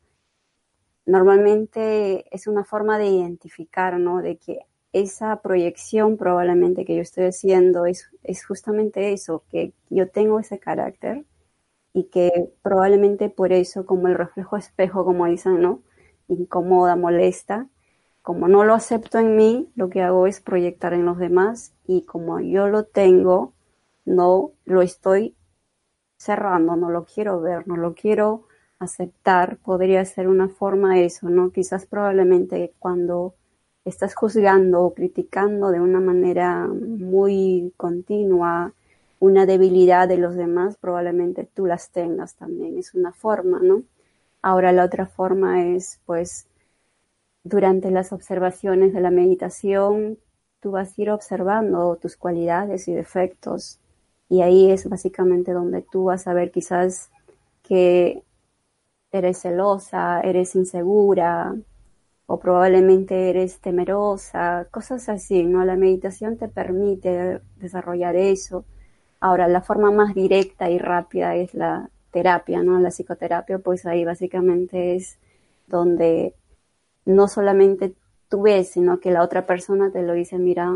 Normalmente 1.05 2.25
es 2.35 2.47
una 2.47 2.63
forma 2.63 2.97
de 2.97 3.07
identificar, 3.07 3.99
¿no? 3.99 4.21
De 4.21 4.37
que 4.37 4.59
esa 4.93 5.41
proyección 5.41 6.17
probablemente 6.17 6.85
que 6.85 6.95
yo 6.95 7.01
estoy 7.01 7.25
haciendo 7.25 7.85
es, 7.85 8.09
es 8.23 8.45
justamente 8.45 9.13
eso, 9.13 9.43
que 9.49 9.73
yo 9.89 10.09
tengo 10.09 10.39
ese 10.39 10.59
carácter 10.59 11.25
y 11.93 12.05
que 12.05 12.51
probablemente 12.63 13.29
por 13.29 13.53
eso, 13.53 13.85
como 13.85 14.07
el 14.07 14.15
reflejo 14.15 14.57
espejo, 14.57 15.05
como 15.05 15.25
dicen, 15.27 15.61
¿no? 15.61 15.81
Incomoda, 16.27 16.95
molesta. 16.95 17.67
Como 18.21 18.47
no 18.47 18.63
lo 18.63 18.73
acepto 18.73 19.17
en 19.17 19.35
mí, 19.35 19.71
lo 19.75 19.89
que 19.89 20.01
hago 20.01 20.27
es 20.27 20.41
proyectar 20.41 20.93
en 20.93 21.05
los 21.05 21.17
demás 21.17 21.73
y 21.87 22.03
como 22.03 22.39
yo 22.39 22.67
lo 22.67 22.83
tengo, 22.83 23.53
no 24.05 24.51
lo 24.65 24.81
estoy 24.81 25.35
cerrando, 26.17 26.75
no 26.75 26.91
lo 26.91 27.05
quiero 27.05 27.41
ver, 27.41 27.67
no 27.67 27.77
lo 27.77 27.95
quiero 27.95 28.43
aceptar. 28.79 29.57
Podría 29.57 30.05
ser 30.05 30.27
una 30.27 30.49
forma 30.49 30.99
eso, 30.99 31.29
¿no? 31.29 31.51
Quizás 31.51 31.85
probablemente 31.85 32.73
cuando 32.77 33.33
estás 33.85 34.13
juzgando 34.13 34.83
o 34.83 34.93
criticando 34.93 35.71
de 35.71 35.81
una 35.81 35.99
manera 35.99 36.67
muy 36.67 37.73
continua 37.77 38.73
una 39.19 39.45
debilidad 39.45 40.07
de 40.07 40.17
los 40.17 40.35
demás, 40.35 40.77
probablemente 40.77 41.47
tú 41.53 41.67
las 41.67 41.91
tengas 41.91 42.35
también. 42.35 42.77
Es 42.77 42.95
una 42.95 43.13
forma, 43.13 43.59
¿no? 43.61 43.83
Ahora 44.41 44.71
la 44.71 44.83
otra 44.83 45.05
forma 45.05 45.67
es, 45.67 45.99
pues, 46.05 46.47
durante 47.43 47.91
las 47.91 48.13
observaciones 48.13 48.93
de 48.93 49.01
la 49.01 49.11
meditación, 49.11 50.19
tú 50.59 50.71
vas 50.71 50.97
a 50.97 51.01
ir 51.01 51.11
observando 51.11 51.97
tus 51.97 52.17
cualidades 52.17 52.87
y 52.87 52.93
defectos. 52.93 53.79
Y 54.29 54.41
ahí 54.41 54.71
es 54.71 54.87
básicamente 54.87 55.51
donde 55.51 55.81
tú 55.81 56.05
vas 56.05 56.27
a 56.27 56.33
ver 56.33 56.51
quizás 56.51 57.09
que 57.63 58.23
eres 59.11 59.39
celosa, 59.41 60.21
eres 60.21 60.55
insegura, 60.55 61.55
o 62.31 62.39
probablemente 62.39 63.29
eres 63.29 63.59
temerosa, 63.59 64.67
cosas 64.71 65.09
así, 65.09 65.43
¿no? 65.43 65.65
La 65.65 65.75
meditación 65.75 66.37
te 66.37 66.47
permite 66.47 67.41
desarrollar 67.57 68.15
eso. 68.15 68.63
Ahora, 69.19 69.49
la 69.49 69.61
forma 69.61 69.91
más 69.91 70.15
directa 70.15 70.69
y 70.69 70.77
rápida 70.79 71.35
es 71.35 71.53
la 71.53 71.89
terapia, 72.11 72.63
¿no? 72.63 72.79
La 72.79 72.89
psicoterapia, 72.89 73.59
pues 73.59 73.85
ahí 73.85 74.05
básicamente 74.05 74.95
es 74.95 75.17
donde 75.67 76.33
no 77.05 77.27
solamente 77.27 77.95
tú 78.29 78.43
ves, 78.43 78.69
sino 78.69 78.99
que 78.99 79.11
la 79.11 79.23
otra 79.23 79.45
persona 79.45 79.91
te 79.91 80.03
lo 80.03 80.13
dice, 80.13 80.37
mira, 80.37 80.71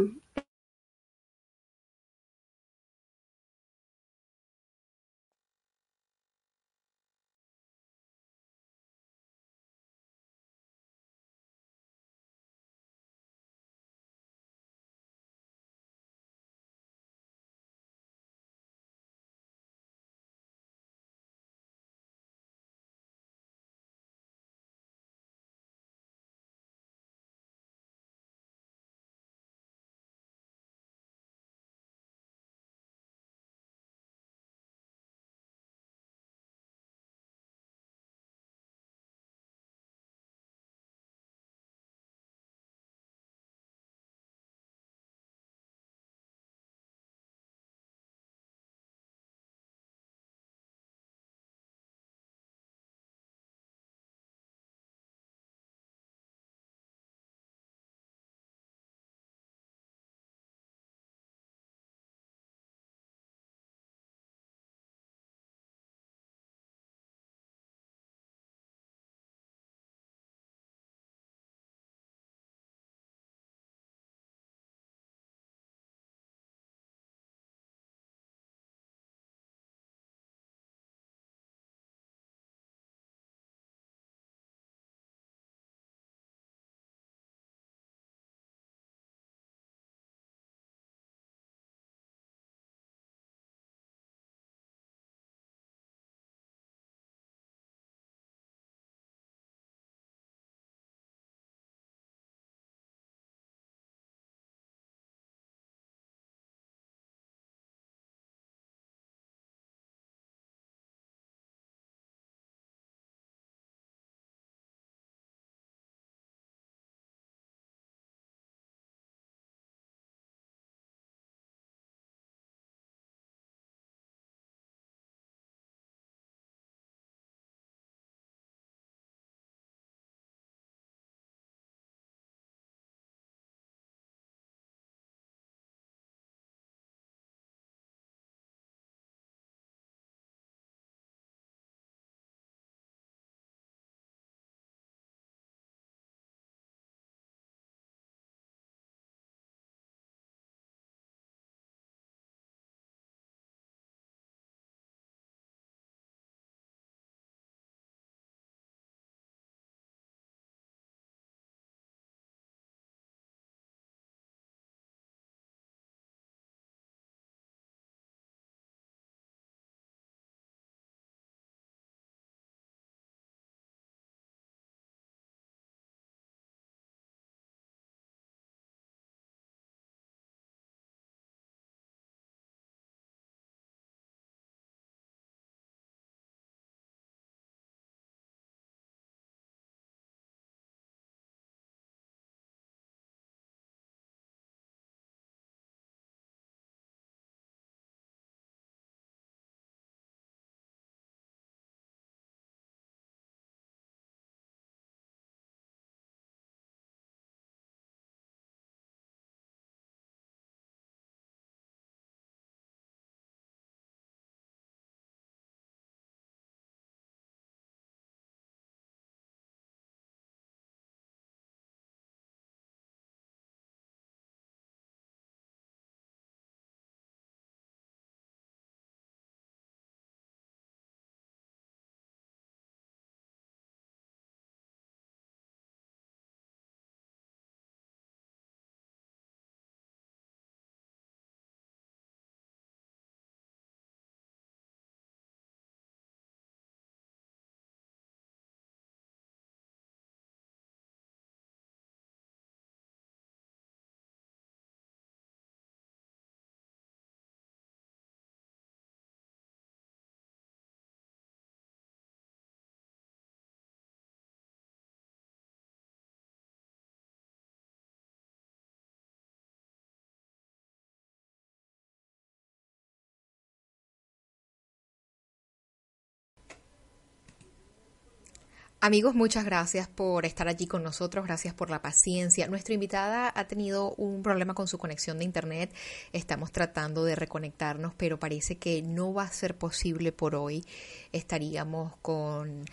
Amigos, 278.86 279.16
muchas 279.16 279.46
gracias 279.46 279.88
por 279.88 280.28
estar 280.28 280.48
allí 280.48 280.68
con 280.68 280.84
nosotros, 280.84 281.26
gracias 281.26 281.56
por 281.56 281.72
la 281.72 281.82
paciencia. 281.82 282.48
Nuestra 282.48 282.76
invitada 282.76 283.34
ha 283.36 283.48
tenido 283.48 283.96
un 283.96 284.22
problema 284.22 284.54
con 284.54 284.68
su 284.68 284.78
conexión 284.78 285.18
de 285.18 285.24
Internet, 285.24 285.74
estamos 286.14 286.52
tratando 286.52 287.04
de 287.04 287.16
reconectarnos, 287.16 287.96
pero 287.96 288.20
parece 288.20 288.60
que 288.60 288.84
no 288.84 289.12
va 289.12 289.24
a 289.24 289.32
ser 289.32 289.58
posible 289.58 290.12
por 290.12 290.36
hoy. 290.36 290.64
Estaríamos 291.12 291.98
con... 292.04 292.66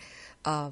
Uh, 0.45 0.71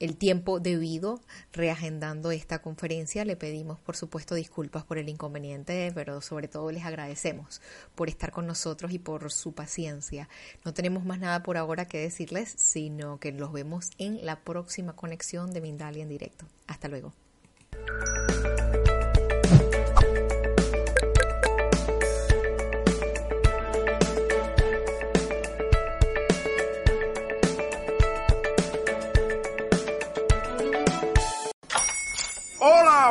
el 0.00 0.16
tiempo 0.16 0.60
debido 0.60 1.20
reagendando 1.52 2.30
esta 2.30 2.60
conferencia. 2.60 3.24
Le 3.24 3.36
pedimos, 3.36 3.78
por 3.80 3.96
supuesto, 3.96 4.34
disculpas 4.34 4.84
por 4.84 4.98
el 4.98 5.08
inconveniente, 5.08 5.92
pero 5.94 6.20
sobre 6.20 6.48
todo 6.48 6.70
les 6.70 6.84
agradecemos 6.84 7.60
por 7.94 8.08
estar 8.08 8.32
con 8.32 8.46
nosotros 8.46 8.92
y 8.92 8.98
por 8.98 9.32
su 9.32 9.52
paciencia. 9.52 10.28
No 10.64 10.74
tenemos 10.74 11.04
más 11.04 11.18
nada 11.18 11.42
por 11.42 11.56
ahora 11.56 11.86
que 11.86 11.98
decirles, 11.98 12.54
sino 12.56 13.18
que 13.18 13.32
los 13.32 13.52
vemos 13.52 13.90
en 13.98 14.24
la 14.24 14.40
próxima 14.40 14.94
conexión 14.94 15.52
de 15.52 15.60
Mindalia 15.60 16.02
en 16.02 16.08
directo. 16.08 16.46
Hasta 16.66 16.88
luego. 16.88 17.12